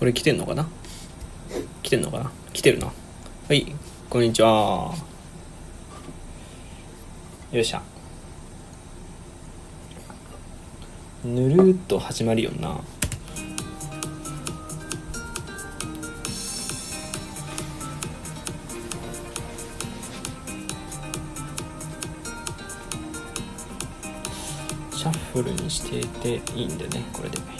[0.00, 0.66] これ来てんのかな？
[1.82, 2.32] 来てんのかな？
[2.54, 2.86] 来てるな。
[2.86, 2.92] は
[3.52, 3.66] い
[4.08, 4.94] こんにちは。
[7.52, 7.82] よっしゃ
[11.22, 12.80] ぬるっと始まるよな。
[24.96, 27.59] シャッフルにしてていいんでねこれで。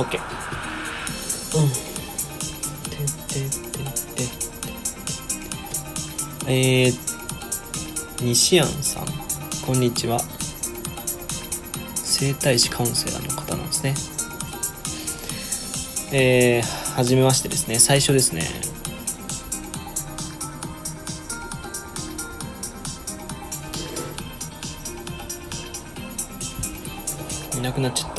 [0.00, 0.18] OK
[1.56, 1.68] うん。
[2.88, 2.96] て
[3.28, 4.30] ててて
[6.46, 9.06] えー、西安さん。
[9.66, 10.18] こんにちは。
[11.96, 13.94] 整体師カウンセラーの方なんですね。
[16.12, 17.78] えー、はじめましてですね。
[17.78, 18.42] 最初ですね。
[27.58, 28.09] いなくなっちゃっ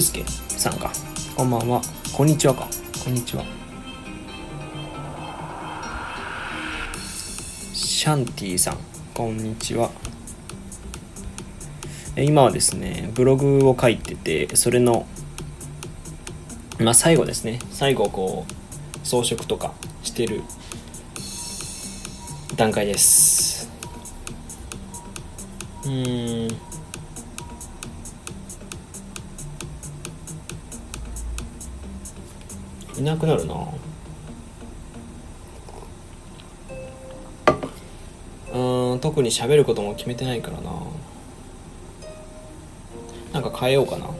[0.00, 0.24] ゆすけ
[0.56, 0.90] さんか。
[1.36, 1.82] こんばんは。
[2.14, 2.66] こんにちはか。
[3.04, 3.44] こんにちは。
[7.74, 8.78] シャンティさん。
[9.12, 9.90] こんにちは。
[12.16, 15.06] 今はですねブログを書いててそれの
[16.78, 17.58] まあ最後ですね。
[17.70, 20.40] 最後こう装飾とかしてる
[22.56, 23.68] 段階です。
[25.84, 26.69] うん。
[33.00, 33.54] いなくなるな。
[38.52, 40.70] うん特に喋ることも決めてないからな。
[43.32, 44.10] なんか変えようかな。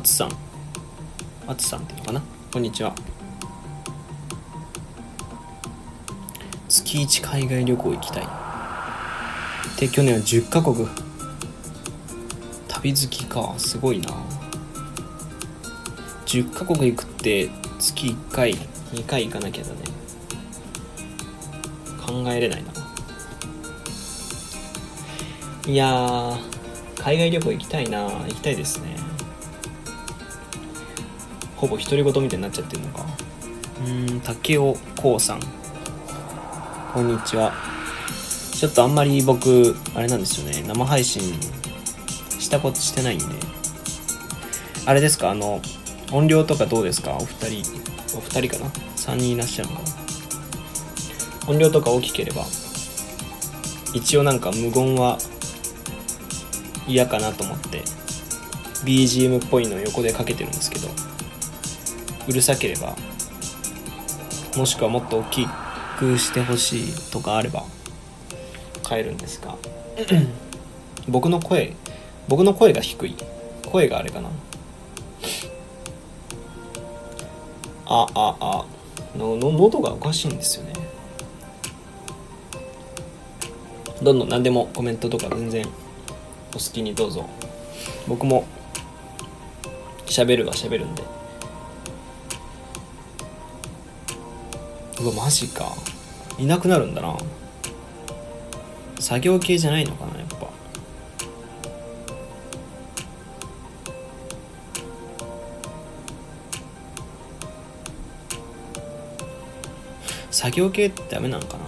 [0.00, 0.30] あつさん。
[1.46, 2.22] あつさんっていうのかな？
[2.50, 2.94] こんにちは。
[6.70, 8.26] 月1海外旅行行きたい。
[9.78, 10.88] で去年は10カ国。
[12.66, 13.54] 旅好きか。
[13.58, 14.08] すごいな。
[16.24, 19.80] 10カ国行くって月1回2回行かなきゃだね。
[22.00, 22.72] 考えれないな。
[25.70, 26.38] いや
[26.98, 28.04] 海外旅行行きたいな。
[28.06, 28.89] 行きたいですね。
[31.60, 33.04] ほぼ独り言みたいになっちゃってるのか。
[33.86, 35.40] うん竹雄こうさん。
[36.94, 37.52] こんにちは。
[38.52, 40.64] ちょっとあんまり僕あれなんですよね。
[40.66, 41.20] 生配信
[42.38, 43.24] したことしてないんで。
[44.86, 45.30] あれですか？
[45.30, 45.60] あの
[46.10, 47.12] 音量とかどうですか？
[47.20, 47.70] お二人
[48.16, 49.90] お二人かな？3人いらっしゃるのかな？
[51.48, 52.46] 音量とか大きければ
[53.92, 55.18] 一応なんか無言は
[56.88, 57.82] 嫌かなと思って
[58.86, 60.88] BGM っぽいのを横でかけてるんですけど。
[62.30, 62.96] うるさければ
[64.56, 65.46] もしくはもっと大き
[65.98, 67.64] くしてほしいとかあれば
[68.88, 69.56] 変えるんですが
[71.08, 71.74] 僕の声
[72.30, 73.16] 僕の声が低い。
[73.66, 74.28] 声があれかな。
[77.86, 78.66] あああ。
[79.18, 80.72] のの喉がおかしいんですよね。
[84.00, 85.66] どんどん何でもコメントとか全然
[86.50, 87.28] お好きにどうぞ。
[88.06, 88.44] 僕も
[90.06, 91.02] 喋るは喋るんで
[95.02, 95.74] うわマジか。
[96.38, 97.16] いなくなるんだな。
[98.98, 100.48] 作業系じゃないのかなやっぱ。
[110.30, 111.64] 作業系ってダメなのかな。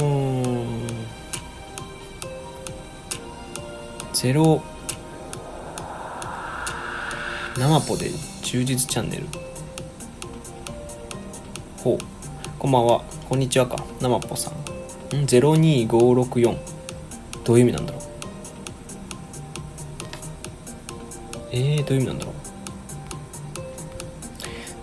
[0.00, 0.88] うん。
[4.12, 4.60] ゼロ。
[7.56, 8.33] 生ポで。
[8.54, 9.26] 充実チャンネル。
[11.78, 11.98] ほう。
[12.56, 13.02] こんばんは。
[13.28, 13.74] こんにちはか。
[14.00, 14.54] 生ポさん。
[14.54, 14.56] ん
[15.26, 16.56] ？02564
[17.42, 18.02] どういう意味なんだろう？
[21.50, 22.34] えー、どういう意味なんだろう？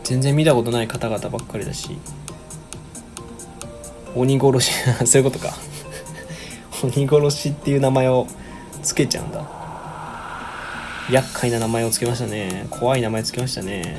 [0.03, 1.97] 全然見たことない方々ばっかりだし。
[4.17, 4.73] 鬼殺し。
[5.07, 5.53] そういうことか。
[6.83, 8.27] 鬼殺しっていう名前を
[8.83, 9.60] つけちゃうんだ。
[11.11, 12.67] 厄介な名前をつけましたね。
[12.69, 13.97] 怖い名前つけましたね。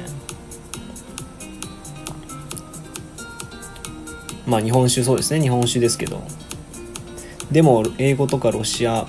[4.47, 5.41] まあ日本酒そうですね。
[5.41, 6.23] 日本酒ですけど。
[7.51, 9.07] でも英語とかロシア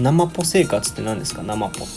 [0.00, 1.42] 生ポ生活って何ですか？
[1.44, 1.88] 生ポっ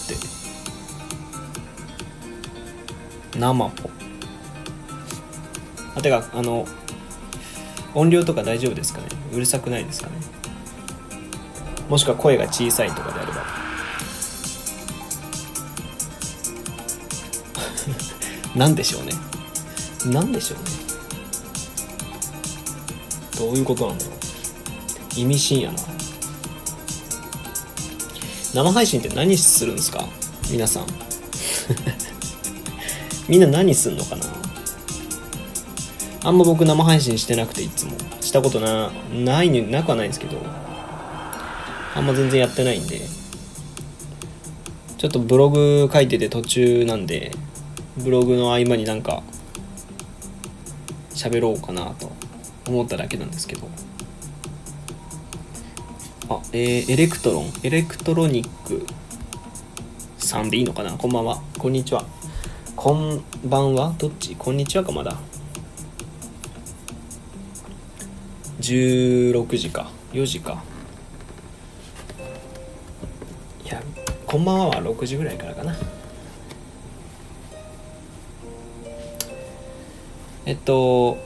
[3.34, 3.40] て。
[3.40, 3.90] 生ポ。
[5.96, 6.68] あてかあの
[7.96, 9.08] 音量とか大丈夫ですかね？
[9.34, 10.14] うるさくないですかね？
[11.90, 13.29] もしくは声が小さいとかであれ
[18.60, 19.14] ば何でしょうね。
[20.06, 20.66] 何でしょうね。
[23.38, 24.16] どういうことなんだろう。
[25.20, 25.78] 意味深やな。
[28.54, 30.04] 生配信って何するんですか？
[30.52, 30.86] 皆さん。
[33.30, 34.26] みんな何すんのかな？
[36.24, 37.94] あんま僕生配信してなくていつも。
[38.22, 40.38] したことなないなくはないんですけど。
[41.96, 43.02] あんま全然やってないんで。
[44.98, 47.32] ちょっとブログ書いてて途中なんで。
[48.00, 49.22] ブログの合間になんか
[51.12, 52.12] 喋ろうかなと
[52.68, 53.68] 思っただけなんですけど。
[56.30, 57.52] あえー、エレクトロン。
[57.64, 58.86] エレクトロニック
[60.18, 60.92] さんでいいのかな？
[60.98, 61.42] こんばんは。
[61.58, 62.06] こんにちは。
[62.76, 63.96] こんばんは？
[63.98, 64.36] どっち？
[64.36, 65.18] こんにちはかまだ。
[68.62, 69.90] 16時か。
[70.14, 70.64] 4時か。
[73.66, 73.82] いや
[74.26, 75.76] こんばんはは6時ぐらいからかな。
[80.50, 81.20] えっと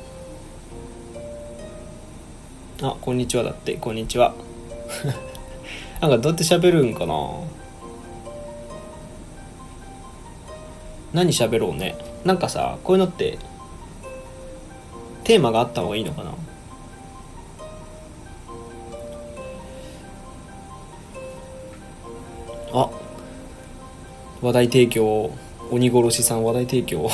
[2.82, 3.76] あこんにちはだって。
[3.76, 4.34] こんにちは。
[6.02, 7.16] なんかどうやって喋るんかな？
[11.14, 11.96] 何喋ろうね。
[12.26, 13.38] なんかさこういうのって
[15.24, 16.34] テーマがあった方がいいのかな？
[22.74, 22.90] あ
[24.42, 25.32] 話題提供。
[25.72, 27.10] 鬼殺しさん話題提供。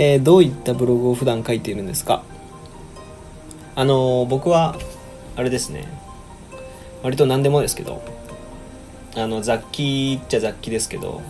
[0.00, 2.22] えー、どういったブログを普段書いているんですか？
[3.74, 4.76] あのー、僕は
[5.34, 5.88] あれですね。
[7.02, 8.00] 割と何でもですけど。
[9.16, 11.20] あの雑記っちゃ雑記ですけど。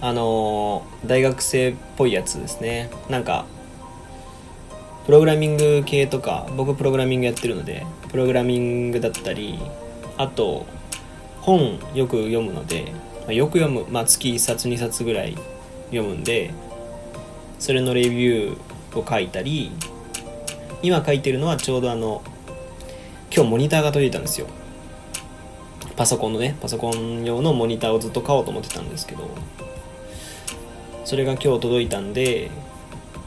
[0.00, 2.88] あのー、大学生っぽいやつですね。
[3.08, 3.46] なんか
[5.06, 9.58] プログラミング系とか僕プログラミングやってるのでプログラミングだったり
[10.16, 10.66] あと
[11.40, 12.92] 本よく読むので、
[13.26, 15.36] ま、よく読む、まあ、月1冊2冊ぐらい
[15.86, 16.52] 読むんで
[17.60, 19.70] それのレビューを書いたり
[20.82, 22.22] 今書いてるのはちょうどあの
[23.32, 24.48] 今日モニターが届いたんですよ。
[25.96, 29.28] パソコンのねパソコン用のモニターをずっと買おうと思ってたんですけど
[31.04, 32.50] それが今日届いたんで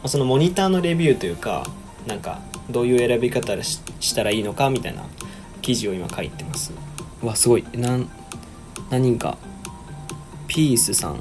[0.07, 1.67] そのモニターのレビューというか
[2.07, 2.39] なんか
[2.71, 5.03] どういう選び方したらいいのかみたいな
[5.61, 6.73] 記事を今書いてます。
[7.21, 7.65] わすごい。
[7.73, 8.09] 何
[8.89, 9.37] 何人か。
[10.47, 11.19] ピースさん。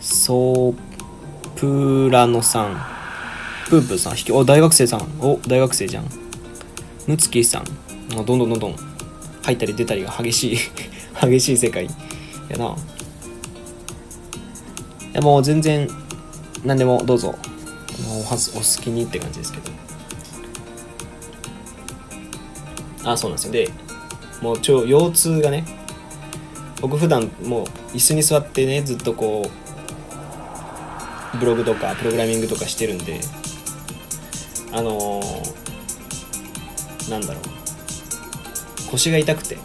[0.00, 0.91] ソー
[1.62, 2.76] プラノさん。
[3.70, 4.36] プープーさん。
[4.36, 5.08] お大学生さん。
[5.20, 6.10] お大学生じゃん。
[7.06, 7.64] ムツキさん。
[8.10, 8.76] どんどんどんどん。
[9.44, 10.58] 入ったり出たりが激しい。
[11.24, 11.84] 激しい世界。
[12.48, 12.64] やな。
[12.64, 12.68] い
[15.12, 15.88] やもう全然
[16.64, 17.32] 何でもどうぞ。
[18.08, 19.70] おはお好きにって感じですけど。
[23.04, 23.52] あそうなんですよ。
[23.52, 23.70] で
[24.40, 25.64] もう超腰痛がね。
[26.80, 29.61] 僕普段もう椅子に座ってねずっとこう
[31.38, 33.20] ブログとかプログラミングとかしてるんで
[34.72, 37.42] あのー、なんだろう。
[38.90, 39.58] 腰が痛くて。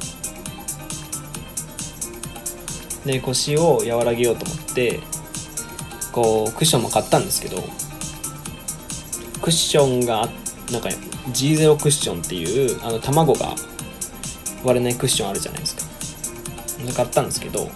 [3.05, 5.00] で腰を和らげようと思って
[6.12, 7.63] こうクッションも買ったんですけど
[9.41, 10.27] クッションが
[10.71, 10.89] なんか
[11.29, 13.55] G0 クッションっていうあの卵が
[14.63, 15.83] 割れないクッションあるじゃないですか。
[16.93, 17.69] 買ったんですけど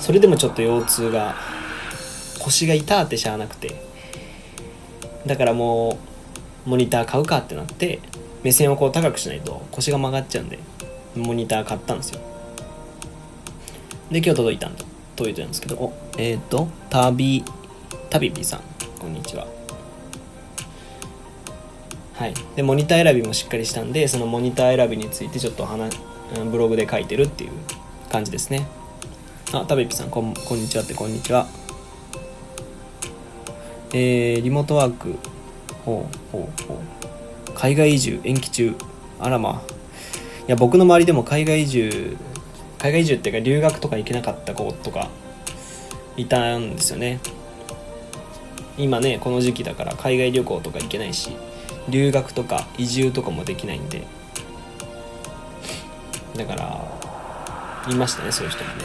[0.00, 1.34] それでもちょっと腰痛が
[2.38, 3.88] 腰が痛ってしゃあなくて。
[5.26, 5.98] だからも
[6.66, 8.00] うモニター買うかってなって
[8.42, 10.58] 目線をこう高くしないと腰が曲がっちゃうんで
[11.14, 12.20] モニター買ったんですよ。
[14.10, 14.84] で今日届いたんだ。
[15.16, 17.44] 届いてるんですけどおえっ、ー、と旅
[18.10, 18.60] 旅ビさん。
[18.98, 19.46] こんにちは。
[22.14, 22.34] はい。
[22.56, 25.96] でモニター選びもしっかりしたんでそのモニター選びについてちょっと話
[26.50, 27.50] ブログで書いてるっていう
[28.10, 28.66] 感じですね。
[29.52, 31.46] あタベピさんこんこんにちはってこんにちは。
[33.92, 35.14] えー、リモートワーク。
[35.84, 36.78] ほうほうほう。
[37.54, 38.74] 海外移住延期中。
[39.18, 39.74] あらまあ。
[40.46, 42.16] いや僕の周りでも海外移住
[42.78, 45.08] 海外移住っていうか留学とか行けなかった子とか
[46.16, 47.20] いたんですよね。
[48.78, 51.36] 今ねこの時期だから海外旅行とか行けないし
[51.88, 54.02] 留学とか移住とかもできないんで。
[56.36, 58.84] だからいましたねそういう人もね。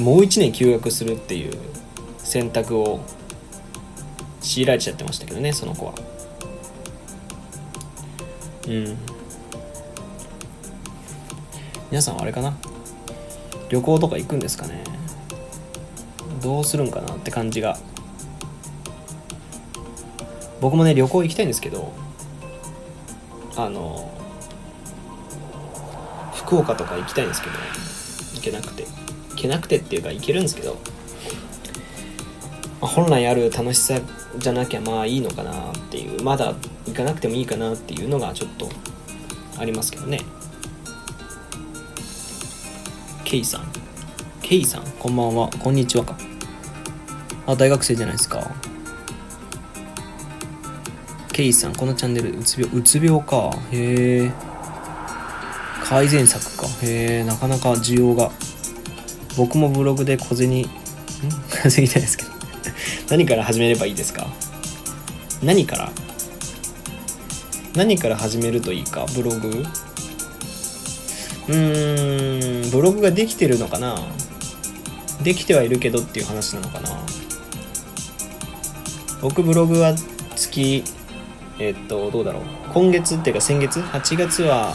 [0.00, 1.52] もう1年休学するっていう
[2.18, 3.00] 選択を
[4.40, 5.94] 強いられちゃってましたけどねその子は
[8.66, 8.96] うん
[11.90, 12.56] 皆さんあれかな
[13.70, 14.84] 旅行とか行くんですかね
[16.42, 17.78] どうするんかなって感じが
[20.60, 21.92] 僕もね旅行行きたいんですけど
[23.56, 24.12] あの
[26.34, 27.54] 福岡とか行きたいんですけど
[28.34, 28.84] 行けなくて
[29.30, 30.76] 行けなくてっていうか行けるんですけど、
[32.80, 34.00] 本来ある楽しさ
[34.38, 36.54] じゃなきゃまあいいのかなっていうまだ
[36.86, 38.68] 行かなくてもいいかなっていうのがちょっと
[39.58, 40.20] ありますけどね。
[43.24, 43.70] ケイさん。
[44.40, 44.84] ケイさん。
[44.98, 45.48] こんばんは。
[45.58, 46.16] こんにちはか。
[47.46, 48.48] あ大学生じゃないですか。
[51.32, 53.50] ケイさんこのチャンネルうつ病うつ病か。
[53.72, 54.32] へえ
[55.84, 56.66] 改善策か。
[56.82, 58.30] へえなかなか需要が。
[59.36, 60.64] 僕もブログで小銭ん？
[61.62, 62.37] 稼ぎたいですけど。
[63.10, 64.26] 何から始めればいいですか？
[65.42, 65.90] 何から？
[67.74, 69.06] 何から始めるといいか？
[69.14, 69.48] ブログ？
[71.48, 73.96] うーんブログができてるのかな？
[75.22, 76.90] できてはいるけどっていう話なのかな？
[79.22, 79.94] 僕ブログは
[80.36, 80.84] 月
[81.58, 82.42] えっと、どうだろう？
[82.72, 84.74] 今月っていうか先月 ?8 月は、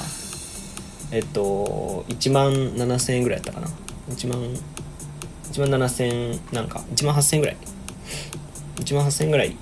[1.11, 3.67] えっと、1万7000円ぐらいやったかな
[4.09, 4.41] ？1万、
[5.51, 7.57] 1万7000なんか、1万8000円ぐらい。
[8.77, 9.55] 1万8000円ぐらい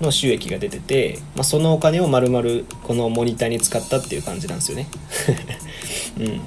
[0.00, 4.88] の収益が出てて、まあ、そのお金を丸々このモニターに使ったっていう感じなんですよね。
[6.18, 6.40] うん。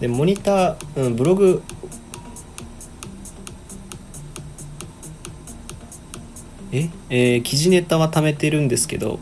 [0.00, 1.62] で、モニター、うん、ブログ
[6.72, 6.88] え？
[7.08, 9.20] えー、記事ネタは貯めてるんですけど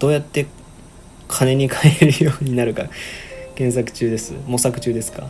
[0.00, 0.46] どうやって
[1.28, 2.86] 金に換えるようになるか
[3.54, 4.34] 検索中です。
[4.48, 5.28] 模索中ですか？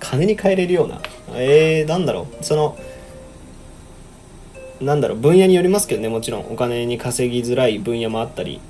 [0.00, 1.02] 金に換えれるような？
[1.34, 2.42] えー、なんだろう？
[2.44, 2.78] その
[4.80, 6.52] なんだろう分野によりますけどねもちろん。
[6.52, 8.60] お金に稼ぎづらい分野もあったり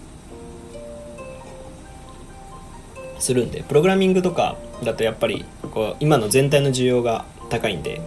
[3.18, 3.62] するんで。
[3.62, 8.00] プログラミングとかだとやっぱりこう今の全体の需要が高いんで。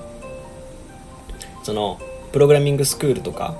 [1.64, 2.00] その
[2.32, 3.56] プログラミングスクールとか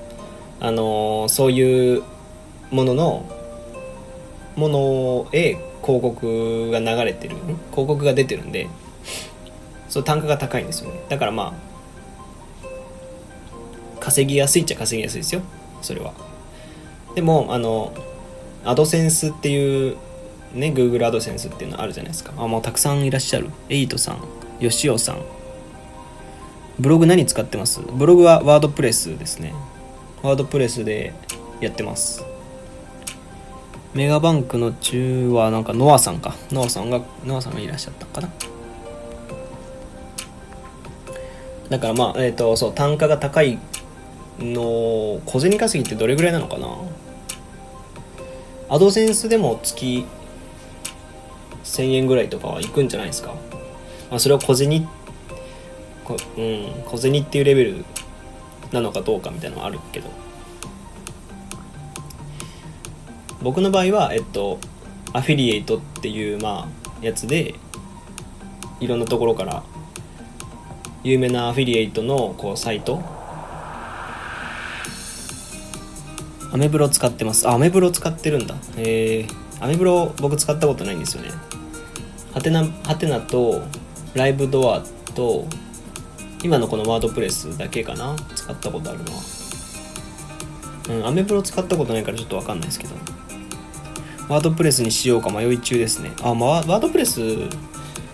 [0.58, 2.02] あのそういう
[2.70, 3.30] ものの
[4.56, 7.36] ものへ広告が流れてる。
[7.72, 8.68] 広告が出てるんで。
[9.88, 11.00] そう単価が高いんですよね。
[11.08, 11.69] だからまあ
[14.00, 15.42] 稼ぎやすいっちゃ稼ぎやすいですよ。
[15.82, 16.12] それは。
[17.14, 17.92] でもあの
[18.64, 19.96] アドセンスっていう
[20.54, 22.32] ね Google アドセンスっていうのあるじゃないですか。
[22.36, 23.50] あもうたくさんいらっしゃる。
[23.68, 24.18] エイトさん
[24.58, 25.22] よしおさん。
[26.78, 27.80] ブログ何使ってます？
[27.80, 29.52] ブログはワードプレスですね。
[30.22, 31.12] ワードプレスで
[31.60, 32.24] やってます。
[33.92, 36.36] メガバンクの中はなんかノアさんか。
[36.52, 38.30] ノアさんがノアさんがいらっしゃったかな。
[41.68, 43.58] だからまあえっ、ー、とそう単価が高い
[44.40, 46.68] の小銭稼ぎってどれぐらいなのかな？
[48.68, 50.06] アドセンスでも月
[51.64, 53.34] 1000円ぐらいとかはいくんじゃないですか、
[54.10, 54.88] まあ、それは小銭
[56.04, 57.84] こうん小銭っていうレベル
[58.72, 60.08] なのかどうかみたいなのはあるけど。
[63.42, 64.58] 僕の場合はえっと
[65.14, 67.54] アフィリエイトっていうまあやつで
[68.80, 69.62] いろんなところから
[71.02, 73.02] 有名なアフィリエイトのこうサイト
[76.52, 77.48] アメブロ使ってます。
[77.48, 78.54] あアメブロ使ってるんだ。
[78.76, 81.30] えー、アメブロ僕使ったことないんですよね。
[82.34, 83.62] ハテナハテナと
[84.14, 84.82] ライブドア
[85.14, 85.46] と
[86.42, 88.16] 今のこのワードプレスだけかな。
[88.34, 89.20] 使ったことあるのは。
[90.88, 92.94] うんアメブロ使ったことないからちょっとわかんないですけど。
[94.28, 96.12] ワードプレスにしようか迷い中ですね。
[96.22, 97.20] あまあワードプレス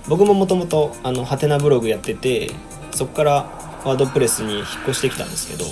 [0.09, 2.51] 僕ももともとあのハテナブログやってて
[2.93, 3.33] そこから
[3.85, 5.65] ワードプレスに引っ越してきたんですけど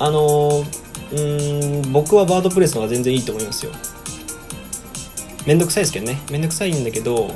[0.00, 0.64] あの
[1.12, 3.72] うん僕はワードプレスの方が全然いいと思いますよ。
[5.46, 6.18] めんどくさいですけどね。
[6.30, 7.30] めんどくさいんだけど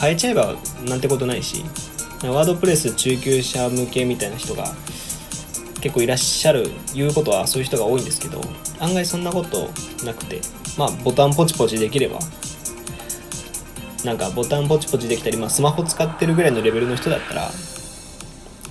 [0.00, 1.64] 変えちゃえばなんてことないし
[2.22, 4.66] ワードプレス中級者向けみたいな人が
[5.80, 8.40] 結構いらっしゃる言うことはそういう人が多いんですけど
[8.80, 9.68] 案外そんなこと
[10.04, 10.40] なくて
[10.76, 12.18] まあボタンポチポチできれば
[14.04, 17.50] なんかボタンポチポチできたり、まあ、スマホ使ってるぐらいのレベルの人だったら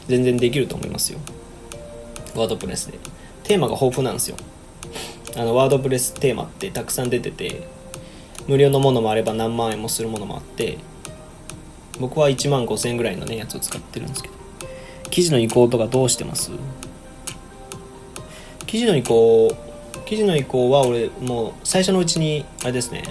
[0.08, 1.20] 全然できると思いますよ。
[2.40, 3.00] ワードプレスで。
[3.44, 4.38] テーマが豊富なんですよ。
[5.36, 7.68] あのワードプレステーマってたくさん出てて
[8.48, 10.78] 無料のものもあれば何万円もするものもあって
[12.00, 14.36] 僕は1万5000円ぐらいのねやつを使ってるんですけど。
[15.10, 16.52] 記事の移行とかどうしてます？
[18.66, 19.56] 記事の移行
[20.06, 23.04] 記事の移行は俺もう最初のうちにあれですね。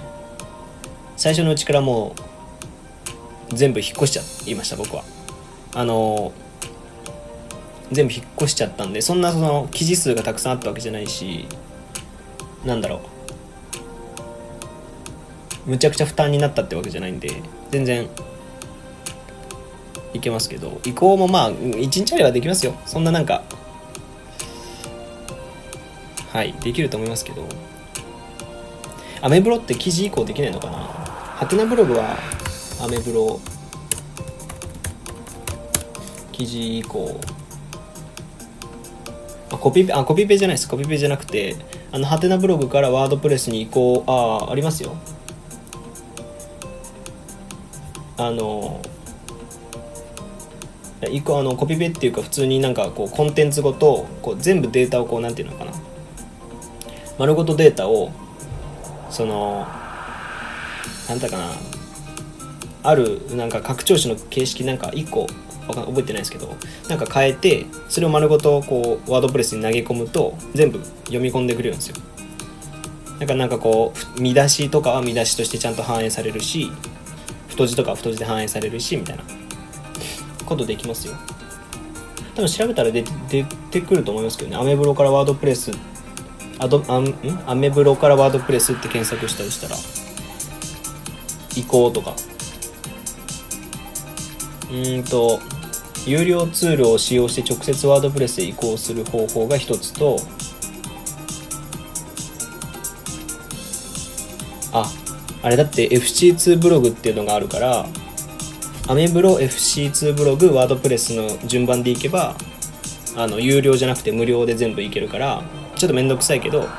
[1.15, 2.15] 最初のうちからも
[3.51, 5.03] う全部引っ越しちゃいました僕は。
[5.73, 6.31] あの
[7.91, 11.47] 全部引っ越しちゃったんでそんなその記事数がたくさんあったわけじゃないし
[12.65, 13.01] なんだろ
[15.65, 15.69] う。
[15.71, 17.29] むちゃくちゃ負担になったってわけじゃないんで
[17.71, 18.07] 全然
[20.13, 22.73] いけますけど移行もまあ1日あればできますよ。
[22.85, 23.43] そんななんか
[26.31, 27.45] はいできると思いますけど。
[29.19, 30.77] アメブロって記事移行できないのかな？
[30.77, 32.15] ハテナブログは
[32.79, 33.39] アメブロ
[36.31, 37.19] 記事移行
[39.49, 40.67] あコピペあコピペじゃないです。
[40.67, 41.55] コピペじゃなくて
[41.91, 44.95] あのハテナブログからワードプレスに移行ああありますよ。
[48.17, 48.81] あの
[51.11, 55.71] 一個あのコピペっていうか普通になんかこうコンテンツごとこう全部データをこうなんていうのかな。
[57.17, 58.11] 丸ごとデータを
[59.09, 59.65] その
[61.07, 61.51] なんだかな。
[62.83, 65.27] あるなんか拡張子の形式なんか1個
[65.67, 66.55] 覚えてないですけど
[66.89, 71.95] なんか変えてそれを丸ごとこうワードプレスに投げ込むと全部読み込んでくれるんですよ。
[73.19, 76.71] だからなんかこう見出しとかは見出しとしてちゃんと反映されるし
[77.47, 79.23] 太字とかは太字で反映されるしみたいな。
[80.45, 81.13] ことできますよ。
[82.33, 83.03] 多分調べたら出
[83.69, 84.55] てくると思いますけどね。
[84.55, 85.71] アメブロからワードプレス
[86.57, 87.13] アドアん？
[87.45, 89.75] アメブロからワードプレスって検索したりしたら
[91.57, 92.15] 移行とか。
[94.71, 95.41] うんと
[96.07, 100.17] 有料ツールを使用して直接ワードプレスへ移行する方法が一つと
[104.71, 104.89] あ
[105.43, 107.85] あれだって FC2 ブログっていうのがあるから
[108.87, 112.37] アメブロ FC2 ブログワードプレスの順番でいけば
[113.17, 115.43] あの有料じゃなくて無料で全部いけるから
[115.75, 116.69] ちょっとめんどくさいけど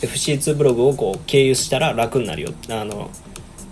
[0.00, 3.12] FC2 ブログをこう経由したら楽になるよあの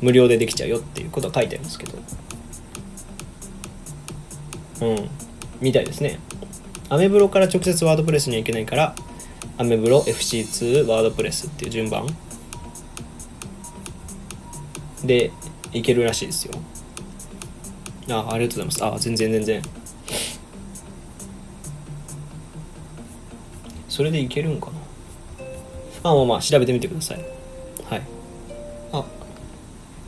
[0.00, 1.98] 無料でできちゃうよっていうことは書いてありますけど。
[4.80, 5.08] うん。
[5.60, 6.18] みたいですね。
[6.88, 8.94] アメブロから直接ワードプレスにはいけないから
[9.58, 12.06] アメブロ FC2 ワードプレスっていう順番。
[15.04, 15.30] で
[15.72, 16.54] いけるらしいですよ。
[18.10, 18.96] あありがとうございます。
[18.96, 19.62] あ全然全然。
[23.88, 24.72] それでいけるんかな。
[26.02, 27.18] まあまあまあ調べてみてください。
[27.90, 28.02] はい。
[28.92, 29.04] あ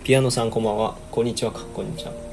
[0.05, 0.97] ピアノさんこんばんは。
[1.11, 1.61] こんにちはか。
[1.75, 2.30] こんにちは。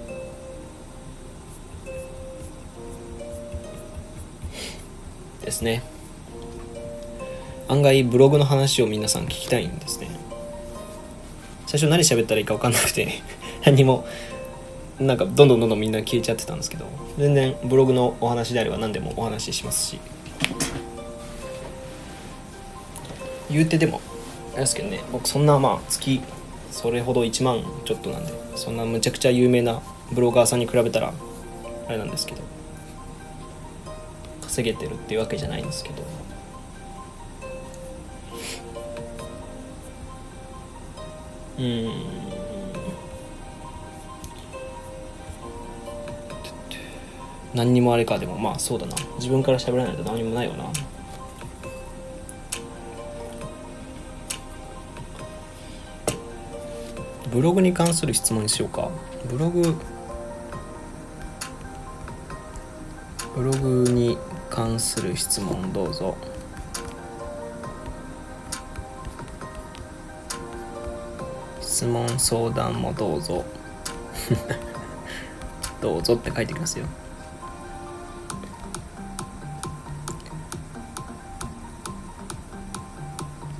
[5.47, 5.81] ですね。
[7.69, 10.09] 案外ブログの話を皆さん聞きたいんですね。
[11.67, 13.21] 最初何喋ったらいいか分かんなくて
[13.65, 14.05] 何も
[14.99, 16.85] なんかどんどんどんどんみんな消えちゃってたんですけど
[17.17, 19.99] 全然ブログのお話であれば何でもお話ししますし。
[23.49, 24.01] 言うてでも
[24.51, 26.19] あれですけどね僕そんなまあ月
[26.71, 29.81] それほど1万ちょっとなんでそんなむちゃくちゃ有名な
[30.11, 31.13] ブロガーさんに比べたら
[31.87, 32.41] あれなんですけど。
[34.57, 36.03] 稼げてるっていうわけじゃないんですけど。
[41.59, 41.91] うん。
[47.53, 48.95] 何にもあれかでもまあそうだな。
[49.17, 50.65] 自分から喋らないと何にもないよな。
[57.29, 58.89] ブログに関する質問にしようか。
[59.29, 59.75] ブログ
[63.35, 64.17] ブログに
[64.57, 66.17] 関する質問どうぞ。
[71.61, 73.45] 質問相談もどうぞ。
[75.79, 76.87] どうぞって書いてきますよ。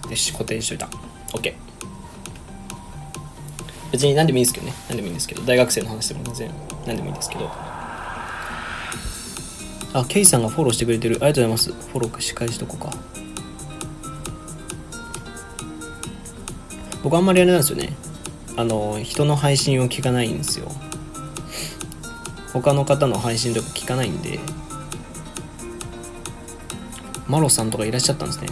[0.10, 0.90] よし固定しといた。
[1.34, 1.54] OK
[3.92, 4.74] 別に何でもいいですけどね。
[4.90, 5.44] 何でもいいんですけど。
[5.44, 6.52] 大学生の話でも全然
[6.88, 7.77] 何でもいいんですけど。
[9.98, 11.16] あケイさんがフォローしてくれてる。
[11.16, 11.90] ありがとうございます。
[11.90, 12.92] フォローし返しとこうか。
[17.02, 17.94] 僕あんまりあれなんですよね。
[18.56, 20.72] あの人の配信を聞かないんですよ。
[22.54, 24.40] 他の方の配信とか聞かないんで。
[27.28, 28.48] マロさんとかいらっしゃったんですね。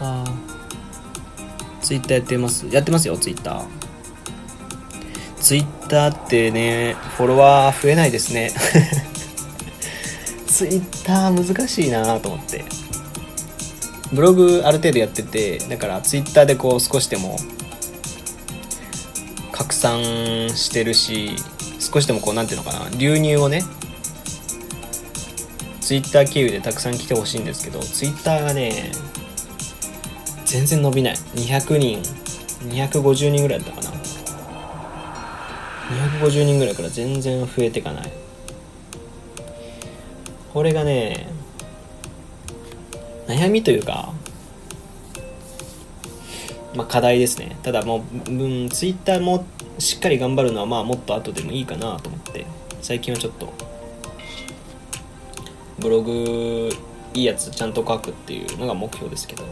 [0.00, 0.32] ああ
[1.80, 2.66] ツイッターやってます。
[2.66, 3.64] やってますよツイッター。
[5.36, 8.50] ツイッターってねフォロワー増えないですね
[10.52, 12.64] ツイッター難しいなと思って。
[14.12, 17.38] ブログある程度やっててだからツイッターでこう少しでも
[19.50, 20.02] 拡散
[20.50, 21.36] してるし
[21.80, 23.62] 少しでもこうなんていうのかな流入をね
[25.80, 28.92] ツイッター経由でたくさん来てほしいんですけどツイッターがね
[30.44, 31.14] 全然伸びない。
[31.14, 32.02] 200人
[32.68, 33.96] 250人ぐらいだったかな。
[36.20, 38.21] 250人ぐらいから全然増えていかない。
[40.52, 41.28] これがね
[43.26, 44.12] 悩みというか
[46.74, 47.56] まあ課題ですね。
[47.62, 49.44] ただもう、うん、ツイッターも
[49.78, 52.46] しっかり頑張るのはまあもっと後でもいいかなと思って
[52.80, 53.52] 最近はちょっと
[55.78, 56.70] ブログ
[57.14, 59.44] いいやつちゃんと書くっていうのが目標ですけど。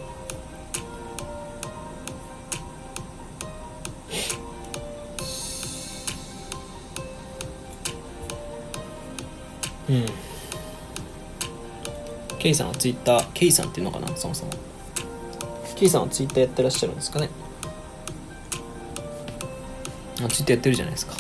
[9.89, 10.20] うん。
[12.41, 14.53] ケイさんはツイッターケイさんっていうのかなそもそも。
[15.77, 17.29] ケイさんはツイッターやってらっしゃるんですかね。
[20.23, 21.15] あツイッターやってるじゃないですか。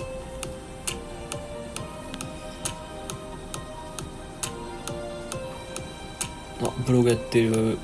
[6.62, 7.78] あブログやってる。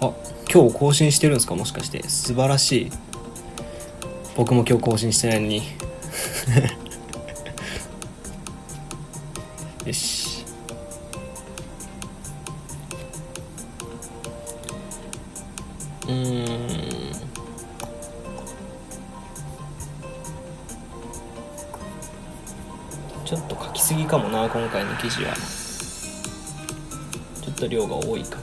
[0.00, 0.12] あ
[0.50, 1.54] 今日更新してるんですか？
[1.54, 2.08] もしかして。
[2.08, 2.90] 素晴らしい。
[4.38, 5.56] 僕も今日更新してないのに。
[9.84, 10.44] よし。
[16.06, 17.12] うーん。
[23.24, 25.34] ちょっと書きすぎかもな今回の記事は。
[27.42, 28.42] ちょっと量が多いかな。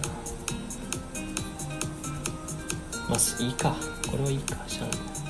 [3.08, 3.74] まあいいか。
[4.12, 4.58] これはいいか。
[4.68, 5.25] しゃあない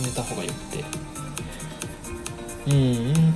[0.00, 0.84] これまとめた方がよくて。
[2.66, 2.80] うんうん。
[2.80, 3.34] うん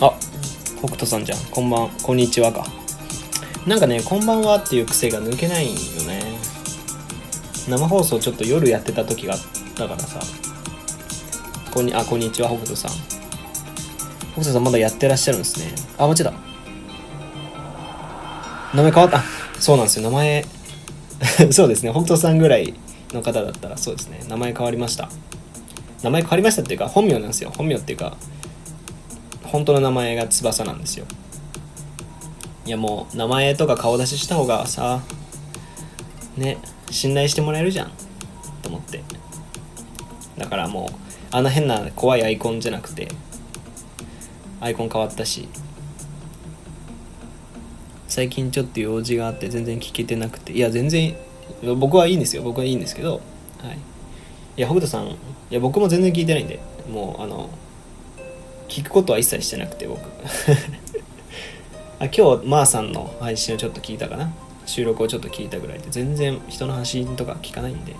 [0.00, 0.12] あ
[0.78, 1.38] 北斗さんじゃん。
[1.50, 2.64] こんばんこんにちはか。
[3.66, 5.97] なんかねこんばんはっていう癖が抜けないよ
[7.68, 9.40] 生放送ちょっと夜やってた時があっ
[9.74, 10.20] たからさ。
[11.70, 12.90] こんにあこんにちは北斗さん。
[12.90, 15.66] 北斗さんまだやってらっしゃるんですね。
[15.98, 16.32] あ間違えた。
[18.74, 19.22] 名前変わった。
[19.60, 20.04] そうなんですよ。
[20.04, 20.46] 名前
[21.52, 21.90] そうですね。
[21.90, 22.72] 北斗さんぐらい
[23.12, 24.24] の方だったらそうですね。
[24.30, 25.10] 名前変わりました。
[26.02, 27.52] 名前変わりましたっていうか本名なんですよ。
[27.54, 28.16] 本名っていうか
[29.42, 31.04] 本当の名前が翼なんですよ。
[32.64, 35.02] いやもう名前とか顔出しした方がさ
[36.38, 36.56] ね。
[36.90, 37.92] 信頼してもらえるじゃん。
[38.62, 39.02] と思って。
[40.38, 40.94] だからもう
[41.30, 43.08] あの変な怖いアイコンじゃなくて
[44.60, 45.48] アイコン変わったし
[48.06, 51.14] 最近ちょっと用事があって全然聞けてなくていや全然
[51.78, 52.42] 僕はいいんですよ。
[52.42, 53.20] 僕はいいんですけど
[53.60, 53.78] はい。
[54.56, 55.16] いや北斗さんい
[55.50, 57.50] や僕も全然聞いてないんでもうあの
[58.68, 60.00] 聞くことは一切してなくて僕。
[62.00, 64.32] あ今日まーさんの配信をちょっと聞いたかな。
[64.68, 67.96] 収録をちょっと聞いたぐらいで全然人の発信とか聞かないんで。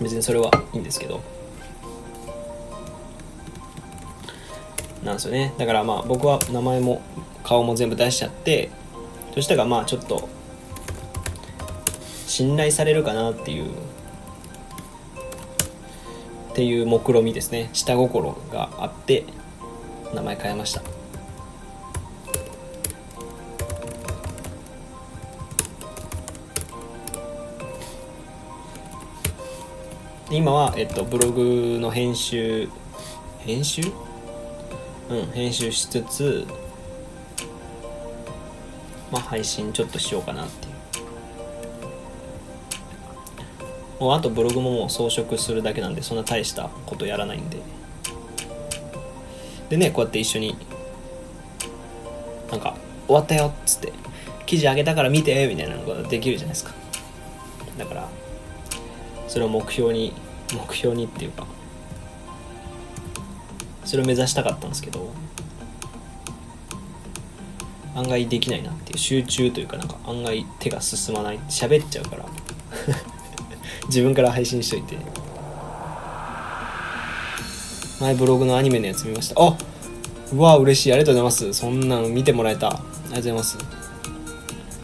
[0.00, 1.20] 別にそれはいいんですけど。
[5.04, 5.54] なんですよね。
[5.56, 7.00] だからまあ僕は名前も
[7.44, 8.70] 顔も全部出しちゃって
[9.34, 10.28] そしたらまあちょっと
[12.26, 13.66] 信頼されるかなっていう
[16.50, 17.70] っていう目論見みですね。
[17.72, 19.24] 下心があって
[20.12, 21.01] 名前変えました。
[30.34, 32.70] 今は、えっと、ブログの編集
[33.40, 33.82] 編集？
[35.10, 36.46] うん編集しつつ
[39.10, 40.72] まあ配信ちょっとしようかなっていう。
[44.00, 47.58] もうあとブログももう装飾するだけなんでそんな大したことやらないんで。
[49.68, 50.56] でねこうやって一緒に
[52.50, 52.74] なんか
[53.06, 53.92] 終わったよっつって
[54.46, 56.72] 記事あげたから見てみたいなのができるじゃないですか。
[57.76, 58.08] だから
[59.32, 60.12] それを目標に
[60.52, 61.46] 目標にっていうか
[63.86, 65.08] それを目指したかったんですけど
[67.94, 72.26] 案外できないなっていう集中というかなんか案外手が進まない喋っちゃうから
[73.88, 74.98] 自分から配信しといて。
[78.00, 79.40] 前ブログのアニメのやつ見ました。
[79.40, 79.56] あ
[80.32, 81.54] うわ嬉しいありがとうございます。
[81.54, 82.68] そんなの見てもらえた。
[82.68, 83.58] ありがとうございます。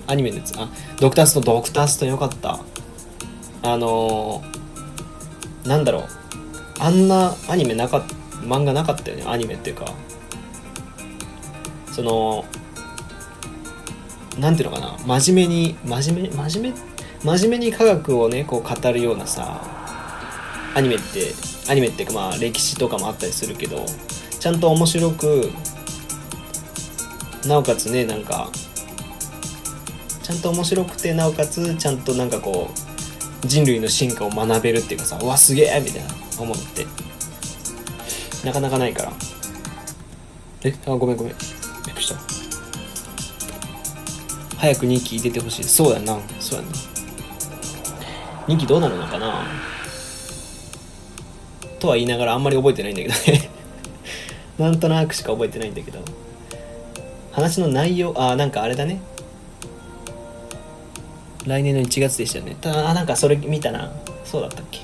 [0.06, 0.54] アニメのやつ。
[0.56, 0.68] あ
[1.00, 2.61] ドクターストドクターストよかった。
[3.72, 6.04] あのー、なんだろう。
[6.81, 8.04] あんなアニメなか
[8.42, 9.24] 漫画なかったよね。
[9.26, 9.92] アニメっていうか。
[11.92, 12.44] その
[14.38, 14.96] なんていうのかな。
[15.18, 16.78] 真面目に真面目真面目
[17.24, 19.61] 真面目に科学をねこう語るようなさ
[20.74, 21.35] アニメって
[21.68, 23.85] アニメっていうかまあ歴史とかもあったりするけど
[24.38, 25.50] ちゃんと面白く
[27.46, 28.50] なおかつねなんか
[30.22, 32.88] ちゃんと面白くてなおかつちゃんとなんかこう
[33.44, 36.87] 人類の進化を学べるっていうかさうわすげえみたいな思って。
[38.44, 39.12] なかなかないから。
[40.62, 40.74] え？
[40.87, 41.33] あごめんごめん。
[41.33, 41.38] び
[41.92, 42.16] っくりした。
[44.57, 45.64] 早く2期出てほしい。
[45.64, 46.18] そうやな。
[46.40, 46.72] そうやな。
[48.46, 49.44] 2期どうなるのかな？
[51.81, 53.51] とは言いながらあんまり覚えてないんだけどね。
[54.59, 56.01] なんとなくしか覚えてないんだけど。
[57.33, 59.01] 話の内容あなんかあれだね。
[61.48, 62.56] 来年の1月でしたね。
[62.61, 63.90] たあなんかそれ見たな。
[64.24, 64.80] そうだったっけ。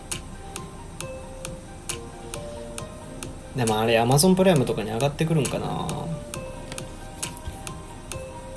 [3.55, 5.87] でもあれ Amazon プライムとかに上がってくるんかな。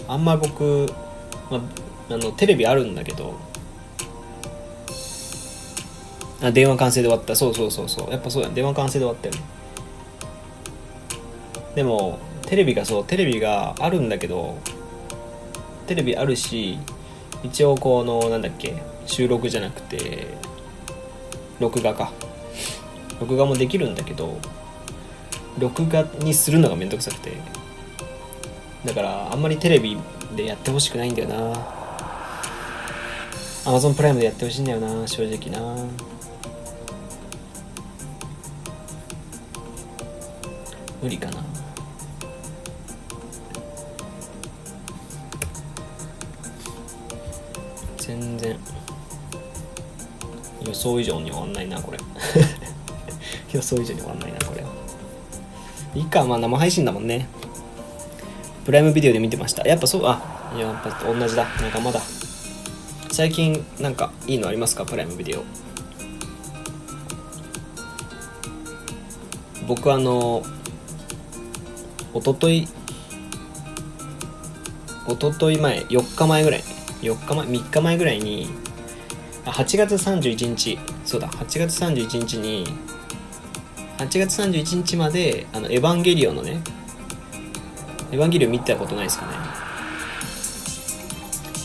[0.08, 0.88] あんま僕、
[1.52, 1.62] ま
[2.10, 3.36] あのテレビあるんだけど。
[6.41, 7.36] あ電話完成で終わった。
[7.36, 8.12] そうそうそうそう。
[8.12, 9.41] やっぱそうや電話完成で終わったよね。
[11.76, 12.17] でも
[12.48, 14.58] テレビがそうテレビがあるんだけど
[15.86, 16.80] テレビあるし
[17.43, 20.28] 一応このなんだっけ収録じゃなくて
[21.60, 22.12] 録画か。
[23.19, 24.38] 録画もできるんだけど
[25.58, 27.32] 録画にするのがめんどくさくて。
[28.86, 29.97] だからあんまりテレビ
[30.36, 31.54] でやってほしくないんだよな。
[33.65, 35.84] Amazon プライムでやってほしいんだよな正直な。
[41.02, 41.43] 無理かな。
[48.08, 48.58] 全然。
[50.65, 51.98] 予想以上に終わんないなこれ。
[53.52, 54.62] 予想以上に終わんないなこれ。
[54.62, 54.67] は
[55.93, 57.28] いいかまあ生配信だもんね。
[58.65, 59.67] プライムビデオで見てました。
[59.67, 61.46] やっぱそうあいややっぱ同じだ。
[61.62, 62.02] なんかまだ。
[63.12, 64.86] 最近なんかいいのありますか？
[64.86, 65.43] プライムビデオ。
[69.67, 70.43] 僕あの
[72.13, 72.67] おととい
[75.08, 76.63] おととい前4日前ぐらい
[77.02, 78.50] 4日前3日前ぐらいに
[79.46, 80.80] 8月31日。
[81.06, 82.68] そうだ8月31日に
[83.98, 86.62] 8月31日まであのエヴァンゲリオンのね
[88.12, 89.32] エヴァンゲリオン見たことないですかね。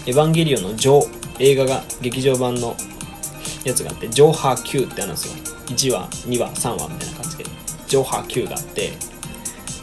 [0.07, 1.03] エヴァンゲリオンのジョ
[1.39, 2.77] 映画が劇場版の
[3.65, 5.35] やつがあってジョーハー Q ってあるんですよ。
[5.67, 7.45] 1話2話3話みたいな感じで。
[7.93, 8.93] ジョーハー Q があって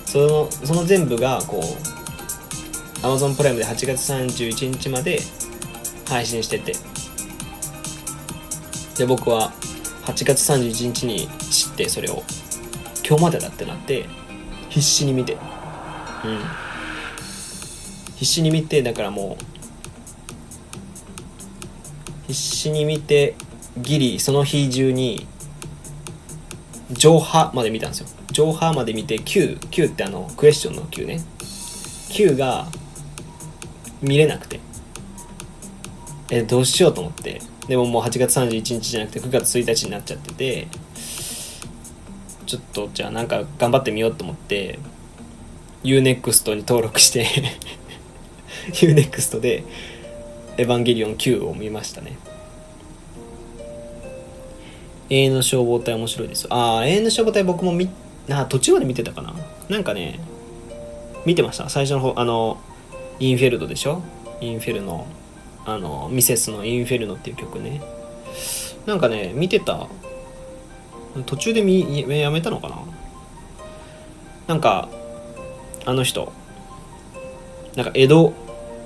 [0.05, 1.61] そのその全部がこう
[3.05, 5.19] Amazon プライムで8月31日まで
[6.09, 6.73] 配信してて。
[8.97, 9.53] で僕は
[10.05, 12.23] 8月31日に知ってそれを。
[13.07, 14.05] 今日までだってなって
[14.69, 15.33] 必死に見て。
[15.33, 15.39] うん。
[18.15, 19.43] 必死に見てだからもう
[22.27, 23.35] 必死に見て
[23.77, 25.25] ギリその日中に
[26.91, 28.07] 上波まで見たんですよ。
[28.31, 31.21] 上波まで見て Q, Q ってあのクエスチョンの Q ね。
[32.09, 32.67] Q が
[34.01, 34.59] 見れなくて。
[36.31, 40.67] えどうしようと思ってでももう8月31日じゃなくて9月1日になっちゃってて
[42.45, 44.79] ちょっとじゃあなんか頑張ってみようと思って
[45.83, 47.25] UNEXT に登録して
[48.73, 49.63] UNEXT で
[50.57, 52.17] エヴァンゲリオン9を見ましたね。
[55.09, 57.89] 永遠の消防隊面白いですああ、永遠の消防隊僕も見、
[58.29, 59.33] あ途中まで見てたかな。
[59.69, 60.19] なんかね、
[61.25, 61.69] 見てました。
[61.69, 62.59] 最初の方、あの、
[63.19, 64.03] インフェルドでしょ？
[64.41, 65.07] インフェルノ。
[65.73, 67.81] あの、ミセスのインフェルノっていう曲ね。
[68.85, 69.87] なんかね、見てた。
[71.25, 72.77] 途中で見やめたのかな。
[74.47, 74.89] なんか、
[75.85, 76.31] あの人、
[77.75, 78.33] なんか江戸、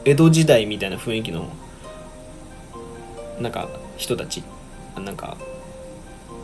[0.06, 1.48] 江戸時代みたいな雰囲気の
[3.39, 4.43] なんか人たち。
[4.96, 5.38] なんか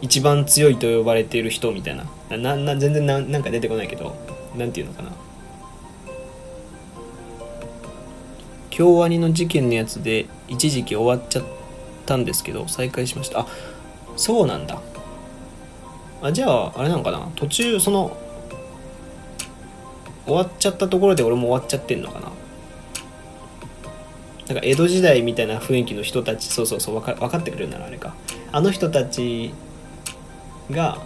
[0.02, 2.38] 一番強いと呼ばれている人みたいな。
[2.38, 4.16] なな全然ななんか出てこないけど
[4.58, 5.12] なんていうのかな。
[8.80, 11.44] 京アニの事件のやつで一時期終わっちゃっ
[12.06, 13.42] たんですけど再開しました。
[13.42, 13.48] あ
[14.16, 14.80] そうなんだ。
[16.22, 17.30] あじゃああれなのかな。
[17.36, 18.16] 途中その
[20.26, 22.30] 終わっちゃったところで俺も終わっちゃってんのかな。
[24.48, 28.16] なんか江戸時代みたいな雰囲気の人たちそうそうそう分か分かってくれるならあれか。
[28.54, 29.54] あの人たち
[30.72, 31.00] が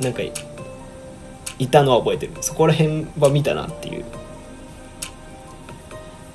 [0.00, 2.32] なんかいたのは覚えてる。
[2.40, 4.06] そこら辺は見たなっていう。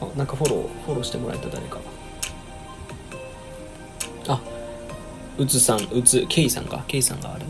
[0.01, 1.79] あなんかフォローフォローしてもらえた誰か。
[4.27, 4.41] あ
[5.37, 6.83] うつさんうつケイさんか。
[6.87, 7.47] ケイさんがあれだ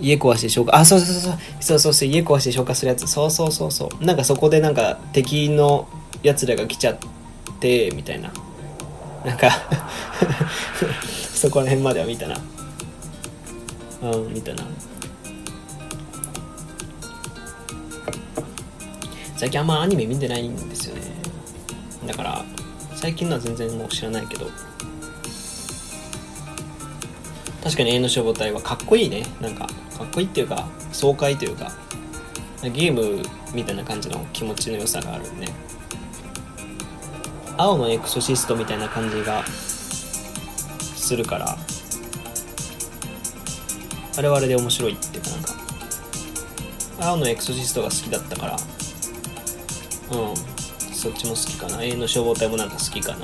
[0.00, 1.78] 家壊して消火あそうそうそうそう。
[1.80, 3.06] そうそう家壊して消火するやつ。
[3.06, 4.04] そうそうそうそう。
[4.04, 5.88] なんかそこでなんか敵の
[6.22, 6.98] やつらが来ちゃっ
[7.60, 8.32] てみたいな。
[9.24, 9.50] なんか
[11.32, 12.36] そこら辺までは見たな。
[14.02, 14.64] うん見たな。
[19.36, 21.02] 最近あんまアニメ見てないんですよね。
[22.06, 22.44] だから
[22.94, 24.46] 最近のは全然もう知らないけど。
[27.62, 29.24] 確かに永遠の消防隊はかっこいいね。
[29.40, 29.66] なんか
[29.96, 31.72] かっこいいっていうか爽快というか
[32.62, 33.22] ゲーム
[33.54, 35.48] みたいな感じの気持ちの良さがあるね。
[37.56, 41.56] 青のエクソシストみたいな感じがするから
[44.16, 45.54] あれはあれで面白いっていうかなんか。
[47.00, 48.56] 青のエクソシストが好きだったから
[50.14, 50.94] うん。
[50.94, 51.82] そっちも好きかな。
[51.82, 53.18] 永遠の消防隊もなんか好きかな。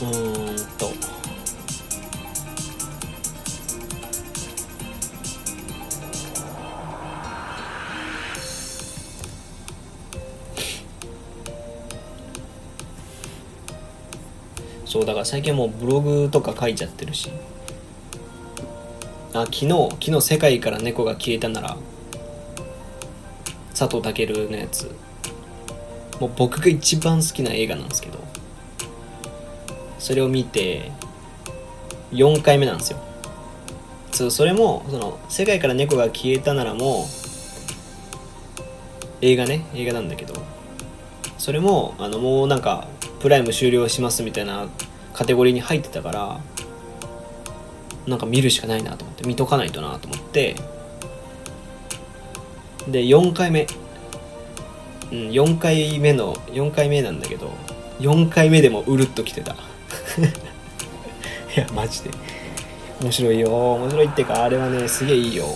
[0.00, 0.92] うんと。
[14.84, 17.30] そうだから最近もうブログとか書いちゃってるし。
[19.42, 19.68] あ昨日
[20.00, 21.76] 昨日世界から猫が消えたなら
[23.74, 24.90] 佐藤健のやつ。
[26.20, 28.18] もう僕が一番好きな映画なんですけど
[29.98, 30.90] それを見て
[32.12, 32.98] 4回目なんですよ。
[34.12, 37.06] そそれもその「世界から猫が消えたなら」も
[39.20, 40.34] 映画ね映画なんだけど
[41.36, 42.88] それもあのもうなんか
[43.20, 44.66] プライム終了しますみたいな
[45.12, 46.40] カテゴリーに入ってたから
[48.08, 50.56] なんか見るしかないなと思って見とかないとなと思って。
[52.88, 53.66] で4回目。
[55.10, 57.50] うん4回目の4回目なんだけど
[57.98, 59.52] 4回目でもうるっときてた。
[61.56, 62.10] いやマジで。
[63.00, 63.74] 面白いよ。
[63.74, 65.46] 面白いってかあれはねすげえいいよ。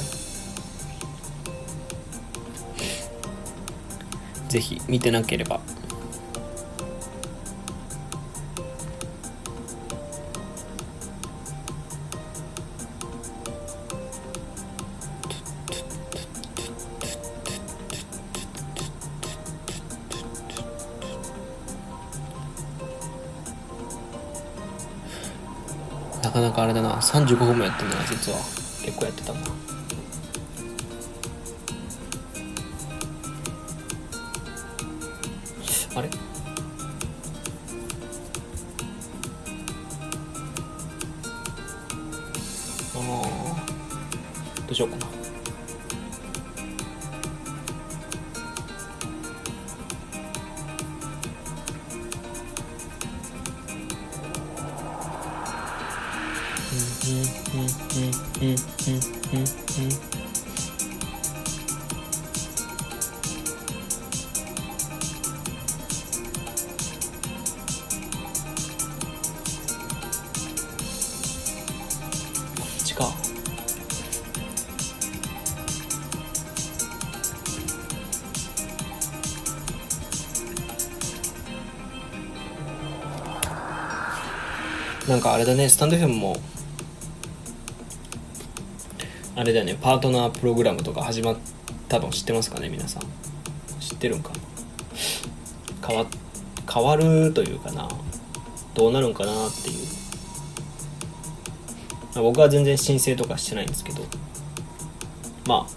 [4.49, 5.61] ぜひ見てなければ。
[26.33, 26.95] なかなかあれだな。
[26.95, 28.39] 35分もやってんだな実は。
[28.83, 29.41] 結構やってたな。
[85.23, 86.37] かあれだねスタンド FM も
[89.37, 91.37] あれだよねパートナープログラムとか始まっ
[91.89, 93.03] たの知ってますかね皆さん。
[93.81, 94.35] 知ってるんかな。
[95.89, 96.07] 変わ
[96.70, 97.89] 変わるというかな。
[98.75, 99.77] どうなるんかなっていう。
[102.23, 104.03] 僕は全然申請とかしてないんですけど。
[105.47, 105.73] まあ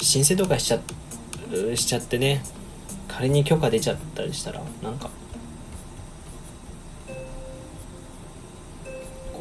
[0.00, 0.80] 申請とかしちゃ
[1.76, 2.42] しちゃってね
[3.08, 4.60] 仮に許可出ちゃったりしたら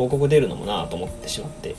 [0.04, 1.76] 広告出るのもなぁと思ってしまって。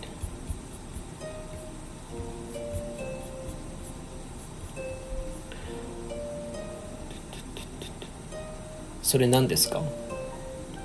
[9.02, 9.82] それ何ですか？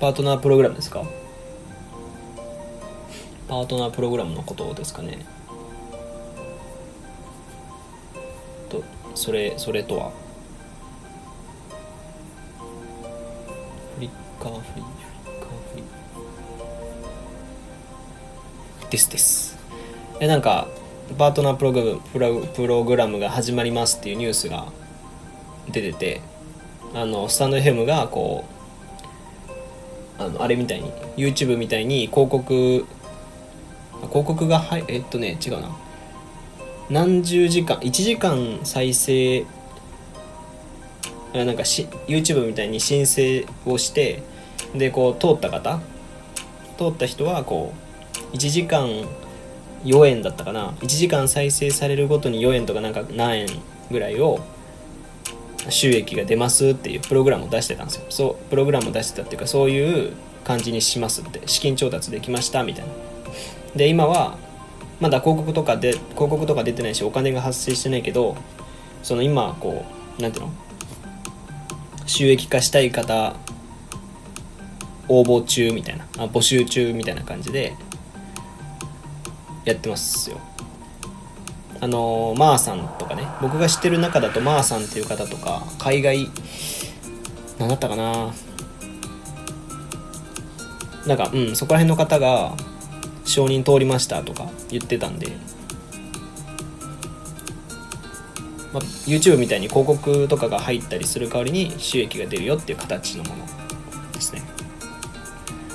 [0.00, 1.04] パートナープログラムですか？
[3.48, 5.24] パートナープログラムのことですかね。
[8.68, 8.84] と
[9.14, 10.12] それそれとは？
[19.08, 19.58] ーです。
[20.18, 20.68] でなんか
[21.18, 24.66] パートナープログプロプログラムが始まりますっていうニュースが
[25.70, 26.20] 出てて
[26.94, 28.44] あのスタンド FM がこ
[30.18, 32.86] うあのあれみたいに YouTube みたいに広告
[34.08, 35.70] 広告がはいえっとね違うな。
[36.90, 39.46] 何十時間1時間再生
[41.32, 44.22] あなんかし YouTube みたいに申請をして
[44.74, 45.80] でこう通った方
[46.76, 47.89] 通った人はこう
[48.32, 48.88] 1時間
[49.84, 50.70] 4円だったかな。
[50.80, 53.48] 1時間再生されるごとに4円とかなんか何円
[53.90, 54.40] ぐらいを
[55.68, 58.06] 収益が出ますっていうプログラムを出してたんですよ。
[58.08, 60.12] そうプログラムを出してたっていうかそういう
[60.44, 61.42] 感じにしますって。
[61.46, 62.92] 資金調達できましたみたいな。
[63.76, 64.38] で今は
[65.00, 68.36] まだ広告とかで広告とか出てないしお金が発生してないけど
[69.02, 69.84] その今こ
[70.18, 70.52] うなんていうの？
[72.06, 73.34] 収益化したい方
[75.08, 77.74] 応募中みたいなあ募集中みたいな感じで
[79.64, 80.38] やってますよ。
[81.82, 86.28] あのマーさんとかね僕が知ってる中だとマーさんっていう方とか海外
[87.58, 88.34] 何だったかな。
[91.06, 92.54] なんかうんそこら辺の方が
[93.24, 95.28] 承認通りましたとか言ってたんで、
[98.72, 103.46] まあ、YouTube みたいに広告とかが入ったりする代わりに収益が出るよっていう形のもの
[104.12, 104.42] ですね。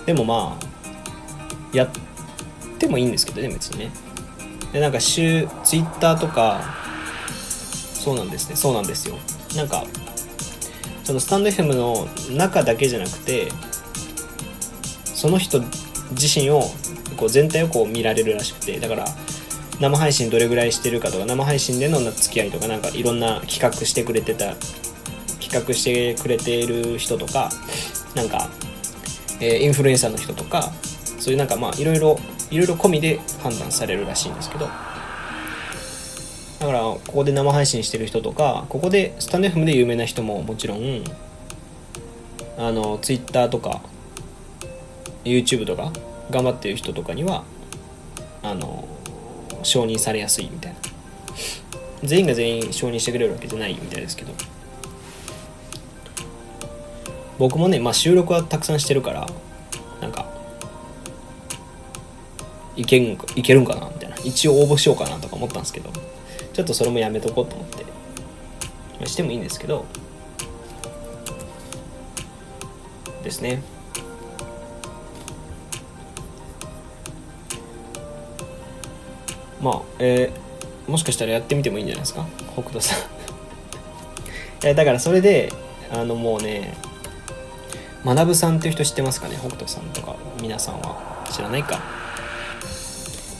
[0.05, 1.89] でもまあやっ
[2.85, 3.91] てもいいんですけどね別にね。
[4.71, 6.61] でなんか週 Twitter とか
[7.63, 9.17] そうなんですねそうなんですよ。
[9.55, 9.83] なんか
[11.03, 13.47] そのスタンド FM の中だけじゃなくて
[15.03, 15.61] その人
[16.11, 16.63] 自身を
[17.15, 19.05] こう全体をこう見られるらしくてだから
[19.79, 24.55] 生配信どれぐらいしてるかとか生配信での付き合いとかなんかいろんな企画してくれてた
[25.41, 27.49] 企画してくれてる人とか
[28.15, 28.49] なんか、
[29.41, 30.71] えーインフルエンサーの人とか
[31.19, 32.17] そういうなんかまあいろいろ
[32.51, 34.67] いろいろ込みで判断されるらしいんですけど。
[36.65, 41.03] だからここで生配信してる人とかここでスタンド FM で有名な人ももちろん
[42.57, 43.81] あの Twitter とか
[45.25, 45.91] YouTube とか
[46.31, 47.43] 頑張ってる人とかには
[48.41, 48.87] あの
[49.63, 50.79] 承認されやすいみたいな。
[52.03, 54.33] 全員が全員承認してくれるわけじゃないみたいですけど。
[57.37, 59.27] 僕もね、まあ、収録はたくさんしてるから
[60.01, 60.25] なんか
[62.75, 64.15] いけんいけるんかなみたいな。
[64.23, 65.91] 一応応募しようかなとか思ったんですけど。
[66.53, 69.85] ちょっとそれもやめとこうと思って、してもいいんですけど。
[73.23, 73.61] ですね。
[79.61, 82.25] まあえー、もしかしたらやってみてもいいんじゃないですか？
[82.53, 82.99] 北斗さん。
[84.63, 85.51] いやだからそれで
[85.91, 86.77] あのもうね
[88.05, 89.37] 学さんっていう人知ってますかね？
[89.39, 91.25] 北斗さんとか皆さんは。
[91.31, 92.04] 知らないか。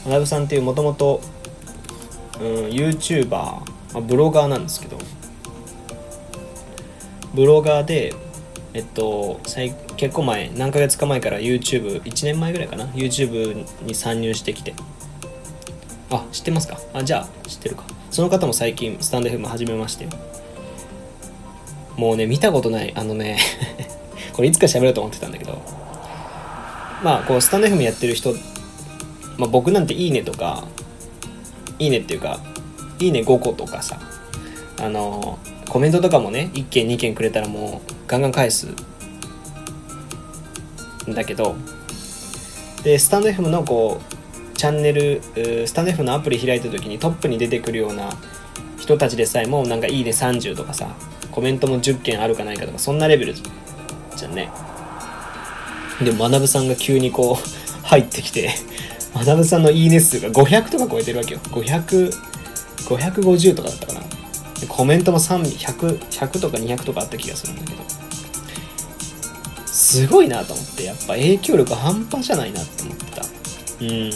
[0.08, 1.20] 学さんっていうもともと
[2.38, 3.62] YouTuber、ま
[3.94, 4.98] あ、ブロガーなんですけど
[7.34, 8.14] ブロガーで
[8.74, 9.40] えっと
[9.96, 14.74] 結構前何ヶ月か前から YouTube1 年前ぐらいかな YouTube に参入してきて。
[16.08, 16.78] あ知ってますか？
[16.92, 17.82] あじゃあ知ってるか。
[18.12, 20.06] その方も最近スタンド FM 始めまして。
[21.96, 23.38] もうね見たことないあのね
[24.34, 25.60] これいつか喋ろうと思ってたんだけど。
[27.02, 28.34] まあこうスタンド FM やってる人、
[29.38, 30.64] まあ、僕なんていいねとか
[31.78, 32.40] いいねっていうか
[32.98, 34.00] いいね5個とかさ
[34.80, 38.68] あのコメントとかもね1件2件くれたらもうガンガン返す
[41.08, 41.56] んだけど
[42.82, 45.20] でスタンド FM のこうチャンネル
[45.66, 48.10] スタンド FM のアプリ開いた時にトップに出てくるような
[48.78, 50.94] 人たちでさえもなんかいいね30とかさ
[51.30, 54.50] コメントも10件あるかないかとかそんなレベルじゃんね。
[56.02, 58.50] で学さんが急にこう入ってきて
[59.24, 61.40] 学さんのいいね数が500とか超えてるわけよ。
[61.44, 62.12] 500
[62.86, 64.00] 550とかだったかな。
[64.68, 67.82] コメントも100 100とか200とかあった気がするんだけど。
[69.66, 73.22] すごいなと思ってやっぱ影響力半端じゃないなって思ってた。
[73.80, 74.10] うん。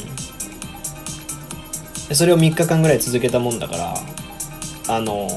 [2.15, 3.95] それを3日間ぐらい続けたもんだから
[4.89, 5.29] あの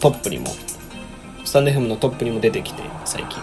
[0.00, 0.46] トップにも
[1.44, 3.38] スタンド FM のトップにも出てきて最近。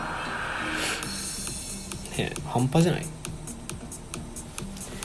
[2.18, 3.06] ね半端じゃない。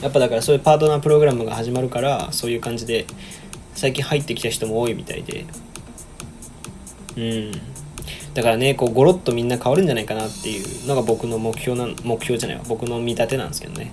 [0.02, 3.06] やっぱだからそういうパートナープログラムが始まるからそういう感じで
[3.74, 5.44] 最近入ってきた人も多いみたいで。
[7.16, 7.52] うん。
[8.34, 12.64] だからねこうゴロッとみんな変わるんじゃないかなっていうのが僕の目標な目標じゃないわ。
[12.68, 13.92] 僕の見立てなんですけどね。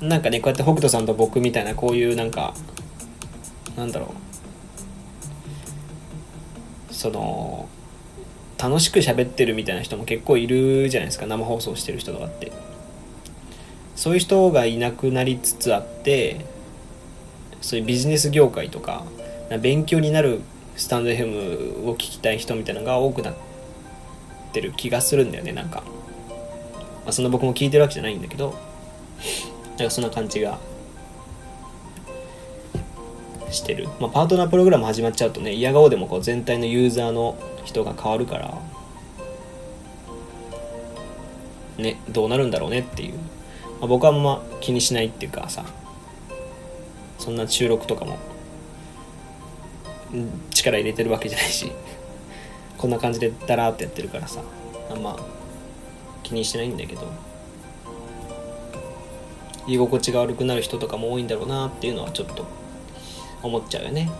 [0.00, 2.54] なんかねこうやって北斗さんと僕みたいなこういうなんか
[3.76, 4.14] なんだろ
[6.90, 6.94] う。
[6.94, 7.68] その
[8.58, 11.26] 楽しく喋ってるみたいな人も結構いるじゃないですか。
[11.26, 12.50] 生放送してる人とかって。
[14.02, 16.44] そういう人がいなくなりつつあって
[17.60, 19.04] そういうビジネス業界とか
[19.60, 20.40] 勉強になる
[20.74, 23.34] スタンド FM を聞きたい人みたいなのが多くなっ
[24.52, 25.84] てる気がするんだよねなんか、
[27.04, 28.54] まあ、そんな僕も聞いてるわけじゃないんだけど。
[29.78, 30.58] なんかそんな感じが
[33.50, 38.58] してる、まあ、パートナープログラム始まっちゃうとね嫌顔でもこう全体のユーザーの人が変わるから
[41.78, 43.14] ねどうなるんだろうねっていう、
[43.82, 45.64] あ、僕はあんま気にしないっていうかさ
[47.18, 48.18] そんな収録とかも
[50.50, 51.72] 力入れてるわけじゃないし
[52.78, 54.42] こんな感じでダラーってやってるからさ
[54.90, 55.16] あんま
[56.22, 57.12] 気にしてないんだけど
[59.66, 62.46] 居心地が悪くなる人とかも多いんだろうなっていうのはちょっと
[63.42, 64.10] 思っちゃうよね。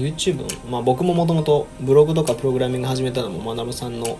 [0.00, 4.14] YouTube まあ僕ももともとブログとかプログラミング始めたのも学さんの、ま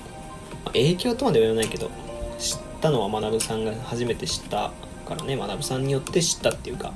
[0.66, 1.91] あ、影響とまでは言わないけど
[2.39, 4.72] 知ったのは学さんが初めて知った
[5.07, 6.93] からね学さんによって知ったっていうか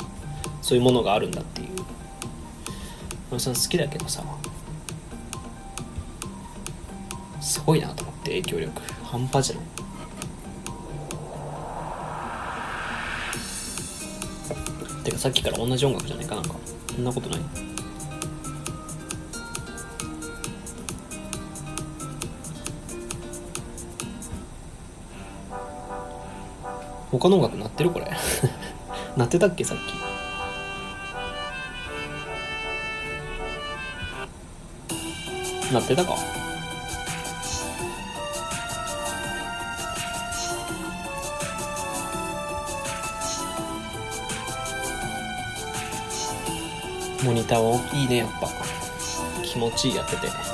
[0.62, 1.68] そういうものがあるんだっていう。
[3.30, 4.22] 学さん好きだけどさ
[7.40, 8.80] すごいなと思って影響力。
[9.02, 9.64] 半端じゃない。
[15.04, 16.54] てかさっきから同じ音楽じゃないかなんか。
[16.94, 17.40] そんなことない？
[27.18, 28.10] 他の音楽鳴ってるこれ。
[29.16, 29.94] 鳴ってたっけさっき。
[35.72, 36.16] 鳴ってたか？
[47.22, 48.48] モニターはいいねやっぱ。
[49.44, 50.53] 気持ちいいやってて。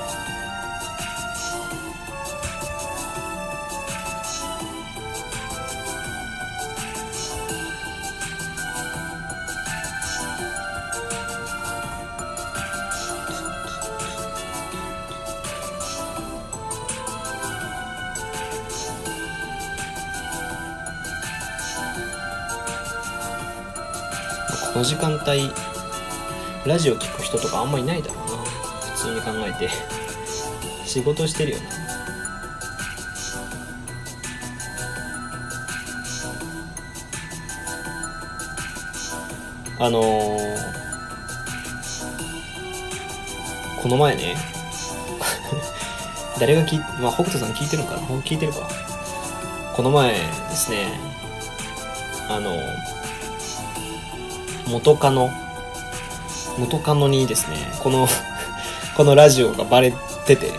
[24.80, 25.52] の時間帯
[26.64, 28.22] ラジオ聞く人とかあんまいないだろうな。
[28.38, 29.68] 普通に考えて。
[30.86, 31.64] 仕事してるよな。
[39.84, 40.56] あのー、
[43.82, 44.34] この前ね
[46.40, 48.00] 誰が聞いまあ北斗さん聞いてるのかな？
[48.20, 48.66] 聞いてるか。
[49.76, 50.98] この前ですね
[52.30, 52.56] あの
[54.70, 55.30] 元カノ。
[56.58, 58.08] 元カノにですねこの
[58.96, 59.92] このラジオがバレ
[60.26, 60.52] てて。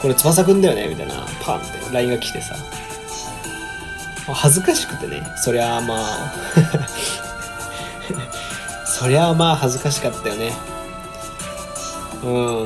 [0.00, 1.14] これ翼くんだよねみたいな
[1.44, 1.68] パンって。
[1.92, 2.56] LINE が来てさ。
[4.26, 5.22] 恥ずかしくてね。
[5.36, 6.32] そりゃあまあ。
[8.86, 10.52] そりゃあまあ恥ずかしかったよね。
[12.24, 12.64] うん。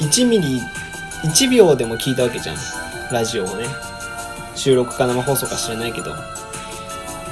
[0.00, 0.62] 1ミリ
[1.24, 2.56] 1秒でも聞いたわけじゃん。
[3.10, 3.66] ラジオをね。
[4.54, 6.14] 収録か生放送か知らないけど。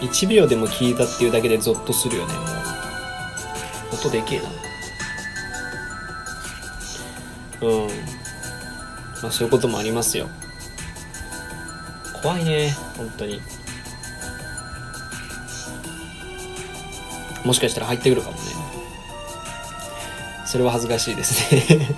[0.03, 2.45] 1秒でも聞いたっていうだけでゾッとするよねもう。
[3.95, 4.49] 音でけえな。
[7.69, 7.87] うん。
[9.23, 10.29] まあそういうこともありますよ。
[12.21, 13.41] 怖いね本当に。
[17.45, 18.43] もしかしたら入ってくるかもね。
[20.47, 21.97] それは恥ずかしいですね。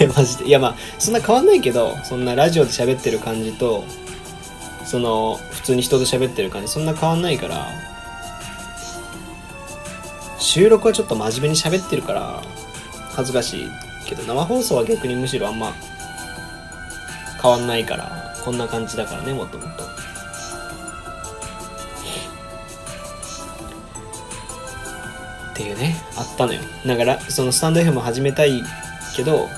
[0.14, 0.46] マジで。
[0.46, 3.84] いやまあそんな変わんないけどそんなラジオで喋ってる感じと
[4.86, 6.68] その普通に人と喋ってる感じ。
[6.68, 7.66] そんな変わんないから。
[10.38, 12.42] 収録はちょっと真面目に喋ってるから
[13.12, 13.68] 恥ずかしい
[14.06, 15.72] けど生放送は逆にむしろあんま
[17.42, 19.84] 変わんないからこんな感じだからねもっともっと。
[19.84, 19.86] っ
[25.56, 26.60] ていうねあったのよ。
[26.86, 28.62] だからそのスタンド FM 始めたい
[29.16, 29.48] けど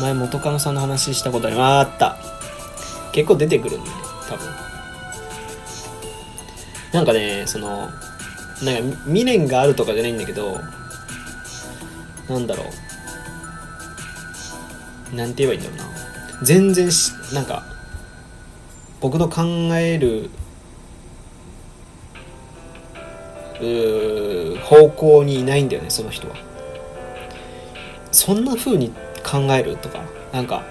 [0.00, 2.16] 前元カノさんの話したことありまあった。
[3.14, 3.96] 結構出てくるんだね
[4.28, 4.48] 多分。
[6.92, 7.88] なんかねその
[8.62, 10.58] なんか未練があるとかじゃないんだけど
[12.28, 12.64] なんだろ
[15.12, 15.14] う。
[15.14, 15.94] なんて言えばいいんだろうな。
[16.42, 17.62] 全然しなんか
[19.00, 19.42] 僕の考
[19.76, 20.28] える
[23.60, 26.34] う方向にいないんだよねその人は。
[28.10, 28.90] そんな風に
[29.24, 30.00] 考えるとか
[30.32, 30.64] なんか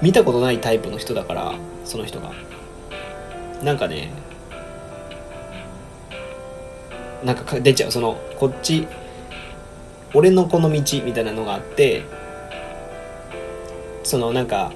[0.00, 1.54] 見たことないタイプの人だから
[1.90, 2.30] その人が。
[3.64, 4.12] なんかね
[7.24, 7.90] なんか出ちゃう。
[7.90, 8.86] そのこっち
[10.14, 12.04] 俺のこの道みたいなのがあって
[14.04, 14.72] そのなんか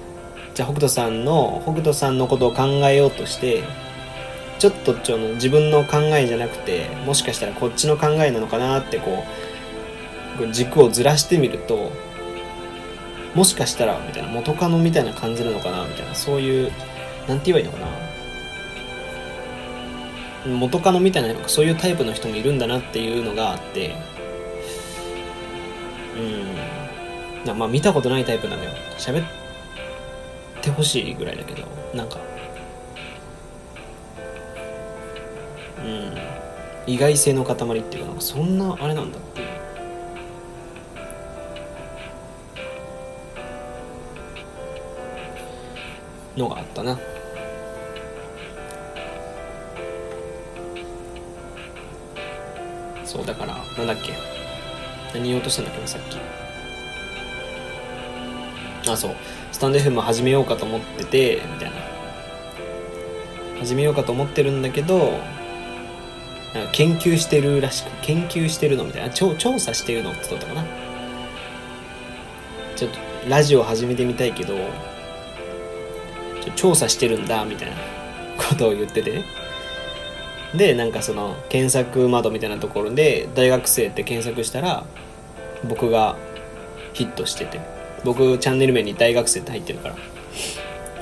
[0.53, 3.63] じゃあ北斗さんの北斗さんのことを考えようとして
[4.59, 9.23] ちょっとちょの自分の考えじゃなくてもしかしたらこっちの考えなのかなってこ
[10.41, 11.91] う軸をずらしてみると
[13.33, 16.71] もしかしたらみたいな元カノみたいな感じなのかなみたいなそういう
[17.27, 17.87] なんて言えばいいのかな？
[20.57, 23.95] 元カノみたいなそういうタイプの人もいるんだなっていうのがあって。
[27.45, 27.57] うん。
[27.57, 28.71] まあ見たことないタイプなんだよ。
[28.99, 29.25] 喋っ
[30.61, 31.67] てほしいぐらいだけど。
[31.95, 32.19] なんか。
[35.79, 36.13] うん。
[36.85, 39.47] 意外性の塊っていうかなんかそんなあれなんだっていう。
[46.37, 46.99] のがあったな。
[53.15, 54.13] そうだからなんだっけ？
[55.13, 56.17] 何言おうとしたんだっけなさっき。
[58.89, 59.15] あそう。
[59.53, 61.77] スタンド FM 始めようかと思っててみたいな。
[63.59, 65.13] 始めようかと思ってるんだけど
[66.73, 69.09] 研究してるらしく研究してるのみたいな。
[69.09, 70.65] 調調査してるのって言ったかな。
[72.75, 72.99] ちょっと
[73.29, 74.55] ラジオ始めてみたいけど
[76.57, 77.77] 調査してるんだみたいな
[78.37, 79.23] ことを言っててね。
[80.55, 84.85] でなんかその検索窓みたいなところで大学生って検索したら
[85.67, 86.17] 僕が
[86.93, 87.59] ヒットしてて
[88.03, 89.95] 僕チャンネル名に大学生って入ってるから。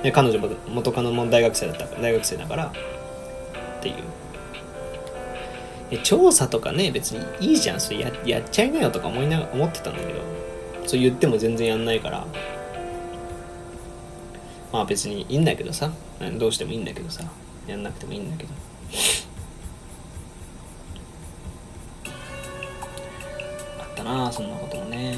[0.04, 2.72] で彼女も元カノも大学生だったから大学生だからっ
[3.82, 3.96] ていう。
[6.02, 7.80] 調査とかね別にいいじゃん。
[7.80, 10.20] それややっちゃいなよとか思いな思ってたんだけど。
[10.86, 12.26] そう言っても全然やんないから。
[14.72, 15.92] まあ別にいいんだけどさ。
[16.38, 17.24] どうしてもいいんだけどさ。
[17.68, 18.50] やんなくてもいいんだけど。
[24.04, 25.18] ったなそんなこともね。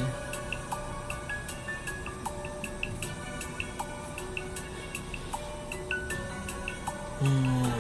[7.22, 7.75] うん。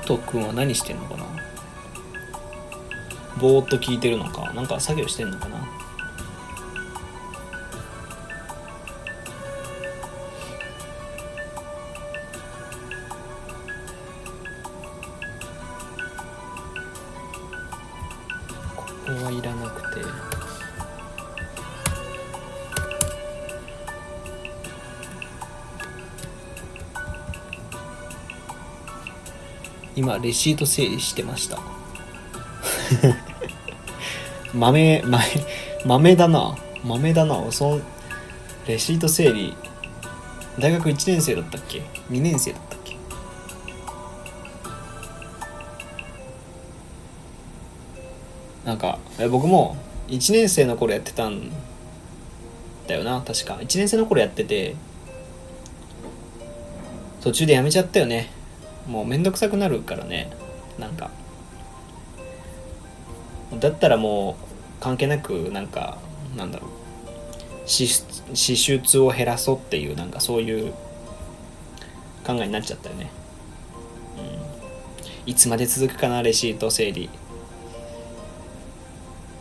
[0.00, 1.24] 斗くんは何してんのかな？
[3.38, 4.52] ぼーっと聞いてるのか？
[4.52, 5.58] なんか作業してんのかな？
[30.10, 31.60] 今レシート整理してました。
[34.52, 35.24] 豆豆
[35.84, 36.56] 豆だな。
[36.84, 37.52] 豆だな。
[37.52, 37.80] その
[38.66, 39.56] レシート整理。
[40.58, 42.96] 大学1年生だったっけ？2年生だったっけ？
[48.64, 48.98] なんか
[49.30, 49.76] 僕も
[50.08, 51.52] 1年生の頃やってたん
[52.88, 53.22] だよな。
[53.24, 53.58] 確か。
[53.60, 54.74] 1年生の頃やってて
[57.20, 58.39] 途中でやめちゃったよね。
[58.90, 60.30] もうめんどくさくなるからね。
[60.78, 61.10] なんか。
[63.58, 65.98] だったらもう関係なくなんか
[66.36, 66.70] なんだろう。
[67.68, 67.86] 支
[68.56, 70.72] 出を減らそうっていうなんかそういう
[72.26, 73.10] 考えになっちゃったよね、
[75.24, 77.08] うん、いつまで続くかなレシート整理。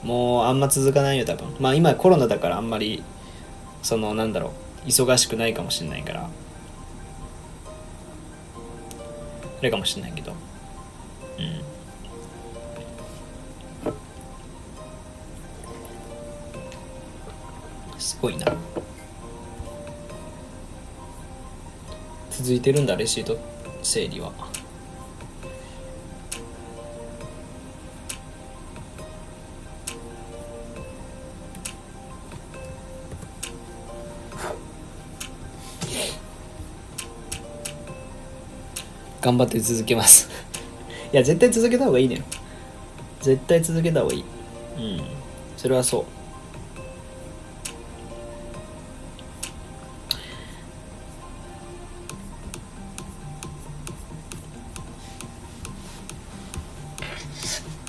[0.04, 1.56] もうあんま続かないよ多分。
[1.60, 3.04] まあ今コロナだからあんまり
[3.82, 4.54] そのなんだろ
[4.86, 4.88] う。
[4.88, 6.30] 忙しくないかもしれないから。
[9.60, 10.32] あれかもしれないけど。
[10.32, 11.62] うん。
[18.00, 18.46] すごいな。
[22.32, 23.38] 続いてるんだレシート
[23.84, 24.32] 整理は。
[39.22, 40.30] 頑張って続けます。
[41.12, 42.24] いや絶対続けた方がいいね。
[43.22, 44.24] 絶対続けた方がいい。
[44.78, 45.02] うん。
[45.58, 46.06] それはそう。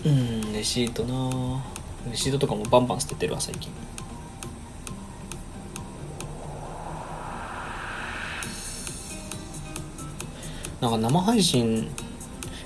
[0.03, 1.62] うんレシートな
[2.11, 3.70] レシートとかもバンバン捨ててるわ最近
[10.81, 11.89] なんか生配信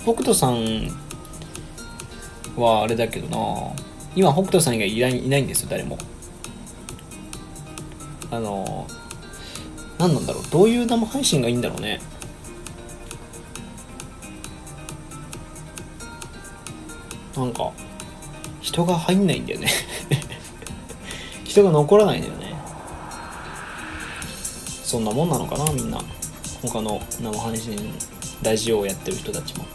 [0.03, 0.89] 北斗さん
[2.55, 3.85] はあれだけどな。
[4.15, 5.97] 今北斗さん以外いないないんですよ誰も。
[8.31, 8.87] あの
[9.97, 10.43] 何なんだろう。
[10.49, 11.99] どういう生配信がいいんだろうね。
[17.35, 17.71] なんか
[18.61, 19.67] 人が入んないんだよね。
[21.43, 22.55] 人が残らないんだよね。
[24.83, 25.99] そんなもんなのかなみんな。
[26.67, 27.77] 他の生配信
[28.41, 29.74] ラジオをやってる人たちも。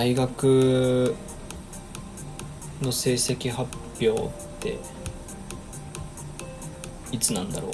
[0.00, 1.14] 大学
[2.80, 3.68] の成績発
[4.00, 4.78] 表って
[7.12, 7.72] いつなんだろう。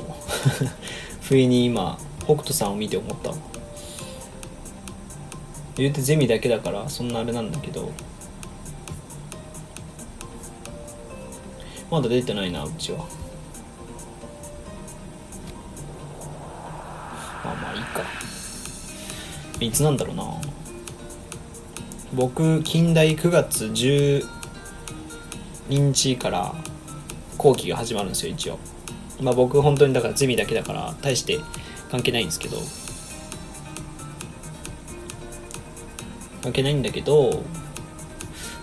[1.23, 3.33] 不意に今北斗さんを見て思った。
[5.77, 7.93] 言うてゼミだけだからそんなあれなんだけど。
[11.93, 12.99] まだ出てないなうちは。
[17.45, 18.03] まあまあいいか。
[19.61, 20.36] いつなんだろうな。
[22.17, 24.27] 僕近代9月10
[25.69, 26.55] 日から
[27.37, 28.59] 後期が始まるんですよ一応。
[29.21, 31.39] まあ僕本当にだからゼミだけだから大して
[31.91, 32.57] 関係ないんですけど。
[36.43, 37.43] 関係ないんだけど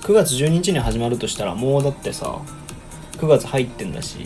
[0.01, 2.41] 9月12日に始まるとしたらもうだってさ
[3.17, 4.25] 9月入ってんだし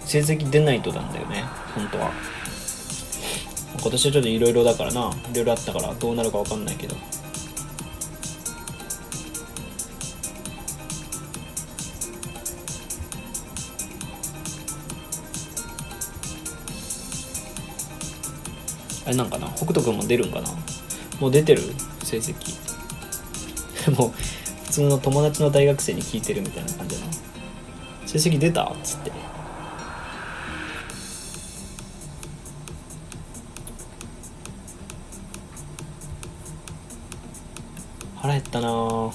[0.00, 1.44] 成績出ないとなんだよね
[1.74, 2.12] 本当は。
[3.80, 6.94] 今年はちょっといろいろだからないろいろあったからどうなるか分かんないけど。
[19.66, 20.48] 北斗君も出るんかな？
[21.20, 21.62] もう出てる？
[22.04, 22.54] 成績。
[23.98, 24.10] もう
[24.66, 27.12] 普通の友達の大学生に聞いてるみたいな感じだな。
[28.06, 28.64] 成績出た？
[28.64, 29.10] っつって。
[38.16, 39.12] 腹減ったな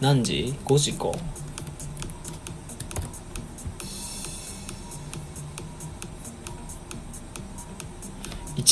[0.00, 1.10] 何時 ?5 時か。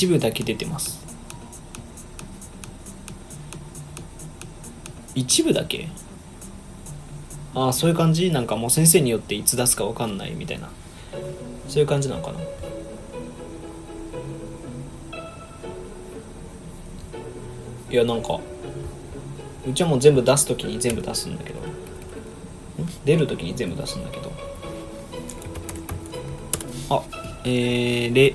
[0.02, 0.98] 一部だけ出てます。
[5.14, 5.86] 一部だけ？
[7.54, 8.32] ああそういう感じ？
[8.32, 10.70] なんかもう先生によっていつ出すか分かんないみたいな。
[11.68, 12.40] そういう感じなのかな？
[17.88, 18.40] いやなんか
[19.64, 21.60] うちはもう全部出す時に全部出すんだけど。
[23.04, 24.32] 出る時に全部出すんだけど。
[26.90, 27.04] あ
[27.44, 28.34] えー、レ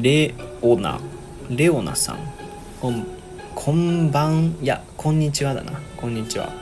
[0.00, 0.32] レ
[0.62, 1.00] オナ
[1.50, 2.18] レオナさん。
[2.80, 3.04] こん
[3.56, 5.72] こんばんいやこんにちはだな。
[5.96, 6.52] こんにちは。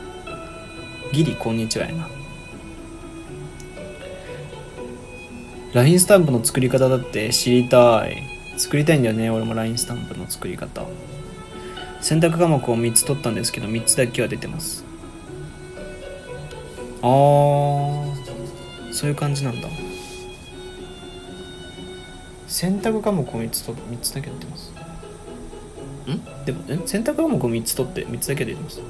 [1.13, 2.09] ギリこんにちはやな。
[5.75, 8.23] LINE スタンプの作り方だって知りたい。
[8.57, 9.53] 作りたいんだよね俺も。
[9.53, 10.87] LINE スタンプの作り方。
[12.01, 14.83] 選択科目を3つ取ったんですけど3つだけは出てます。
[17.03, 19.69] あーそういう感じなんだ。
[22.57, 24.73] 選択科目を3つと3つだけ出てます。
[26.11, 26.45] ん？
[26.47, 26.79] でもえ？
[26.87, 28.81] 選択科目を3つ取って3つだけ出てます。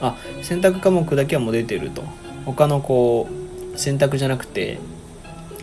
[0.00, 2.02] あ選択科目だけはもう出てると。
[2.46, 3.28] 他のこ
[3.74, 4.78] う選択じゃなくて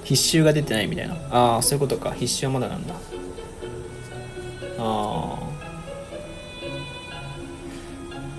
[0.03, 1.15] 必修が出てないみたいな。
[1.31, 2.11] ああそういうことか。
[2.11, 2.93] 必修はまだなんだ。
[2.93, 2.99] あ
[4.77, 5.39] あ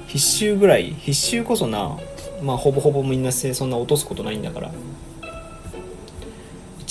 [0.06, 0.92] 必修ぐらい。
[0.92, 1.98] 必修こそな
[2.44, 4.70] まあほぼほぼみんなそんな落とすことないんだから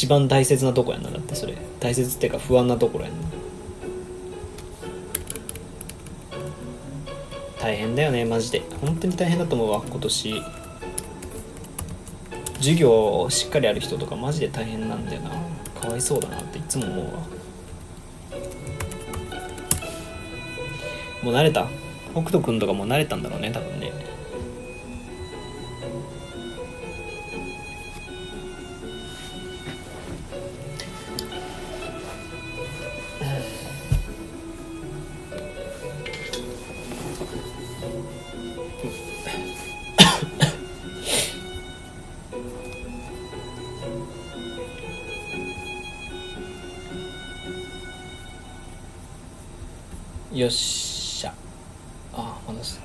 [0.02, 1.56] 一番大切なとこやなだってそれ。
[1.80, 3.18] 大切っていうか不安なところやな。
[7.60, 8.64] 大変だよねマジで。
[8.82, 10.42] 本当に大変だと思うわ今年。
[12.56, 15.30] 授業しっかりある人とかマジで大変なんだよな。
[15.80, 17.12] かわいそうだなっていつも思うわ。
[21.22, 21.68] もう慣れた。
[22.14, 23.92] 北斗くんとかも慣れたんだろうね多分ね。
[50.42, 51.34] よっしゃ。
[52.14, 52.82] あまだ吸っ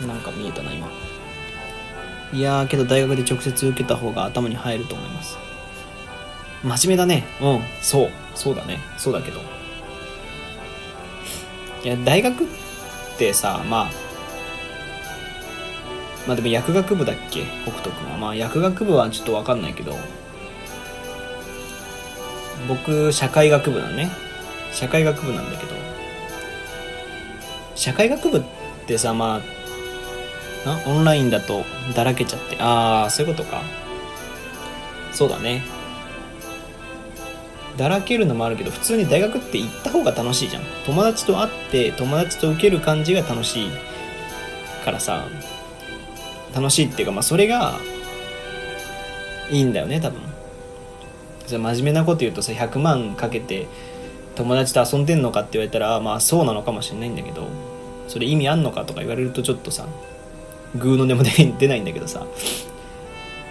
[0.00, 0.06] た。
[0.06, 0.88] なんか見えたな今。
[2.32, 5.36] いやけど大学で直接受けた方が頭に入ると思います。
[6.62, 7.24] 真面目だね。
[7.40, 7.60] うん。
[7.82, 8.10] そう。
[8.36, 8.78] そうだね。
[8.96, 9.40] そうだけど。
[11.82, 12.46] いや大学っ
[13.18, 14.07] てさまあ
[16.28, 17.44] まあでも薬学部だっけ？
[17.64, 18.18] 北斗君は。
[18.18, 19.96] まあ薬学部はちょっと分かんないけど。
[22.68, 24.10] 僕社会学部なんね。
[24.70, 25.72] 社会学部なんだけど。
[27.74, 28.42] 社会学部っ
[28.86, 29.40] てさま
[30.64, 31.64] あなオンラインだと
[31.94, 32.56] だらけちゃって。
[32.60, 33.62] ああそういうことか。
[35.12, 35.62] そうだね。
[37.78, 40.62] だらけるのもあるけど普通に大学って行った方が楽しいじゃん。
[40.84, 43.70] 友達と会って友達と受ける感じが楽しい
[44.84, 45.24] からさ。
[46.54, 47.78] 楽しいっていうかまあそれが
[49.50, 50.20] いいんだよね多分。
[51.46, 53.66] じゃ真面目なこと言うとさ100万かけて
[54.34, 57.48] 友達と遊んでんのかって言われたらまあそうなのかもしれないんだけど
[58.06, 59.86] それ意味あんのかとか言われるとちょっとさ
[60.76, 62.26] グーの音も出ないんだけどさ。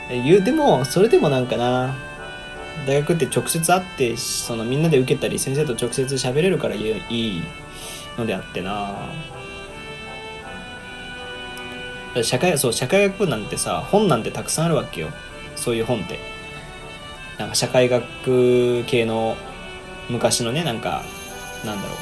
[0.09, 1.95] 言うでもそれでもなんかな
[2.85, 6.79] 大学って直接会ってそのみんなで受けたり先生と直接喋れるからい
[7.09, 7.43] い
[8.17, 9.09] のであってな。
[12.23, 15.09] 社会そう社会学部なんてさ本なんてたくさんあるわけよ。
[15.55, 16.19] そういう本って。
[17.37, 19.35] なんか社会学系の
[20.09, 21.03] 昔のねなんか
[21.65, 21.93] なんだろ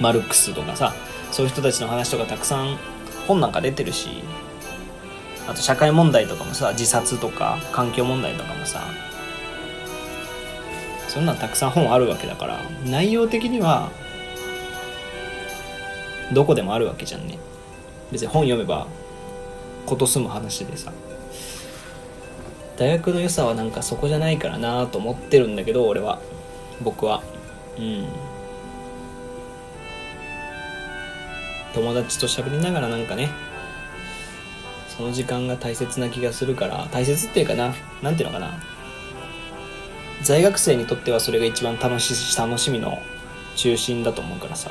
[0.00, 0.02] う。
[0.02, 0.94] マルクスとかさ
[1.32, 2.76] そういう人たちの話とかたくさん
[3.26, 4.22] 本なんか出てるし。
[5.48, 8.82] あと社会問題とかもさ自殺とか環境問題とかもさ。
[11.08, 13.90] そんなんたくさん本あるわけだから内容的には
[16.34, 17.38] どこでもあるわけじゃんね。
[18.12, 18.86] 別に本読めば
[19.86, 20.92] こと済む話でさ。
[22.76, 26.20] 大学の良さはなんかそこじゃないからなと思ってるんだけど俺は。
[26.80, 27.22] 僕は。
[27.78, 28.06] うん。
[31.74, 33.30] 友達と喋りながらなんかね
[34.96, 38.58] その時間が大切な気がするから大切っていうかな何ていうのかな。
[40.22, 42.98] 在学生にとってはそれが一番楽し楽しみの
[43.54, 44.70] 中心だと思うからさ。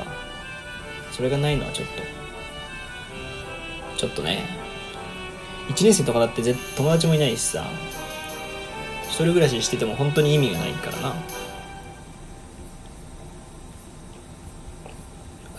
[1.12, 2.02] それがないのはちょっと。
[3.98, 4.46] ちょっとね
[5.68, 6.42] 1年生とかだって
[6.76, 7.66] 友達もいないしさ
[9.08, 11.14] 一人暮らししてても本当に意味がないからな。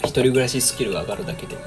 [0.04, 1.58] 一人暮らしスキルが上がるだけで。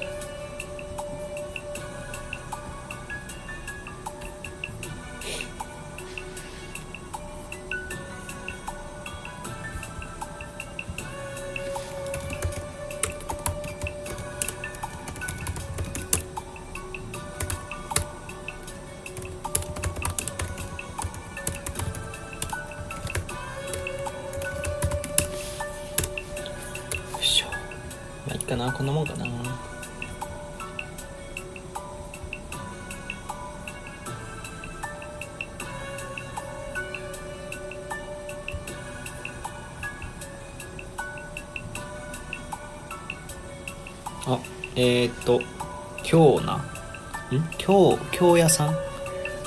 [47.65, 48.77] 今日京屋さん？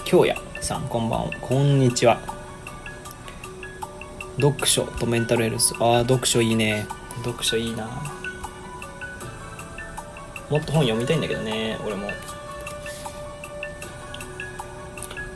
[0.05, 1.31] 京屋さんこんばんは。
[1.41, 2.17] こんにちは。
[4.37, 5.73] 読書とメンタルヘルス。
[5.81, 6.87] ああ読書いいね。
[7.25, 7.89] 読書いいな。
[10.49, 12.09] もっと本読みたいんだけどね俺も。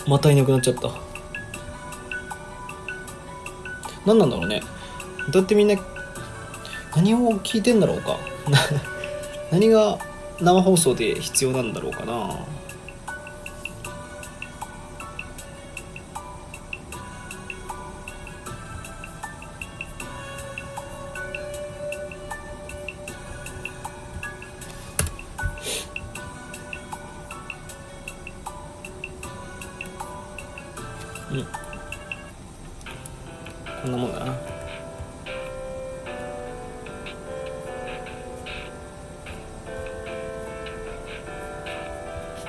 [0.07, 0.89] またいなくなっちゃった。
[4.05, 4.63] 何なんだろうね。
[5.31, 5.75] だってみんな
[6.95, 8.17] 何を聞いてんだろうか。
[9.51, 9.99] 何が
[10.39, 12.39] 生放送で必要なんだろうかな。
[31.31, 31.45] うん。
[33.83, 34.33] こんなもんだな。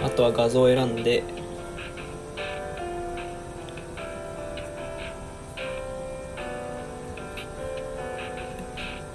[0.02, 1.22] あとは画像を選んで。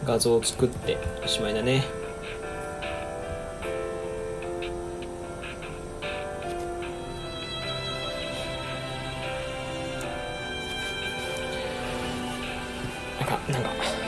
[0.05, 2.04] 画像を作っておしまいだね。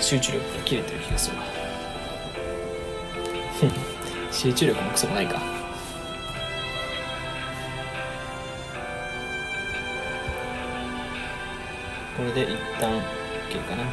[0.08, 1.36] 集中力が切れてる気がする
[4.32, 5.42] 集中力もクソもないか。
[12.16, 13.84] これで一旦 OK かな。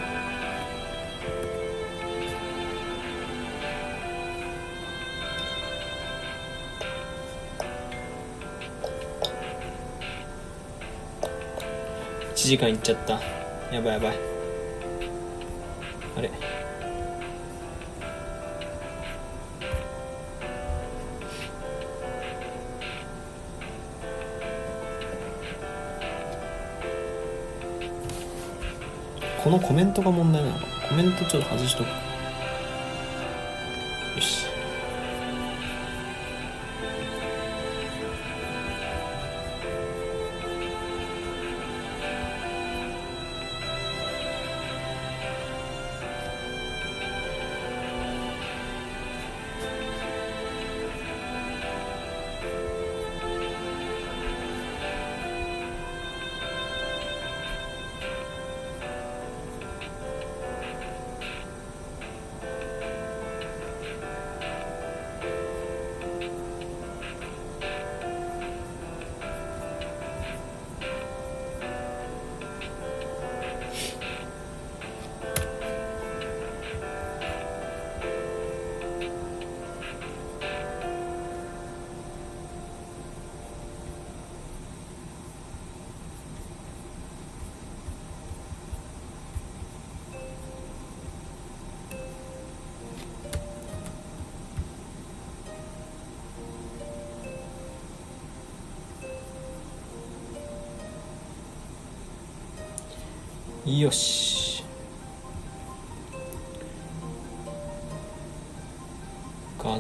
[12.34, 13.14] 1時間いっちゃった。
[13.74, 14.34] やばいやばい。
[16.24, 16.30] れ。
[29.42, 32.13] このコメントが問題なのかコメントちょっと外しとく。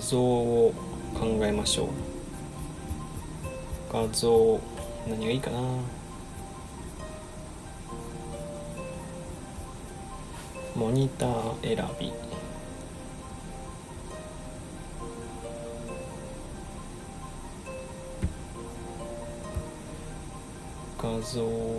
[0.04, 0.72] 像を
[1.14, 1.88] 考えましょう。
[3.92, 4.60] 画像
[5.08, 5.58] 何がいいかな？
[10.76, 12.12] モニター選び。
[20.98, 21.73] 画像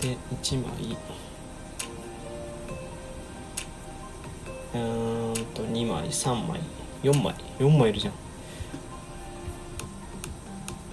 [0.00, 0.96] で1枚。
[4.74, 6.60] うんと2枚3枚
[7.02, 8.14] 4枚4枚いるじゃん。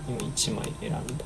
[0.08, 1.26] 今1枚選んだ。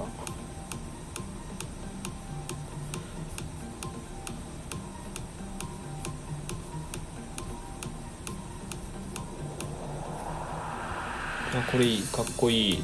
[11.51, 12.01] あこれいい。
[12.01, 12.83] かっこいい。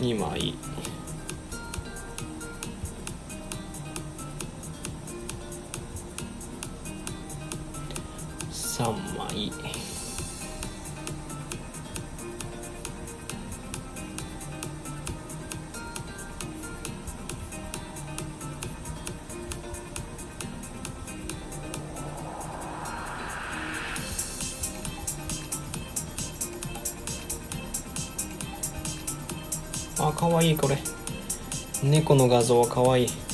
[0.00, 0.54] 2枚。
[30.00, 30.78] あかわいいこれ。
[31.82, 33.27] 猫の画像はかわいい。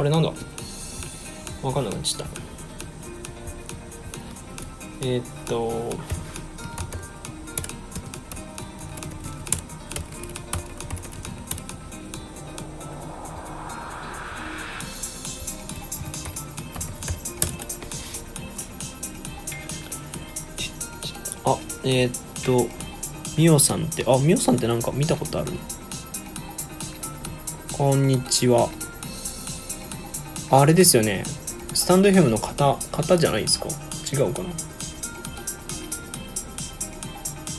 [0.00, 0.32] あれなんだ？
[1.62, 2.40] わかんなくなっちゃった。
[5.02, 5.94] えー、っと
[21.44, 22.12] あえー、っ
[22.42, 22.68] と
[23.36, 25.52] みおさんってあみおさんってなんか見たことある？
[27.76, 28.70] こんにちは。
[30.50, 31.22] あれですよね。
[31.74, 33.68] スタンド FM の方、方じゃないですか？
[34.12, 34.48] 違うかな？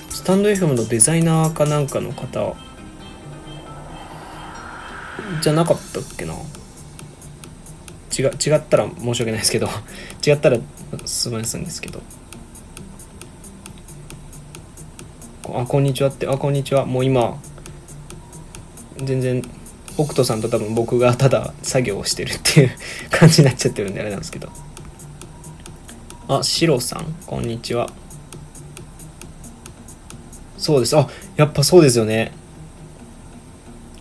[0.09, 2.55] スタンド FM のデザイナーかなんかの方。
[5.41, 6.34] じゃなかったっけな？
[8.18, 9.69] 違違ったら申し訳ないですけど。
[10.26, 10.57] 違ったら
[11.05, 12.01] すみませんですけど。
[15.53, 16.85] あこんにちはってあこんにちは。
[16.85, 17.38] もう今
[18.97, 19.41] 全然
[20.06, 22.72] 北斗さんと多分僕がただ作業をしてるっていう
[23.11, 24.49] 感じになっちゃってるんであれなんですけど。
[26.28, 27.90] あシロさんこんにちは。
[30.57, 30.98] そうです。
[30.98, 32.32] あやっぱそうですよね。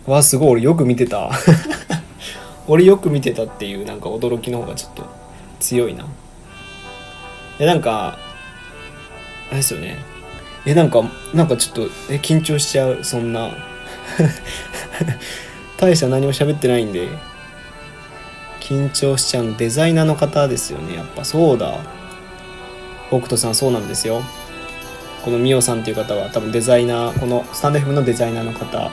[0.05, 0.49] わすごい。
[0.49, 1.29] 俺よく見てた。
[2.67, 5.05] 俺よく見てたっていうなんか驚きの方がちょっと
[5.59, 6.05] 強いな。
[7.59, 8.17] えなんか
[9.49, 9.97] あれですよね。
[10.65, 11.03] えなんか
[11.33, 13.51] なんかちょっとえ緊張しちゃうそんな。
[15.81, 17.09] 大した何も喋ってないんで
[18.59, 20.95] 緊張しちゃうデザイナーの方ですよね。
[20.95, 21.79] やっぱそうだ。
[23.09, 24.21] 北斗さんそうなんですよ。
[25.25, 28.91] このミオさんっていう方は多分デザイナーこのスタンド FM のデザイナーの方。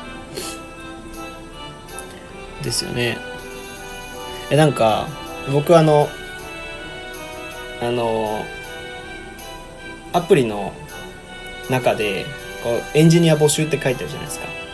[2.62, 3.18] ですよね。
[4.50, 5.06] えなんか
[5.52, 6.08] 僕あの
[7.82, 8.42] あの
[10.14, 10.72] アプリの
[11.68, 12.24] 中で
[12.64, 14.67] こうエンジニア募集って書いてあるじゃないですか。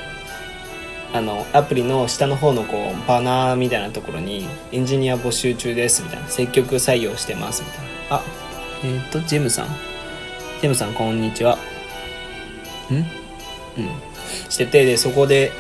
[1.15, 7.79] あのアプリの下の方のこうバナーみたいなところに「エンジニア募集中です」みたいな「積極採用してます」みたい
[8.11, 8.17] な。
[8.17, 8.23] あ
[8.83, 9.69] えっ、ー、とジェムさん。
[10.61, 11.57] ジェムさんこんにちは。
[12.91, 12.95] ん？
[12.95, 13.07] うん。
[14.51, 15.53] しててでそこで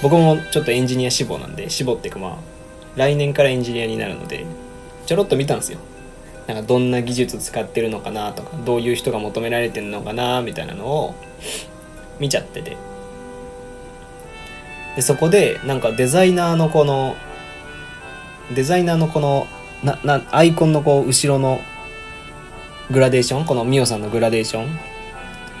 [0.00, 2.34] 僕もちょっとエンジニア志望なんで志望っていうかまあ
[2.94, 4.46] 来年からエンジニアになるので
[5.06, 5.80] ちょろっと見たんですよ。
[6.46, 11.14] なんかどんな技術使ってるのかなとかどういう人が求められてるのかなみたいなのを
[12.20, 12.76] 見ちゃってて。
[15.00, 17.16] でそこでなんかデザイナーのこの
[18.54, 19.46] デザイナーのこの
[19.82, 21.58] ななアイコンのこう後ろの
[22.90, 24.78] グラデーションこのミオさんのグラデーション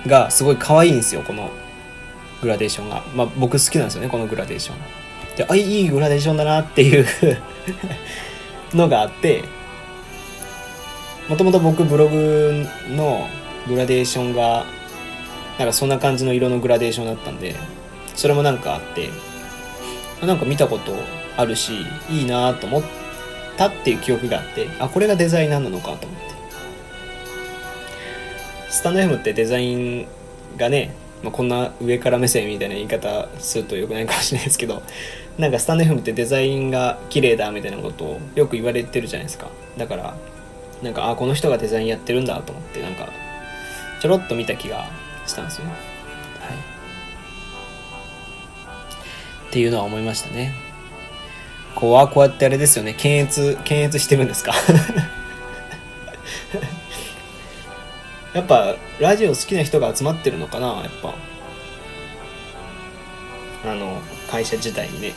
[0.06, 1.48] がすごい可愛いんですよこの
[2.42, 3.02] グラデーションが。
[3.14, 4.76] まあ僕好きなんですよねこのグラデーション。
[5.36, 7.06] であいいグラデーションだなっていう
[8.76, 9.44] のがあって
[11.30, 13.26] もともと僕ブログの
[13.66, 14.66] グラデーションが
[15.58, 17.56] なんかそんな感じの色のグラデーションだったんで
[18.14, 19.08] それもなんかあって
[20.26, 20.94] なんか見たこと
[21.36, 22.82] あるしいいなと思っ
[23.56, 26.30] たっていう記憶があってあこれがデザイナーなのかと思って
[28.68, 30.06] スタンド FM ってデザイン
[30.56, 34.82] がね、まあ、こんな上から目線みたいな言い方するとよくないかもしれないですけど
[35.38, 40.14] なんかスタンド FM ってデザインが綺麗だみたいなことをよく言われてるじゃないですかだから
[40.82, 43.08] なんかあこの人がデザインやってるんだと思ってなんか
[44.00, 44.88] ちょろっと見た気が
[45.26, 45.89] したんですよね。
[49.50, 50.54] っていうのは思いましたね。
[51.74, 52.94] こうはこうやってあれですよね。
[52.94, 54.52] 検閲検閲してるんですか？
[58.32, 60.68] やっぱラジオ好きな人が集まってるのかな？
[60.68, 61.14] やっぱ。
[63.68, 64.00] あの
[64.30, 65.12] 会社自体にね。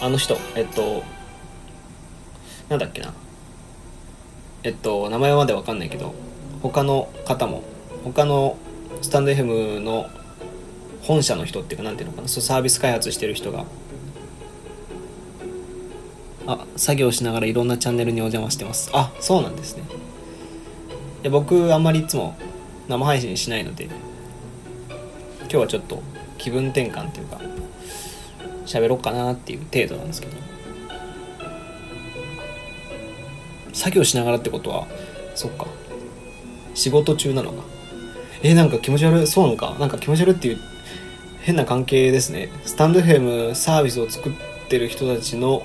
[0.00, 1.02] あの人えっと
[2.68, 3.12] なんだっけな。
[4.62, 6.14] えっと名前までわかんないけど
[6.62, 7.62] 他の方も
[8.04, 8.56] 他の
[9.02, 10.08] スタンド FM の
[11.04, 12.28] 本社の人っていうかなんていうのかな。
[12.28, 13.64] そうサービス開発してる人が。
[16.46, 18.90] あ作業しながらいろんなチャンネルにお邪魔してます。
[18.92, 19.84] あそうなんですね。
[21.22, 22.36] で僕あんまりいつも
[22.88, 26.02] 生配信しないので今日はちょっと
[26.36, 27.40] 気分転換っていうか
[28.66, 30.36] 喋ろうかなっていう程度なんですけど。
[33.72, 34.86] 作業しながらってことは
[35.34, 35.66] そっか。
[36.74, 37.62] 仕事中なのか。
[38.42, 39.26] えー、なんか気持ち悪い。
[39.26, 39.76] そうなのか。
[39.78, 40.58] なんか気持ち悪いっていう
[41.44, 42.48] 変な関係ですね。
[42.64, 44.32] スタンドフェムサービスを作っ
[44.70, 45.62] てる人たちの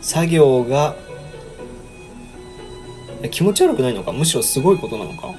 [0.00, 0.96] 作業が
[3.30, 4.12] 気持ち悪くないのか？
[4.12, 5.34] むしろすごいことなのか？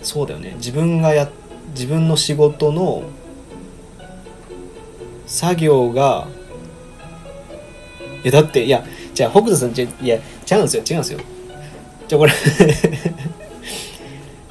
[0.00, 0.52] そうだよね。
[0.58, 1.28] 自分がや
[1.70, 3.02] 自分の仕事の
[5.26, 6.28] 作業が
[8.22, 10.84] いやだっていやじゃあ北斗さんじゃいや違うんですよ。
[10.88, 11.18] 違うんですよ。
[12.06, 12.32] じゃあこれ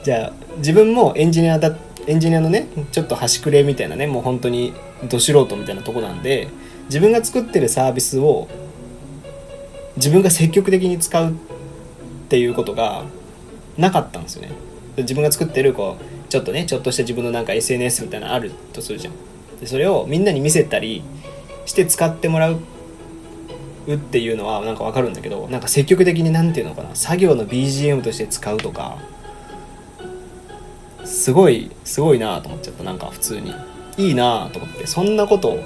[0.04, 4.74] じゃあ自分もエンジニアだってエンジニアのねちょっと端くれみたいなねもう本当に
[5.10, 6.50] ど素人みたいなとこなんで
[6.86, 8.48] 自分が作ってるサービスを
[9.96, 11.36] 自分が積極的に使うっ
[12.30, 13.06] ていうことが
[13.78, 14.52] なかったんですよね。
[14.98, 19.14] 自分が作ってるこうちょっとねちょっとした自分のなんか SNS みたいなのあるとするじゃん。
[19.60, 21.04] でそれをみんなに見せたり
[21.66, 22.60] して使ってもらう
[23.92, 28.98] っていうのはなんかわかるんだけどなんか積極的に何て言うのかな作業の BGM として使うとか
[31.06, 32.84] すごいすごいなと思っちゃった。
[32.84, 33.54] なんか普通に。
[33.98, 34.88] いいなと思って。
[34.88, 35.64] そんなことを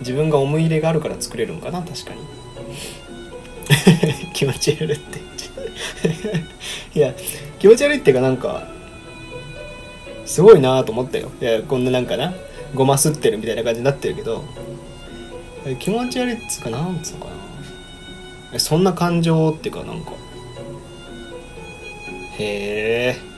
[0.00, 1.82] 自分が思い入れがあるから作れるんかな？
[1.82, 2.20] 確かに。
[4.34, 5.20] 気持ち悪いって。
[6.98, 7.14] いや
[7.58, 8.66] 気持ち悪いっていうかなんか
[10.26, 11.30] すごいなと思ったよ。
[11.40, 12.34] いやこんななんかな
[12.74, 14.44] ごますってるみたいな感じになってるけど。
[15.78, 17.32] 気持ち悪いっつうかなんつうのか
[18.52, 18.58] な？
[18.58, 20.12] そんな感情っていうかなんか。
[22.38, 23.29] へえ。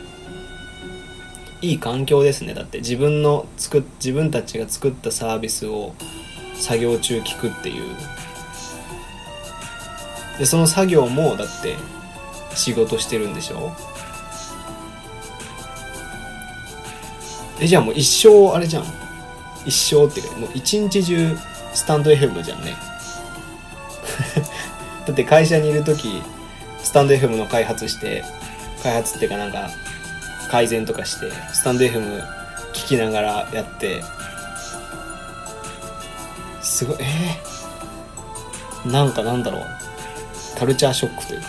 [1.62, 2.54] いい環境ですね。
[2.54, 5.94] だって自分の作自分たちが作ったサービスを
[6.54, 7.84] 作業中聞くっていう。
[10.38, 11.76] でその作業もだって
[12.54, 13.72] 仕事してるんでしょ？
[17.60, 18.84] えじゃあもう一生あれじゃん。
[19.64, 21.36] 一生っていうかもう一日中
[21.72, 22.74] スタンド FM じゃんね。
[25.06, 26.20] だって会社にいる時
[26.82, 28.24] スタンド FM の開発して
[28.82, 29.70] 開発っていうかなんか
[30.52, 32.22] 改善とかしてスタンド FM
[32.74, 34.02] 聞きながらやって
[36.60, 39.62] すごいえー、なんかなんだろう。
[40.58, 41.46] カルチャーショックというか。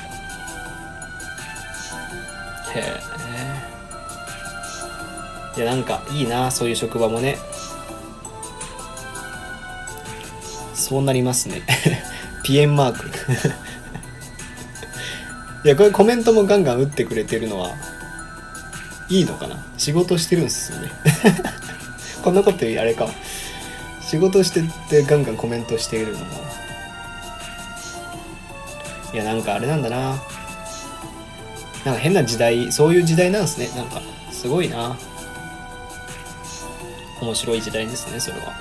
[2.75, 3.01] へ
[5.57, 7.37] えいやなんかいいなそういう職場もね。
[10.73, 11.63] そうなりますね。
[12.41, 13.11] ピエンマーク。
[15.65, 17.71] いやこれコメントもガンガン打ってくれてるのは
[19.13, 19.63] いいのかな？
[19.77, 20.91] 仕事してるんすよね。
[22.23, 23.07] こんなこと言うあれか。
[24.01, 26.25] 仕事してってガンガンコメントしているのも。
[29.13, 30.19] いやなんかあれなんだな。
[31.85, 33.69] なんか変な時代そういう時代なんですね。
[33.75, 34.97] なんかすごいな。
[37.21, 38.53] 面白い時代ですねそれは。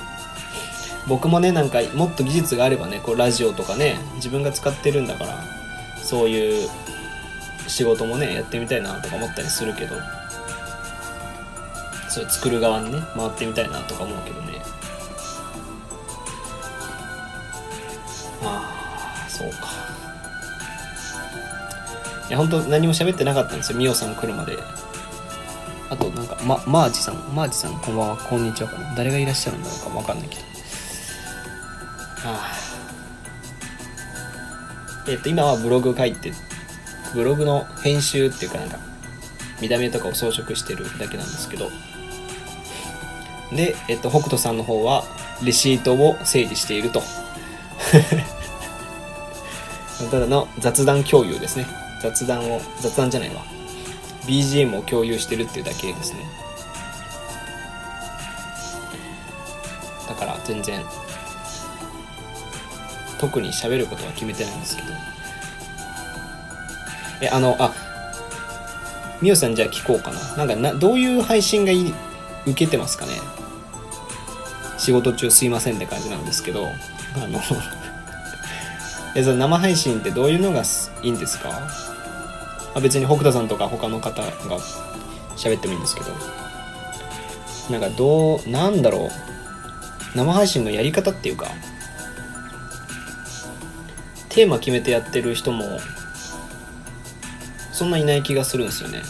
[1.08, 5.42] 僕もねなんかもっと技術があればねこうラジオとかね自分が使ってるんだから
[6.02, 6.68] そういう
[7.66, 9.96] 仕事もねやってみたいなとか思ったりするけど。
[12.12, 14.60] それ作る側にね回ってみたいなとか思うけどね。
[18.44, 19.56] ああそうか。
[22.28, 23.78] いや本当何も喋ってなかったんですよ。
[23.78, 24.58] みおさん来るまで。
[25.88, 27.14] あとなんかまマーチさん。
[27.34, 28.16] マーチさんこんばんは。
[28.18, 28.94] こんにちはかな。
[28.94, 30.42] 誰がいらっしゃるんだろうか分かんないけど。
[32.26, 32.52] あ
[35.06, 35.10] あ。
[35.10, 36.34] えっと今はブログ書いて
[37.14, 38.78] ブログの編集っていうかなんか
[39.62, 41.70] 見た目とかを装飾してるだけなんですけど。
[43.54, 45.04] で、えっと、北斗さんの方は
[45.42, 47.02] レシートを整理していると。
[50.10, 51.66] ただの雑談共有ですね。
[52.00, 53.44] 雑談を雑談じゃないわ。
[54.26, 56.18] BGM を共有してるっていうだけですね。
[60.08, 60.82] だから全然
[63.18, 64.88] 特に喋ることは決めてないんですけど。
[67.20, 67.72] えあのあ
[69.20, 70.36] みおさんじゃあ聞こうかな。
[70.36, 71.94] なんかなどういう配信がいい
[72.46, 73.12] 受けてますかね。
[74.82, 77.40] 仕事中すいませんって感じなんですけどあの
[79.14, 80.62] えその生配信ってどういうのが
[81.02, 81.68] いいんですか？
[82.74, 84.28] あ別に北斗さんとか他の方が
[85.36, 86.06] 喋ってもいいんですけど。
[87.70, 89.10] なんかどうなんだろう。
[90.16, 91.46] 生配信のやり方っていうか
[94.30, 95.78] テーマ決めてやってる人も
[97.72, 99.02] そんないない気がするんですよね。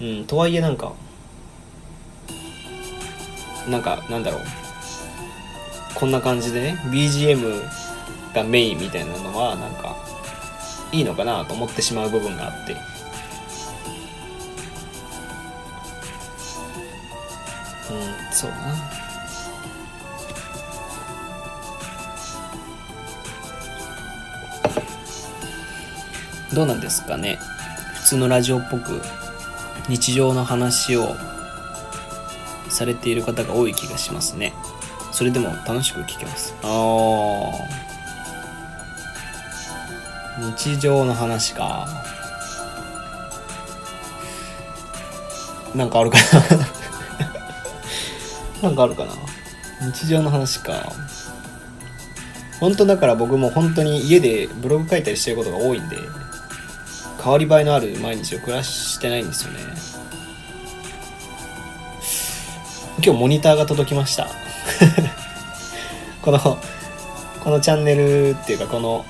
[0.00, 0.92] うんとはいえなんか
[3.70, 4.40] なんかなんだろう。
[5.94, 7.62] こんな感じでね BGM
[8.34, 9.96] がメインみたいなのはなんか
[10.92, 12.72] いいのかなと思ってしまう部分があって。
[12.72, 12.78] うん
[18.32, 18.56] そうな。
[26.54, 27.38] どうなんですかね。
[27.94, 29.00] 普通のラジオっぽく
[29.88, 31.14] 日常の話を
[32.70, 34.52] されている方が多い気がしますね。
[35.12, 36.54] それでも楽しく聞けます。
[36.62, 37.80] ああ
[40.56, 41.88] 日常の話か。
[45.74, 46.18] なんかあるか
[48.62, 48.62] な。
[48.68, 49.12] なんかあるかな。
[49.92, 50.92] 日常の話か。
[52.60, 55.96] 本当だから僕も本当に家でブログ書いたりしてることが多いんで
[57.22, 59.89] 変わり映えのある毎日を暮らしてないんですよね。
[63.02, 64.28] 今日モニターが届きました。
[66.20, 66.58] この
[67.42, 69.06] このチャンネルっていうかこの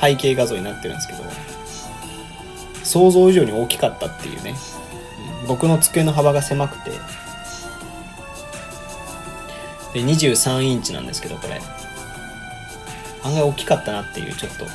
[0.00, 1.24] 背景画像になってるんですけど
[2.84, 4.54] 想像以上に大きかったっていうね。
[5.48, 6.92] 僕の机の幅が狭くて。
[9.94, 11.60] で23インチなんですけどこれ。
[13.24, 14.66] 案外大きかったなっていうちょっと。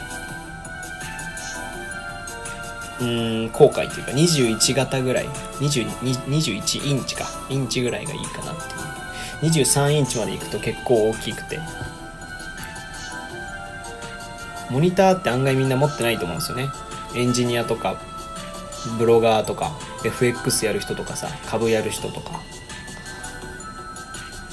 [3.01, 5.25] うん後悔っていうか21型ぐらい
[5.59, 9.51] 21インチかインチぐらいがいいかなっていう。
[9.51, 11.59] 23インチまでいくと結構大きくて。
[14.69, 16.69] モニターって案外みんな持ってないと思うんですよね。
[17.15, 17.99] エンジニアとか
[18.97, 19.71] ブロガーとか
[20.05, 22.31] FX やる人とかさ株やる人とか。
[22.31, 22.39] モ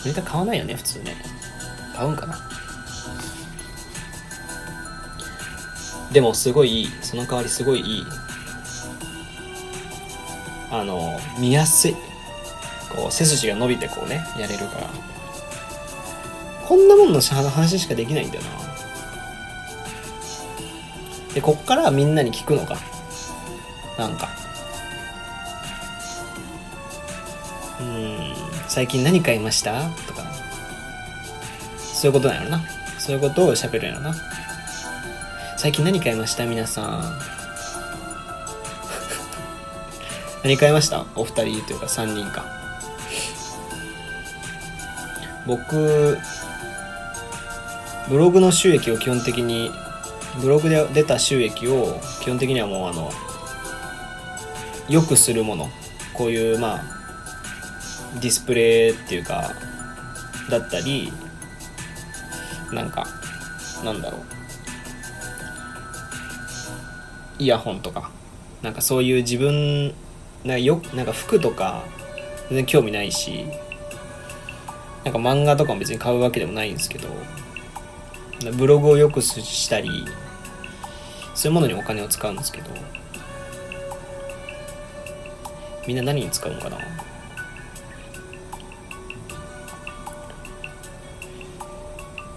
[0.06, 1.16] ニター買わないよね普通ね。
[1.96, 2.38] 買うんかな。
[6.12, 6.88] でもすごいいい。
[7.02, 8.06] その代わりすごいいい。
[10.70, 11.96] あの見やすい。
[12.94, 14.88] こう背筋が伸びてこうねやれるから。
[16.66, 18.50] こんなもんの話しかできないんだよな。
[21.34, 22.76] でこっからみんなに聞くのか。
[23.98, 24.28] なんか。
[27.80, 28.34] うん
[28.68, 29.90] 最近何買いました？
[30.08, 30.22] とか。
[31.78, 32.64] そういうことなんやろな。
[32.98, 34.14] そういうことを喋るんやろな。
[35.58, 36.46] 最近何買いました？
[36.46, 37.35] 皆さん。
[40.46, 41.06] 何買いました？
[41.16, 42.44] お二人というか三人か。
[45.44, 46.18] 僕
[48.08, 49.72] ブログの収益を基本的に
[50.40, 53.10] ブログで出た収益を基本的にはもうあの
[54.88, 55.68] 良くするもの。
[56.14, 56.84] こういうまあ
[58.20, 59.50] ディスプレイっていうか
[60.48, 61.12] だったり
[62.72, 63.04] なんか
[63.84, 64.20] なんだろう。
[67.40, 68.12] イヤホンとか。
[68.62, 69.92] なんかそういう自分
[70.46, 71.84] なよなんか服とか
[72.48, 73.46] 全然興味ないし
[75.04, 77.08] なんか漫画とかも別に買うわけでもないんですけど
[78.52, 80.06] ブログを良くしたり
[81.34, 82.70] そういうものにお金を使うんですけど
[85.86, 86.78] みんな何に使うのかな？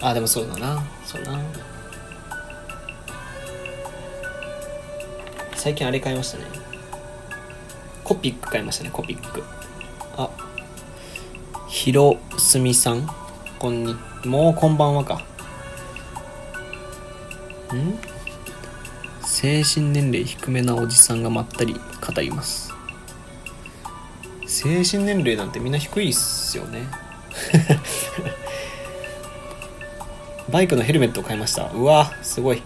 [0.02, 0.84] あでもそうだな。
[1.04, 1.42] そうな。
[5.56, 6.46] 最近あれ買いましたね。
[8.10, 9.44] コピック買いましたねコピック。
[10.18, 10.32] あ
[11.68, 13.08] ひろすみさん。
[13.60, 13.96] こんに
[14.26, 15.22] もうこんばんはか。
[17.72, 18.00] ん？
[19.24, 21.80] 精神年齢低めなおじさんがまったり語
[22.20, 22.74] ります。
[24.48, 26.88] 精神年齢なんてみんな低いっすよね。
[30.50, 31.70] バイクのヘルメットを買いました。
[31.76, 32.64] うわすごい。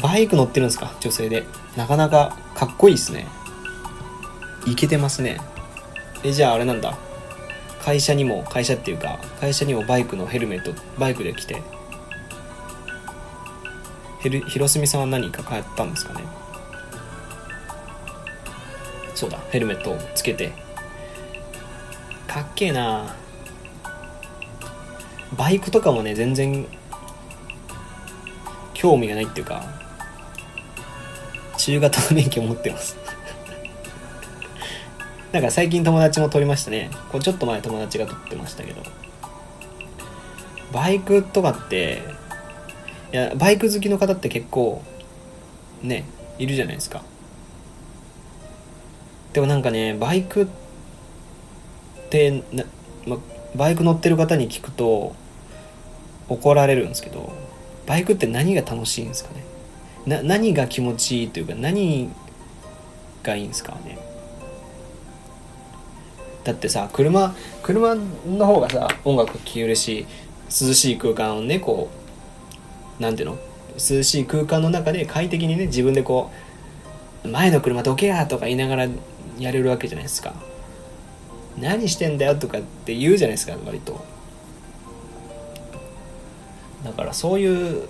[0.00, 0.94] バイク乗ってるんですか？
[1.00, 1.44] 女性で。
[1.76, 3.26] なかなかかっこいいっすね。
[4.66, 5.40] いけてますね。
[6.22, 6.96] えじゃああれなんだ。
[7.82, 11.62] 会社にも会社っていうか会社にもバイクのヘルメットバイクで来て。
[14.22, 16.24] ひろ広澄さんは何か買ったんですかね。
[19.14, 20.52] そうだヘルメットをつけて。
[22.26, 23.14] かっけえな。
[25.36, 26.66] バイクとかもね全然
[28.72, 29.64] 興味がないっていうか
[31.56, 33.03] 中型の免許持ってます。
[35.34, 36.90] なんか最近友達も取りましたね。
[37.10, 38.80] これちょっと前友達が取ってましたけど。
[40.72, 42.02] バイクとかって
[43.12, 44.80] いやバイク好きの方って結構
[45.82, 46.04] ね
[46.38, 47.02] いるじゃないですか。
[49.32, 50.46] でもなんかねバイクっ
[52.10, 52.62] てな、
[53.04, 53.18] ま、
[53.56, 55.16] バイク乗ってる方に聞くと
[56.28, 57.32] 怒られるんですけど
[57.86, 59.42] バイクって何が楽しいんですかね？
[60.06, 62.08] な何が気持ちいいというか何
[63.24, 63.98] がいいんですかね？
[66.44, 70.06] だってさ車車の方がさ音楽聴けるし
[70.46, 71.90] 涼しい空間をねこ
[72.98, 73.38] う何ていうの？
[73.74, 76.30] 涼しい空間の中で快適にね自分でこ
[77.24, 78.88] う前の車どけやとか言いながら
[79.38, 80.34] やれるわけじゃないですか。
[81.58, 84.04] 何してんだよとかって言うじゃないですか割と。
[86.84, 87.88] だからそういう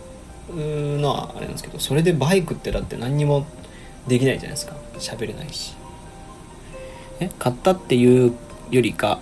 [0.54, 3.46] のはあれなんですけどそれでバイクってだって何にも
[4.06, 4.76] できないじゃないですか。
[4.98, 5.74] 喋れないし。
[7.20, 8.34] え買ったっていう
[8.70, 9.20] よりか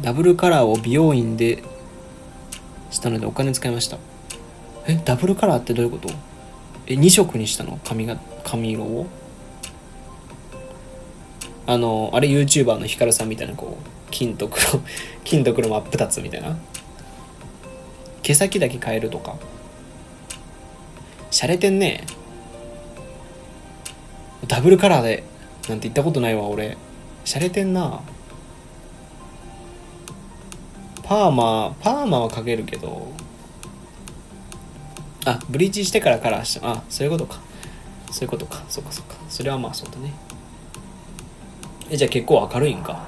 [0.00, 1.62] ダブルカラーを美容院で
[2.90, 3.98] したのでお金使いました。
[4.86, 6.08] えダブルカラーってどういうこと？
[6.86, 7.78] え2色にしたの？
[7.84, 9.06] 髪が髪色を？
[11.66, 14.82] あのあれ YouTuber のヒカルさんみたいなこう金と黒
[15.24, 16.56] 金と黒真っ二つみたいな？
[18.22, 19.36] 毛先だけ変えるとか？
[21.30, 22.04] 洒落てんね
[24.48, 25.24] ダブルカラーで
[25.68, 26.76] なんて言ったことないわ俺。
[27.24, 28.00] 洒落てんな。
[31.02, 33.08] パーマパーマはかけるけど。
[35.24, 37.40] あブリーチしてからカラーしたあそういうことか。
[38.10, 38.64] そういうことか。
[38.68, 39.14] そうかそうか。
[39.28, 40.12] それはまあそうだね。
[41.90, 43.00] えじゃあ結構明るいんか。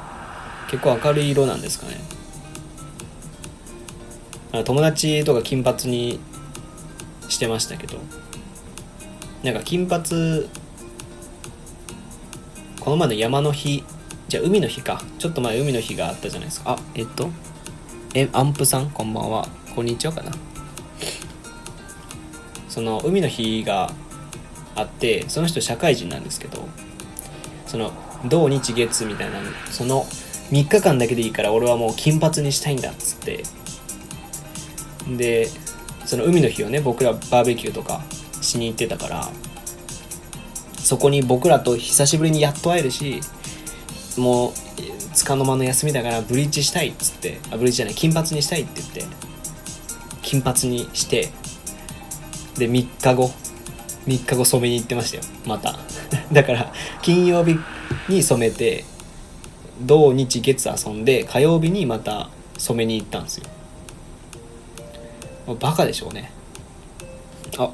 [0.71, 2.01] 結構明るい色なんですかね。
[4.65, 6.21] 友達とか金髪に
[7.29, 7.99] してましたけど。
[9.43, 10.49] なんか金髪
[12.85, 13.83] この前の山の日
[14.29, 15.03] じゃあ海の日か。
[15.19, 16.73] ちょっと前海の日があったじゃないですか。
[16.73, 17.31] あえっと
[18.15, 18.91] えアンプさん？
[18.91, 19.49] こんばんは。
[19.75, 20.33] こんにちはかな。
[22.69, 23.91] その海の日が
[24.75, 26.69] あってその人社会人なんですけど
[27.67, 27.93] その
[28.27, 29.39] 土日月みたいな
[29.71, 30.05] その
[30.51, 33.45] 3日間だけでいいから俺はもう金髪にしたいんだっつって。
[35.17, 35.49] で
[36.05, 38.03] その海の日をね僕らバーベキューとか
[38.43, 39.29] しに行ってたから
[40.85, 43.21] そこに僕らと久しぶりにやっと会えるし
[44.19, 44.53] もう
[45.15, 49.05] つかの間の休みだからブリーチしたいっつってあブリーチじゃない金髪にしたいって言って
[50.23, 51.31] 金髪にして
[52.59, 53.31] で3日後
[54.07, 55.79] 3日後染めに行ってましたよまた。
[56.31, 57.57] だから金曜日
[58.09, 58.85] に染めて
[59.81, 62.29] 土日月遊んで火曜日にまた
[62.59, 63.47] 染めに行ったんですよ。
[65.59, 66.31] バカでしょうね。
[67.57, 67.71] あ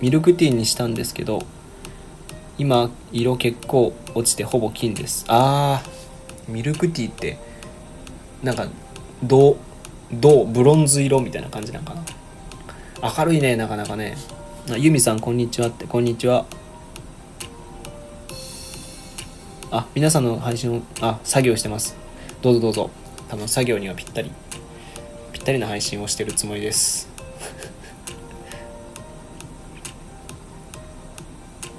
[0.00, 1.44] ミルクティーにしたんですけど
[2.58, 5.24] 今色結構落ちてほぼ金です。
[5.28, 7.38] あーミルクティーって
[8.42, 8.66] なんか
[9.22, 9.56] 銅
[10.12, 12.02] 銅ブロンズ色みたいな感じなんかな。
[13.16, 14.16] 明るいねなかなかね。
[14.76, 15.86] ユミさんこんにちはって。
[15.86, 16.46] こんにちは。
[19.70, 21.96] あ皆さんの配信をあ作業してます。
[22.42, 22.90] どうぞどうぞ。
[23.28, 24.32] 多分作業にはぴったり。
[25.32, 27.08] ぴったりな配信をしてるつもりです。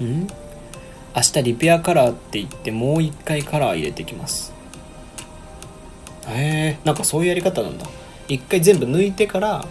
[0.02, 0.26] ん？
[1.14, 4.52] 明日リペアカラーって言ってもう一回カラー入れてきます。
[6.28, 7.86] へえんかそういうやり方なんだ。
[8.28, 9.64] 一回全部抜いてから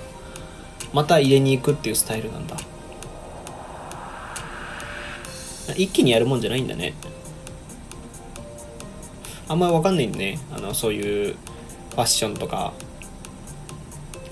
[0.93, 2.57] また入れに行くっていうスタイルなんだ。
[5.75, 6.93] 一気にやるもんじゃないんだね。
[9.47, 10.39] あんまり分かんないんでね。
[10.51, 11.35] あのそういう
[11.91, 12.73] ファッションとか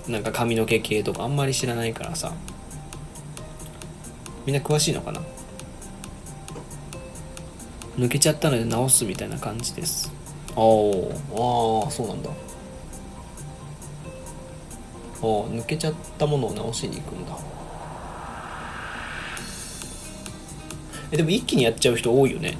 [0.08, 2.34] なんか髪の毛系とかあんまり知らないからさ。
[4.46, 5.22] みんな詳しいのかな？
[7.98, 10.12] 抜けちゃったので直すみたいな感じです。
[10.52, 10.56] ああ
[11.90, 12.30] そうなんだ。
[15.22, 17.38] お抜けちゃったものを直しに行くんだ。
[21.12, 22.58] えでも一気にやっちゃう人多いよね。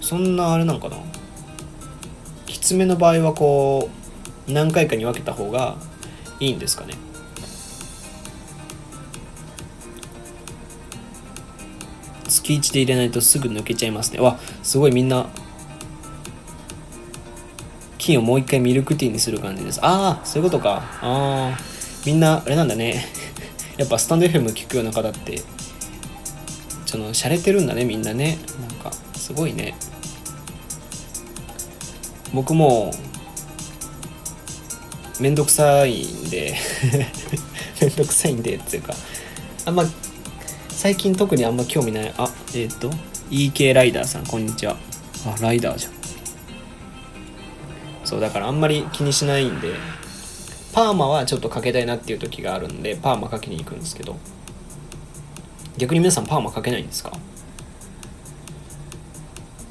[0.00, 0.98] そんなあれなんかな。
[2.46, 3.90] きつめの場合はこ
[4.48, 5.76] う何回かに分けた方が
[6.38, 6.94] いいんですかね。
[12.34, 14.20] 月1で入れないとすぐ抜けちゃいますね。
[14.20, 15.26] わすごいみんな
[17.98, 19.80] 金をもう一回ミルクティーにする感じです。
[19.82, 20.82] ああそういうことか。
[21.00, 21.58] ああ
[22.04, 23.06] みんなあれなんだね。
[23.78, 28.38] やっぱスタンド FM 聞くような方ってちょっと洒落てるんだねみんなね。
[28.60, 29.74] なんかすごいね。
[32.32, 32.92] 僕も
[35.20, 36.56] めんどくさいんで
[37.80, 38.94] めんどくさいんでっていうか
[39.64, 39.84] あんま
[40.84, 42.14] 最近特にあんま興味ない。
[42.18, 42.90] あえっ、ー、と
[43.30, 44.76] EK ライダーさんこんにちは。
[45.26, 45.92] あライダーじゃん。
[48.04, 49.70] そうだからあんまり気にしないんで
[50.74, 54.16] パーマはちょっとかけたいなっていう時があるんでパーマかけに行くんですけど。
[55.78, 57.12] 逆に皆さんパーマかけないんですか？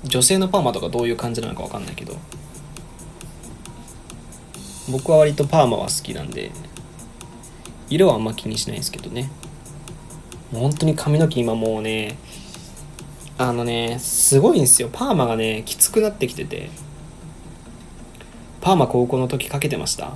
[0.06, 2.16] 女性のパーマとかどういう感じなのか分かんないけど。
[4.90, 6.50] 僕は割とパーマは好きなんで
[7.88, 9.30] 色はあんま気にしないですけどね。
[10.60, 12.18] 本当に髪の毛今もうね
[13.38, 14.90] あのねすごいんですよ。
[14.92, 16.70] パーマがねきつくなってきてて。
[18.62, 20.14] パーマ高校の時かけてました。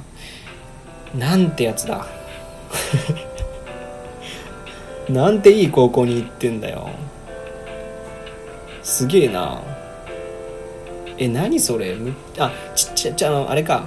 [1.14, 2.08] なんてやつだ。
[5.10, 6.90] なんていい高校に行ってんだよ。
[8.84, 9.62] すげえな。
[11.18, 11.98] え何それ？
[12.38, 13.86] あちっちゃちゃあの、あれか。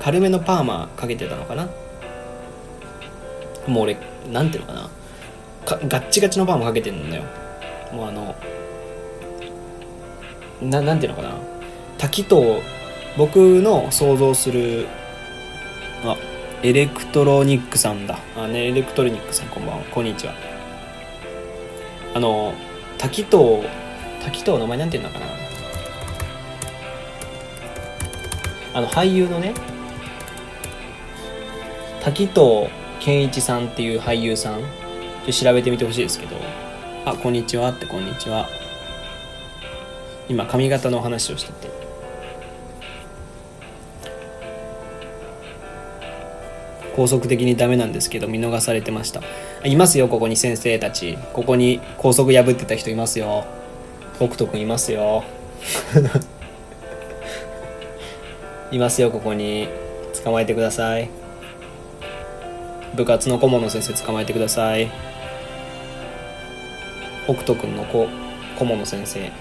[0.00, 1.68] 軽めのパーマかけてたのかな。
[3.68, 3.96] もう俺
[4.32, 4.90] なんていうのかな。
[5.64, 7.22] ガッチガチのパーマかけてんだよ。
[7.92, 8.34] もうあの
[10.60, 11.34] ななんていうのかな。
[11.98, 12.62] 滝と
[13.16, 14.86] 僕の想像する
[16.04, 16.16] あ
[16.62, 18.18] エレクトロニックさんだ。
[18.36, 19.84] あねエレクトロニックさんこんばんは。
[19.84, 20.34] こんにちは。
[22.14, 22.54] あの
[22.98, 23.64] 滝と
[24.22, 25.26] 滝と名前なんていうのかな。
[28.74, 29.54] あの俳優のね
[32.02, 32.68] 滝藤
[33.00, 34.62] 健一さんっていう俳優さん
[35.30, 36.34] 調べてみてほしいですけど。
[37.04, 38.48] あこんにちはってこんにちは。
[40.28, 41.70] 今髪型の話をしてて。
[46.96, 49.20] 高速的にダメなんですけど見逃されてました。
[49.64, 51.16] いますよここに先生たち。
[51.32, 53.44] ここに高速破ってた人いますよ。
[54.16, 55.22] 北斗くんいますよ。
[58.72, 59.68] いますよここに。
[60.24, 61.10] 捕まえてください。
[62.94, 65.11] 部活の顧問の先生捕まえてください。
[67.24, 68.08] 北斗くんの子
[68.58, 69.32] 顧問の先生。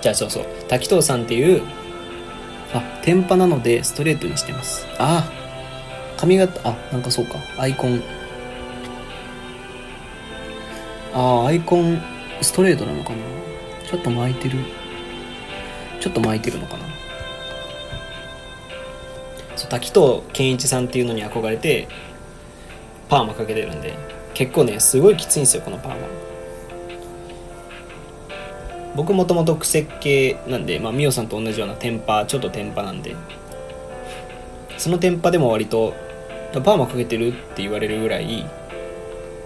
[0.00, 0.46] じゃあそうそう。
[0.68, 1.62] 滝藤さんっていう
[2.72, 4.86] あ天パなのでストレートにしてます。
[4.98, 5.30] あ
[6.16, 7.36] 髪型あなんかそうか。
[7.58, 8.02] アイコン。
[11.12, 12.00] あアイコン
[12.40, 13.16] ストレートなのかな。
[13.86, 14.58] ちょっと巻いてる。
[16.00, 16.84] ちょっと巻いてるのかな。
[19.56, 21.88] そう滝藤健一さんっていうのに憧れて
[23.08, 24.19] パーマかけてるんで。
[24.40, 26.08] 結構ねすごいきついんですよこのパーマ
[28.96, 33.14] 僕もともと癖っ気なんでまあミオさんと同じようなテンパちょっとテンパなんで。
[34.78, 35.92] そのテンパでも割と
[36.54, 38.46] パーマかけてるって言われるぐらい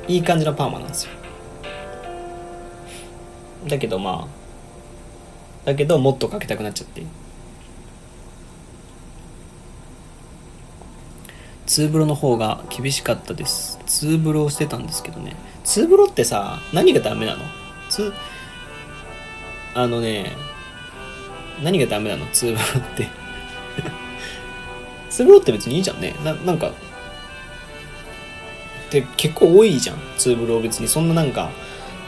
[0.06, 1.10] いい感じのパーマなんですよ。
[3.66, 7.02] だけどまあだけどもっとかけたくなっちゃって。
[11.74, 13.80] ツーブロの方が厳しかったです。
[13.84, 15.34] ツーブロをしてたんですけどね。
[15.64, 17.42] ツーブロってさ何がダメなの？
[17.90, 18.12] ツ
[19.74, 20.30] あのね
[21.64, 22.26] 何がダメなの？
[22.26, 23.09] ツーブロって。
[25.10, 26.14] ツーブロって別にいいじゃんね。
[26.22, 26.72] ななんかっ
[28.90, 29.96] て結構多いじゃん。
[30.16, 30.86] ツーブロ別に。
[30.86, 31.51] そんななんか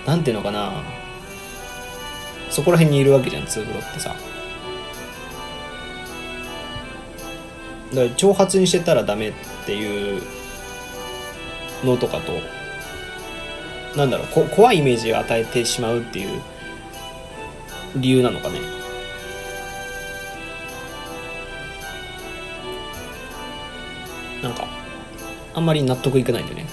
[0.07, 0.75] なんていうのかな。
[2.51, 4.11] そこら辺にいるわけじゃんツーブロってさ。
[4.11, 4.21] だか
[7.95, 9.33] ら挑発にしてたらダメ。
[9.67, 10.23] っていう
[11.85, 12.33] のとかと
[13.99, 16.41] なんだろうこ怖いイメージを与えてしまうっていう
[17.97, 18.61] 理由なのかね。
[24.41, 24.69] なんか
[25.55, 26.67] あんまり納得いかないんだよね。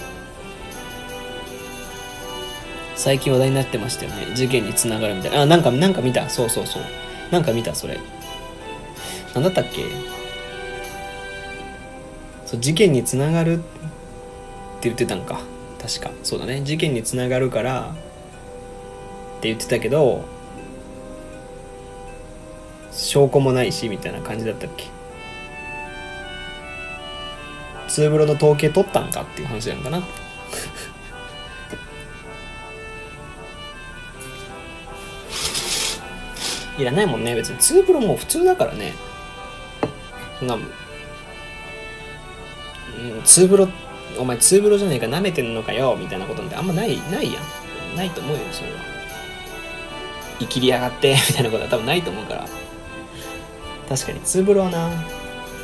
[2.94, 4.36] 最近話題になってましたよね。
[4.36, 5.40] 事件につながるみたいな。
[5.40, 6.28] あなんかなんか見た。
[6.28, 6.82] そうそうそう。
[7.32, 7.98] なんか見たそれ。
[9.34, 9.82] なんだったっけ？
[12.54, 13.64] そう事件につながるって
[14.82, 15.40] 言ってたんか。
[15.80, 16.12] 確か。
[16.22, 16.62] そうだね。
[16.62, 20.24] 事件につながるからって言ってたけど
[22.92, 24.84] 証拠もないしみたいな感じだったっけ。
[27.88, 29.98] ツーブロの統計取ったんかっていう話なのかな。
[36.78, 37.58] いらないもんね別に。
[37.58, 38.94] ツーブロも普通だからね。
[40.38, 40.56] そんな
[43.04, 43.68] うん、ツーブロ
[44.18, 47.96] お前ツーブロじゃねえか舐めてんのかよみたいなことなんてあんまないないやん。
[47.96, 48.78] ないと思うよそれは。
[50.40, 52.46] 生きりやがって みたいなことは多分ないと思うから。
[53.88, 54.90] 確かにツーブロはな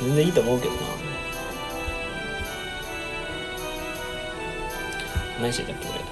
[0.02, 0.80] 全然いいと思うけどな。
[5.40, 6.04] 何してたっけ俺そ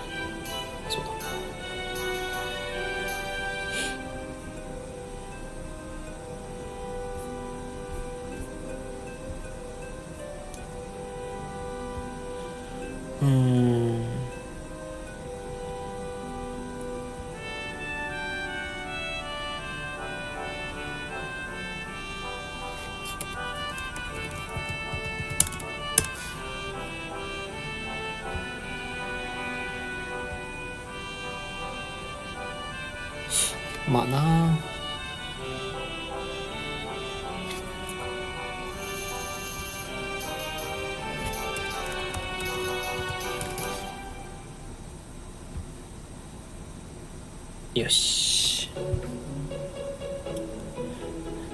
[47.90, 48.68] し。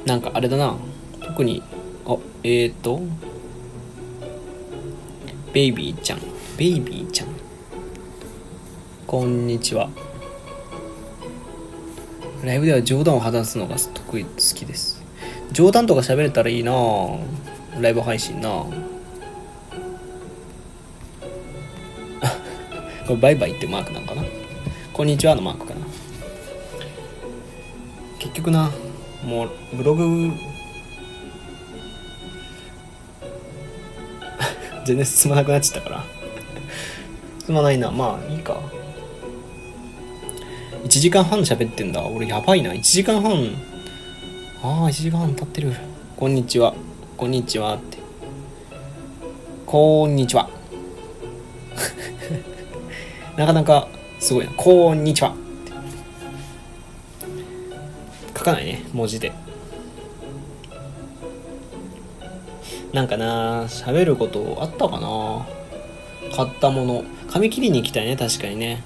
[0.04, 0.76] なんかあれだな。
[1.20, 1.62] 特に
[2.06, 3.00] あえーと。
[5.52, 6.20] ベイビーちゃん。
[6.58, 7.28] ベイビーちゃん。
[9.06, 9.88] こんにちは。
[12.42, 15.02] ライブでは冗談を話すのが得意好きです。
[15.52, 16.72] 冗談とか喋れたらいいな。
[17.80, 18.48] ライブ配信な。
[18.48, 18.64] ぁ
[23.06, 24.22] これバイバイってマークなんかな。
[24.92, 25.73] こんにちはのマークか
[28.34, 28.70] 結局な。
[29.24, 30.02] もうブログ。
[34.84, 36.04] 全然進まなくなっちゃったから。
[37.46, 37.92] 進まないな。
[37.92, 38.58] まあいいか。
[40.82, 42.04] 1時間半喋ってんだ。
[42.04, 42.72] 俺やばいな。
[42.72, 43.54] 1時間半。
[44.64, 45.72] ああ1時間半経ってる。
[46.16, 46.74] こんにちは。
[47.16, 47.76] こんにちは。
[47.76, 47.98] って。
[49.64, 50.50] こんにちは。
[53.38, 53.86] なかなか
[54.18, 54.50] すごいな。
[54.56, 55.43] こんにちは
[58.44, 59.32] 書かないね文字で。
[62.92, 65.46] なんかな喋ることあったかな。
[66.36, 67.04] 買ったもの。
[67.30, 68.82] 髪切りに行きたいね確かにね。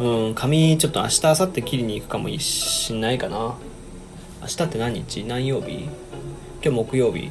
[0.00, 3.54] うん髪ちょっと明日明後日切りに行くかもしんないかな。
[4.40, 5.24] 明日って何日？
[5.24, 5.84] 何曜日？
[6.62, 7.30] 今日木曜日。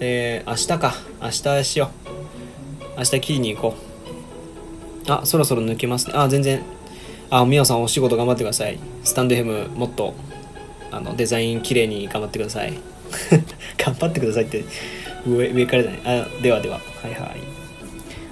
[0.00, 0.94] えー、明日か。
[1.20, 1.28] 明
[1.60, 1.90] 日しよ
[2.96, 2.98] う。
[2.98, 3.74] 明日切りに行こ
[5.06, 5.12] う。
[5.12, 6.14] あそろそろ抜けますね。
[6.16, 6.62] あ全然。
[7.30, 8.78] あみおさんお仕事頑張ってください。
[9.04, 10.14] スタンド FM もっと
[10.90, 12.72] あのデザイン綺麗に頑張ってください。
[13.76, 14.64] 頑張ってくださいって
[15.26, 16.20] 上上からじゃない。
[16.20, 16.76] あではでは。
[16.76, 17.40] はいはい。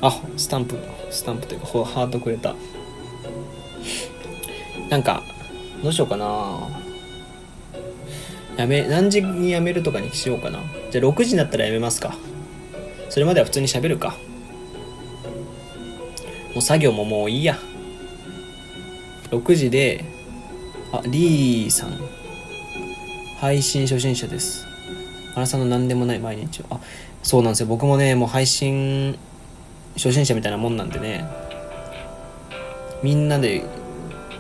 [0.01, 0.77] あスタンプ
[1.11, 2.55] スタンプというかハートくれた。
[4.89, 5.23] なんか
[5.83, 6.69] どうしようかな。
[8.57, 10.61] やめ何時にやめるとかにしようかな。
[10.91, 12.17] じゃあ6時になったらやめますか。
[13.11, 14.17] そそれまでは普通に喋るか。
[16.55, 17.59] もう作業ももういいや。
[19.31, 20.05] 6時で
[20.93, 21.99] あリーさん。
[23.39, 24.67] 配信初心者です。
[25.35, 26.65] 原さんの何でもない毎日を。
[26.71, 26.81] あ
[27.23, 27.67] そうなんですよ。
[27.67, 29.19] 僕もねもう配信
[29.97, 31.25] 初心者みたいなもんなんでね。
[33.03, 33.63] みんなで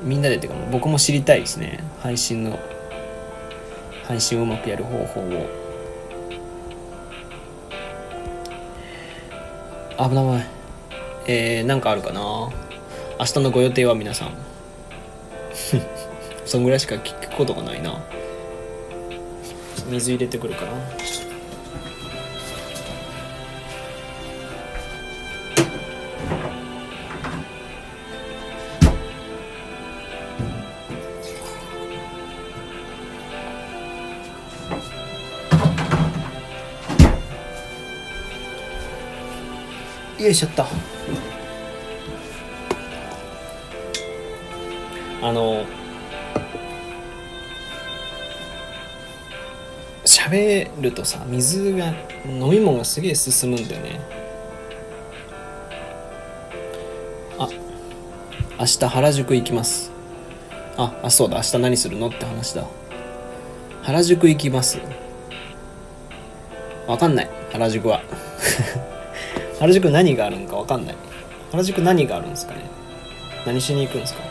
[0.02, 1.80] みんなでっていうか僕も知りたいですね。
[2.00, 2.58] 配信の
[4.04, 5.46] 配信をうまくやる方法を。
[9.98, 10.46] 危ない。
[11.26, 12.20] えー、なんかあるかな。
[12.20, 12.50] 明
[13.24, 14.45] 日のご予定は皆さん。
[16.46, 18.00] そんぐらいしか聞くことがないな。
[19.90, 20.72] 水入れてくるかな
[40.18, 40.64] よいしょっと。
[45.22, 45.64] あの
[50.26, 51.94] 喋るとさ水が
[52.26, 54.00] 飲み物がすげえ進むんだよね。
[57.38, 57.48] あ
[58.58, 59.92] 明日原宿行きます。
[60.76, 62.66] ああそうだ明日何するのって話だ。
[63.82, 64.80] 原宿行きます。
[66.88, 68.02] わかんない原宿は。
[69.60, 70.96] 原宿何があるんかわかんない。
[71.52, 72.62] 原宿何があるんですかね。
[73.46, 74.25] 何しに行くんですか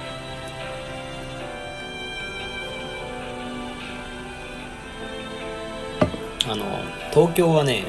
[7.15, 7.85] 東京はね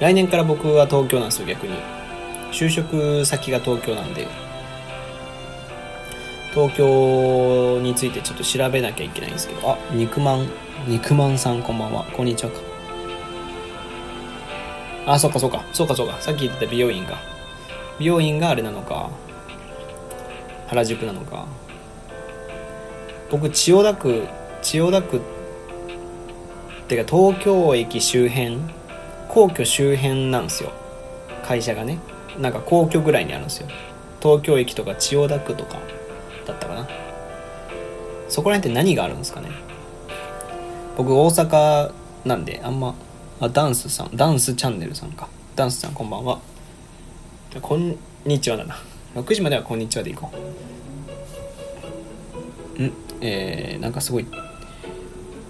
[0.00, 1.74] 来年から僕は東京なんですよ逆に。
[2.50, 4.26] 就職先が東京なんで。
[6.54, 9.70] 東京についてちょっと調べなきゃいけないんですけど。
[9.70, 10.48] あ肉まん。
[10.88, 12.04] 肉まんさんこんばんは。
[12.04, 12.60] こんにちはか。
[15.06, 15.62] あそっかそっか。
[15.74, 16.18] そうかそうか。
[16.22, 17.18] さっき言ってた美容院が
[17.98, 19.10] 美容院があれなのか。
[20.68, 21.46] 原宿なのか。
[23.30, 24.22] 僕千代田区
[24.62, 25.20] 千代田区
[26.88, 28.58] てか東京駅周辺
[29.28, 30.70] 皇居周辺なんですよ。
[31.42, 31.98] 会社がね。
[32.38, 33.68] なんか皇居ぐらいにあるんですよ。
[34.22, 35.78] 東京駅とか千代田区とか
[36.46, 36.88] だったかな。
[38.28, 39.50] そこら辺って何があるんですかね。
[40.96, 41.92] 僕大阪
[42.24, 42.94] なんであんま
[43.40, 45.28] あダンスさんダンスチャンネルさんか。
[45.56, 46.40] ダンスさんこんばんは。
[47.60, 48.76] こんにちはだな。
[49.14, 50.30] 6時まではこんにちはでいこ
[52.76, 54.26] うんえー、なんかすごい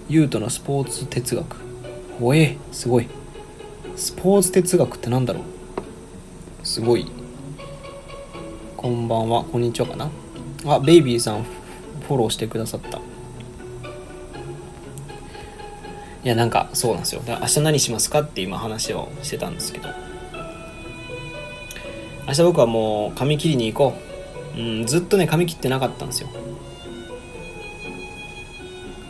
[0.07, 1.55] ユートのスポーツ哲学。
[2.21, 3.07] おえすごい。
[3.95, 5.43] スポーツ哲学ってなんだろう？
[6.63, 7.07] すごい。
[8.77, 9.43] こんばんは。
[9.43, 10.11] こんにちはかな？
[10.67, 11.43] あベイビーさん
[12.07, 12.99] フォローしてくださった。
[12.99, 13.01] い
[16.23, 17.23] やなんかそうなんですよ。
[17.27, 19.89] 明日何しますかって今話をしてたんですけど。
[22.27, 23.97] 明日僕はもう髪切りに行こ
[24.55, 24.59] う。
[24.59, 26.29] うんずっとね髪切ってなかったんですよ。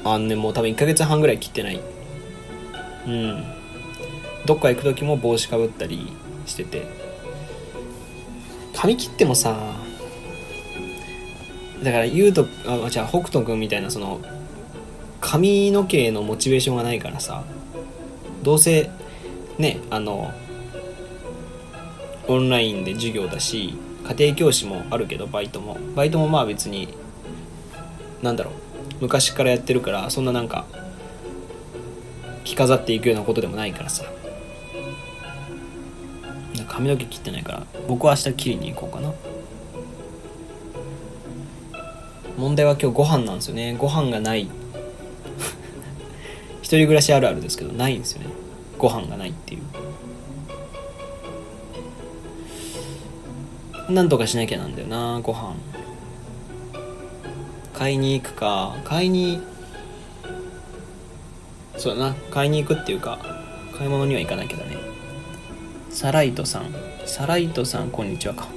[0.06, 1.82] あんねもう多分1ヶ月半ぐらい切ってない。
[3.08, 3.44] うん。
[4.46, 6.14] どっか行く時も帽子かぶったり
[6.46, 7.06] してて。
[8.76, 9.58] 髪切ってもさ
[11.82, 14.20] だから言うとあじゃあ北斗君みたいなその
[15.22, 17.44] 髪の毛のモチベーションがないからさ
[18.44, 18.92] どうせ
[19.58, 20.32] ねあの
[22.28, 23.76] オンラインで授業だし
[24.08, 25.78] 家庭教師もあるけどバイトも。
[25.96, 26.90] バイトもまあ別に
[28.22, 28.54] なんだろう。
[29.02, 30.66] 昔からやってるからそんななんか
[32.44, 34.06] 着飾っていくようなことでもないからさ。
[36.76, 39.14] 髪の毛切ってないから僕は明日切りに行こうかな。
[42.38, 43.78] 問題は今日ご飯なんですよね。
[43.80, 44.50] ご飯がない。
[46.62, 48.28] 一人暮らしあるあるですけどないんですよね。
[48.78, 49.62] ご飯がないっていう。
[53.94, 55.56] なんとかしなきゃなんだよなご飯。
[57.78, 59.42] 買いに行くか買いに
[61.78, 63.20] そうだな買いに行くっていうか
[63.78, 64.78] 買い物には行かなきゃだね。
[65.90, 66.74] サライトさん
[67.06, 68.48] サライトさんこんにちはか。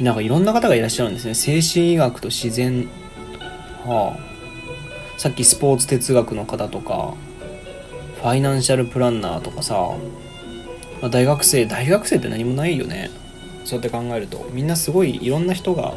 [0.00, 1.34] なんかいろんな方がいらっしゃるんですね。
[1.34, 2.88] 精神医学と自然
[3.84, 5.18] はあ。
[5.18, 7.14] さっきスポーツ哲学の方とか
[8.16, 9.74] ファイナンシャルプランナーとかさ、
[11.00, 13.10] まあ、大学生大学生って何もないよね。
[13.64, 15.94] そうやって考えるとみんなすごいいろんな人が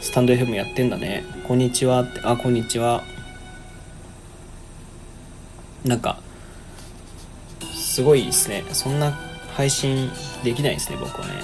[0.00, 1.24] スタンド FM やってんだね。
[1.46, 3.04] こんにちはって、あ、こんにちは。
[5.84, 6.18] なんか、
[7.74, 8.64] すごいですね。
[8.72, 9.12] そんな
[9.54, 10.10] 配信
[10.42, 11.34] できないですね、僕はね。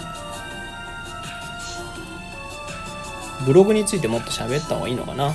[3.44, 5.32] ブログについてもっと喋った方がいいのかなわ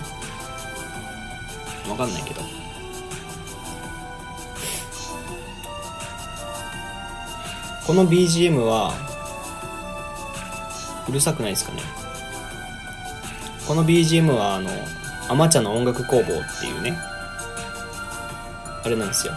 [1.95, 2.41] かんないけど。
[7.85, 8.93] この BGM は
[11.07, 12.00] うるさくないですかね
[13.67, 14.69] この BGM はあの
[15.29, 16.25] 「アマチャの音楽工房」っ
[16.59, 16.97] ていうね
[18.83, 19.33] あれなんですよ。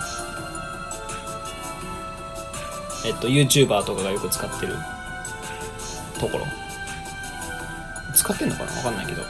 [3.06, 4.76] えっと YouTuber とかがよく使ってる
[6.18, 6.46] ところ。
[8.14, 8.72] 使ってんのかな？
[8.72, 9.22] わかんないけど。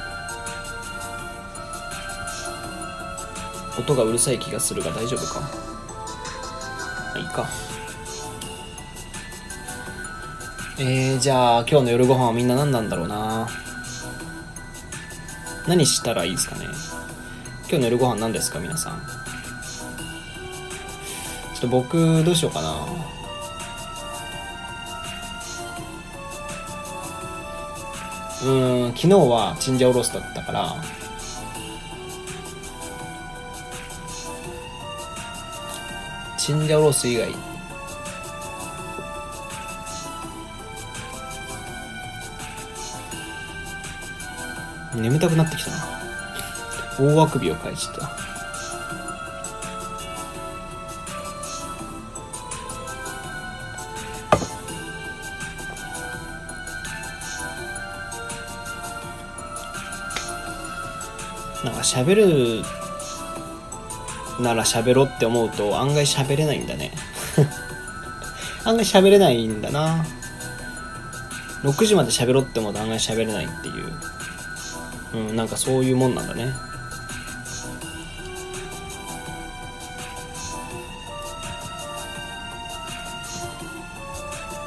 [3.78, 5.40] 音がうるさい気がするが大丈夫か？
[7.18, 7.48] いいか。
[10.78, 13.48] えー、じゃあ今日の夜ご飯はみんな何なんだろうな？
[15.66, 16.66] 何したらいいですかね？
[17.62, 18.58] 今日の夜ご飯何ですか？
[18.58, 19.00] 皆さん。
[21.54, 22.86] ちょっと僕どうしようかな。
[28.44, 30.74] うん昨日はチンジャオロースだったから。
[36.36, 37.34] チンジャオロース以外
[44.94, 46.04] 眠たくなってきたな。
[46.98, 48.02] 大あくびを返した
[61.64, 62.64] なんか喋る
[64.38, 66.92] なら喋ろうって思うと案外喋れないんだね。
[68.64, 70.04] 案外喋れないんだな。
[71.62, 74.13] 6時まで喋ろうって思うと案外喋れないっていう。
[75.14, 76.52] うんなんかそういうもんなんだね。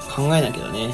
[0.10, 0.94] 考えなきゃだね。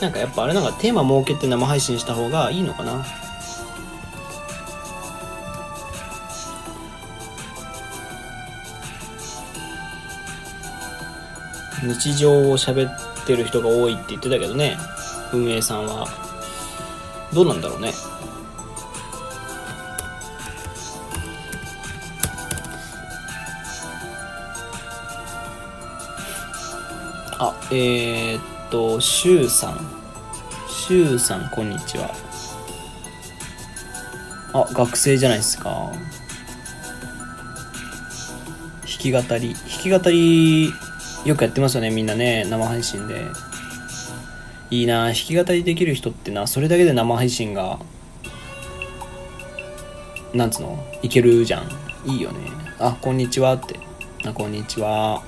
[0.00, 3.04] なんかやっぱあれなんかテーマ設けて生配信した方がいいのかな。
[11.82, 14.76] 日常を喋っててる人が多いって言ってたけどね。
[15.32, 16.06] 運営さんは。
[17.32, 17.92] どうなんだろうね。
[27.38, 29.80] あえー、っとしゅうさん。
[30.68, 32.14] しゅうさんこんにちは。
[34.52, 35.90] あ学生じゃないですか。
[38.82, 39.54] 弾き語り。
[39.54, 40.72] 弾き語り
[41.24, 43.26] よくやってますよねみんなね生配信で。
[44.70, 47.78] いいな弾き語りできる人ってなそれだけで生配信が
[50.32, 51.68] なんつうのいけるじゃん。
[52.04, 52.50] いいよね。
[52.78, 53.78] あこんにちはって。
[54.26, 55.22] あこんにちは。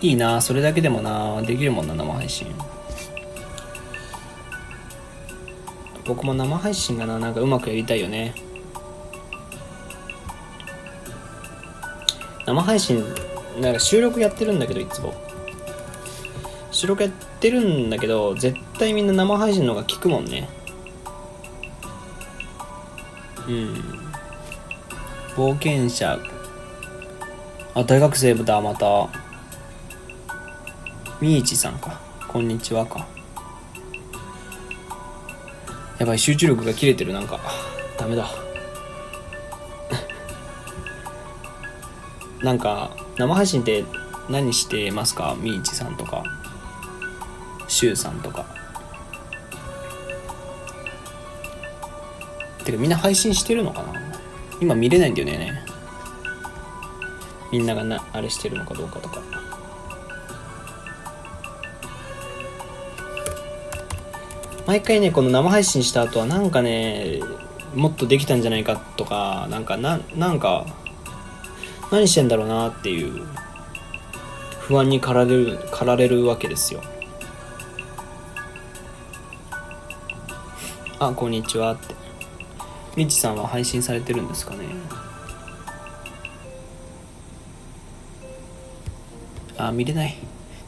[0.00, 2.46] いいなそれだけでもなできるもんな生配信。
[6.06, 8.34] 僕も生配信がななんかうまくやりたいよね。
[12.48, 13.04] 生配信
[13.60, 15.12] なんか収録やってるんだけどいつも。
[16.70, 20.48] 収録やってるんだけど絶対みんな生配信の方が効くもんね。
[23.46, 23.74] うん。
[25.36, 26.18] 冒険者。
[27.74, 29.10] あ大学生だまた。
[31.20, 32.00] みいちさんか。
[32.28, 33.06] こんにちはか。
[35.98, 37.38] やばい集中力が切れてるなんか。
[37.98, 38.47] ダメだ。
[42.42, 43.84] なんか生配信って
[44.28, 45.36] 何してますか？
[45.40, 46.22] みいちさんとか。
[47.66, 48.46] しゅうさんとか。
[52.64, 53.92] てかみんな配信してるのかな？
[54.60, 55.64] 今見れないんだよね。
[57.50, 59.22] みんながなあれしてるのかどうかとか。
[64.66, 67.20] 毎回ねこの生配信した後はなんかね
[67.74, 70.66] もっとできたんじゃないかとかなんかななんか
[71.90, 73.26] 何してんだろうなっていう
[74.60, 76.82] 不安に駆られる駆られるわけですよ。
[80.98, 81.94] あこんにちはって。
[82.94, 84.64] みちさんは配信されてるんですかね？
[89.56, 90.14] あ見れない。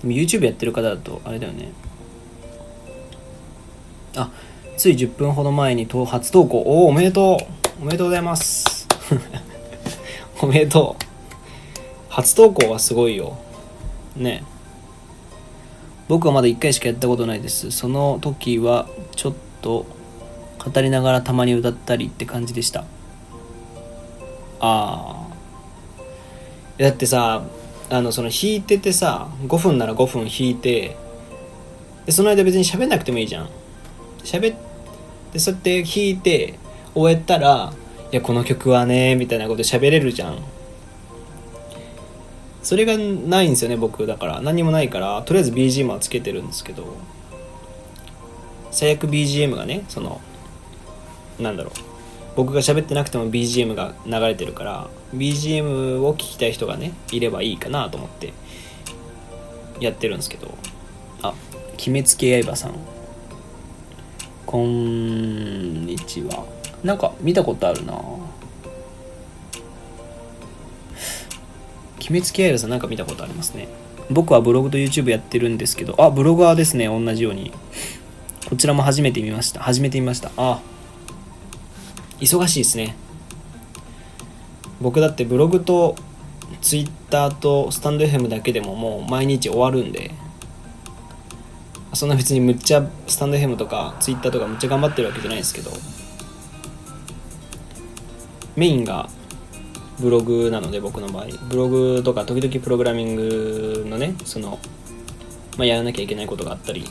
[0.01, 1.73] でも YouTube やってる方だとあれだよね。
[4.17, 4.31] あ
[4.79, 6.59] つい10分ほど前に初投稿。
[6.61, 7.37] おおおめでと
[7.79, 7.83] う。
[7.83, 8.89] おめでとうございます。
[10.41, 11.10] おめでとう。
[12.21, 13.39] 初投稿はすごいよ。
[14.17, 14.45] ね。
[16.09, 17.71] 僕はまだ1回しかやったことないです。
[17.71, 19.87] その時はちょっと
[20.59, 22.81] 語りながらたまに歌ったりって感じでした。
[24.61, 25.31] ああ
[26.77, 27.45] だってさ
[27.89, 30.97] あのその弾いててさ5分なら5分弾いて
[32.05, 33.49] でその間別に喋んなくてもいいじゃん。
[34.23, 34.59] 喋っ
[35.33, 36.59] てそうやって弾いて
[36.95, 37.73] 終えたら
[38.13, 40.39] 「いやこの曲はね」みたいなこと喋れるじゃん。
[42.63, 44.41] それがないんですよね僕だから。
[44.41, 46.85] 何もないからとりあえず BGM はつけてるんですけど。
[48.71, 50.21] 最悪 BGM がねその
[51.39, 51.73] なんだろう。
[52.37, 58.33] 僕が喋ってなくても BGM が流れてるから BGM を聴きたい人がねいればいいかなと思って
[59.81, 60.55] やってるんですけど。
[61.23, 61.35] あ
[61.75, 62.75] 鬼滅系刃さん。
[64.47, 66.45] こんにちは。
[66.85, 67.95] なんか見たことあるな。
[72.11, 73.69] 鬼滅系刃さんなんか見たことありますね。
[74.11, 77.53] 僕はブログと YouTube やってるんですけどあブロガーですね同じように。
[78.49, 79.61] こちらも初めて見ました。
[79.61, 80.33] 初めて見ました。
[80.37, 80.61] あ
[82.19, 82.97] 忙しいですね。
[84.81, 85.95] 僕だってブログと
[86.61, 90.11] Twitter とスタンド FM だけでももう毎日終わるんで
[91.93, 95.71] そんな別にむっちゃスタンド FM とか Twitter とかむっちゃ頑張ってるわけじゃないですけど
[98.57, 99.09] メインが
[100.01, 104.59] ブログなので僕の場合ブログとか時々プログラミングのねその、
[105.57, 106.85] まあ、やらなきゃいけないことがあったり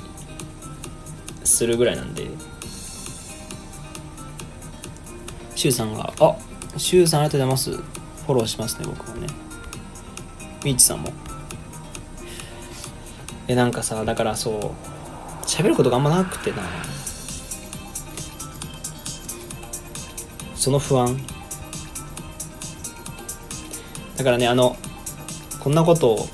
[1.44, 2.27] するぐらいなんで
[5.60, 6.38] シュウさんが、あ
[6.77, 7.72] シュウさんありがとうございます。
[7.72, 9.27] フォローしますね、僕もね。
[10.64, 11.11] ミーチさんも。
[13.45, 16.60] え、なんかさ、だからそう、喋ることがあんまなくてな。
[20.56, 21.19] その不安。
[24.20, 24.78] だからね、あの、
[25.60, 26.30] こんなことを、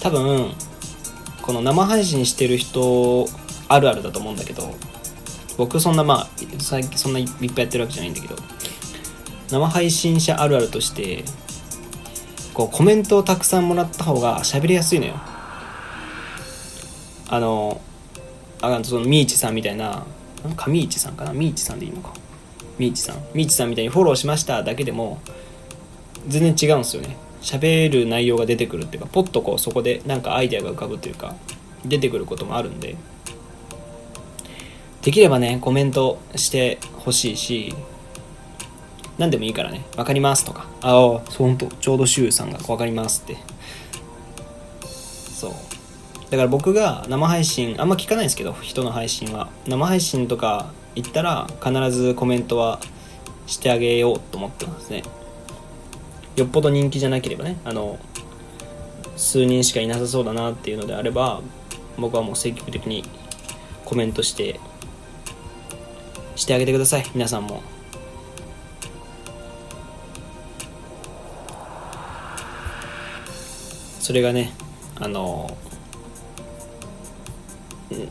[0.00, 0.50] 多分、
[1.42, 3.28] この生配信してる人
[3.68, 4.74] あるあるだと思うんだけど、
[5.58, 6.28] 僕そんなまあ
[6.60, 8.36] 最近そんないっぱいやってるわけじゃないんだけど
[9.50, 11.24] 生配信者あるあるとして
[12.54, 15.14] こうコメントをたくさんもらった方が喋りやすいのよ。
[17.30, 17.80] あの
[18.62, 20.04] あそのミーチさんみたいな
[20.56, 21.32] 上市さんかな？
[21.32, 22.12] ミーチさんでいいのか。
[22.78, 25.20] ミーチさんミーチさんみたいにフォローしましただけでも
[26.26, 31.34] 全然違うんですよね喋る内容が出てくるっていうかポッとこうそこでなんかアイデアが浮かぶというか
[31.84, 32.96] 出てくることもあるんで
[35.02, 37.74] できればね、コメントしてほしいし、
[39.16, 43.38] 何でもいいからね、わかりますとか、ああ、ほんと、ちょうどシュウさんがわかりますって。
[45.32, 45.52] そう。
[46.30, 49.48] だから僕が生配信、あんま聞かないんですけど、人の配信は。
[49.66, 52.80] 生配信とか行ったら、必ずコメントは
[53.46, 55.02] してあげようと思ってますね。
[56.36, 57.98] よっぽど人気じゃなければね、あの、
[59.16, 61.40] 数人しかいなさそうだなっていうのであれば、
[61.98, 63.04] 僕はもう積極的に
[63.84, 64.60] コメントして
[66.36, 67.62] してあげてください皆さんも
[73.98, 74.52] それがね
[75.00, 75.56] あの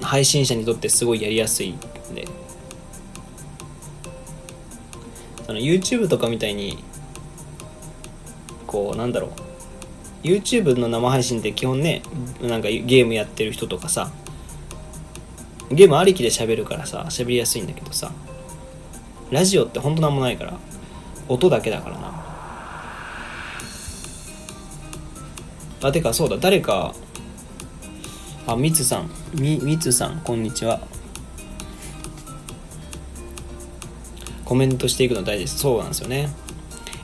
[0.02, 1.80] 配信者にとってすごいやりやすいん
[2.14, 2.28] で
[5.48, 6.84] その YouTube とかみたいに
[8.68, 9.32] こうなんだろう。
[10.24, 12.02] YouTube の生配信って基本ね
[12.42, 14.12] なんかゲームやってる人とかさ
[15.72, 18.12] ゲームありきで喋るからさ喋りやすいんだけどさ
[19.32, 20.58] ラジオってほんとなんもないから
[21.30, 22.24] 音だけだからな。
[25.84, 26.94] あてかそうだ誰か
[28.48, 29.10] あみつさん。
[29.34, 30.82] みみつさんこんにちは
[34.48, 35.60] コメントしていくの大事です。
[35.60, 36.30] そうなんですよね。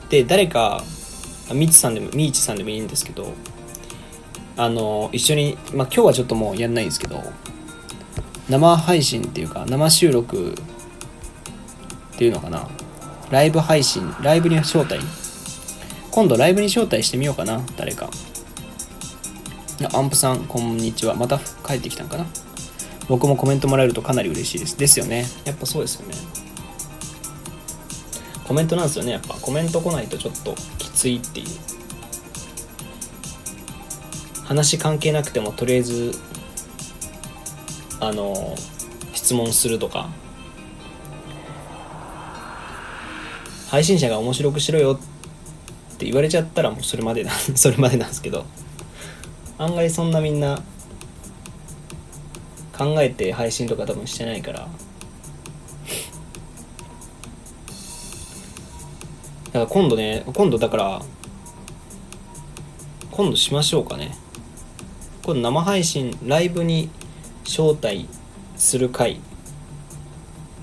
[0.08, 0.82] で誰か
[1.52, 3.34] みつさんでもみいちさんでもいいんですけど
[4.56, 7.22] あの一緒にまあ今日はちょっともうやんないんですけど
[8.48, 10.54] 生配信っていうか生収録
[12.14, 12.66] っていうのかな。
[13.30, 14.98] ライブ配信ライブに招待。
[16.10, 18.08] 今度ライブに招待してみようかな誰か。
[19.92, 21.14] アンプさんこんにちは。
[21.14, 22.24] また帰ってきたんかな。
[23.06, 24.78] 僕もコメントもらえるとかなり嬉しいです。
[24.78, 25.26] ですよね。
[25.44, 26.14] やっぱそうですよね。
[28.46, 29.12] コメントなんですよね。
[29.12, 29.34] やっぱ。
[29.34, 31.46] コメント来ないとちょっときついっていう。
[34.44, 36.12] 話関係なくてもとりあえず
[37.98, 38.54] あの
[39.14, 40.10] 質問するとか。
[43.70, 45.00] 配信者が面白くしろよ
[45.94, 48.44] って言われちゃったらもうそれまでな それまでなんですけど。
[49.56, 50.62] 案外そんなみんな
[52.76, 54.68] 考えて配信とか多分してないから。
[59.54, 61.02] だから今度ね今度だから
[63.12, 64.16] 今度しましょうかね。
[65.22, 66.90] 今度生配信ライブに
[67.44, 68.08] 招待
[68.56, 69.20] する会。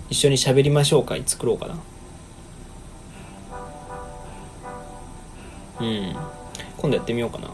[0.10, 1.80] 一緒に喋りましょう会作ろうかな。
[5.80, 6.16] うん。
[6.76, 7.48] 今度やってみようかな。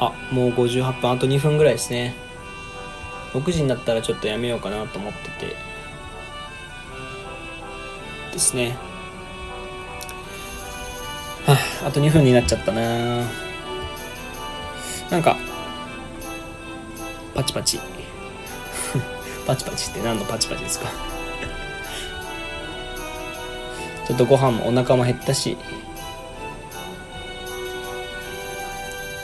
[0.00, 2.23] あもう58分あと2分ぐらいですね。
[3.34, 5.56] 6時になったらちょっとやめようかなと思ってて。
[8.32, 8.76] ですね。
[11.46, 13.22] はああと2分になっちゃったな。
[15.10, 15.36] なんか
[17.34, 17.78] パチパチ。
[19.46, 20.88] パチパチって何のパチパチですか？
[24.06, 25.56] ちょっとご飯もお腹も減ったし。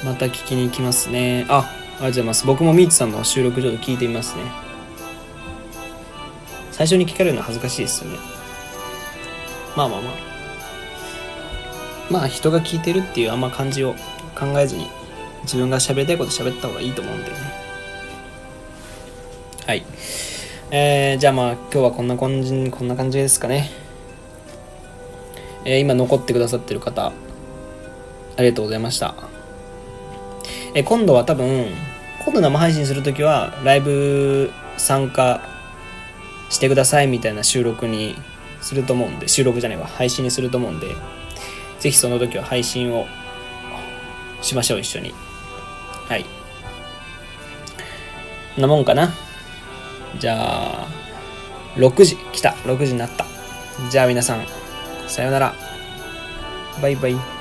[0.04, 1.46] また聞きに行きますね。
[1.48, 2.46] あありがとうございます。
[2.46, 4.42] 僕もミーツさんの収録ちょっと聞いてみますね。
[6.72, 8.18] 最初に聞かれるのは恥ずかしいですよね。
[9.76, 10.14] まあまあまあ。
[12.10, 13.94] まあ人が聞いてるっていうあんま感じを
[14.34, 14.88] 考えずに
[15.42, 17.36] 自分が喋りたいこと喋った方がいいと思うんでね。
[19.66, 19.84] はい。
[20.70, 23.70] えー、じゃあまあ今日はこんな感じこんな感じですかね。
[25.66, 27.12] えー、今残ってくださってる方あ
[28.38, 29.14] りがとうございました。
[30.74, 31.66] え今度は多分
[32.24, 35.40] 今度生配信するときはライブ参加
[36.48, 38.14] してくださいみたいな収録に
[38.60, 39.86] すると思うんで収録じゃないわ。
[39.86, 40.94] 配信にすると思うんで
[41.78, 43.06] ぜひその時は配信を
[44.42, 45.14] しましょう一緒に。
[46.08, 46.26] はい。
[48.58, 49.10] なもんかな。
[50.18, 50.88] じゃあ
[51.76, 52.16] 6時。
[52.32, 52.50] 来た。
[52.64, 53.24] 6時になった。
[53.90, 54.44] じゃあ皆さん
[55.06, 55.54] さようなら。
[56.82, 57.39] バイバイ。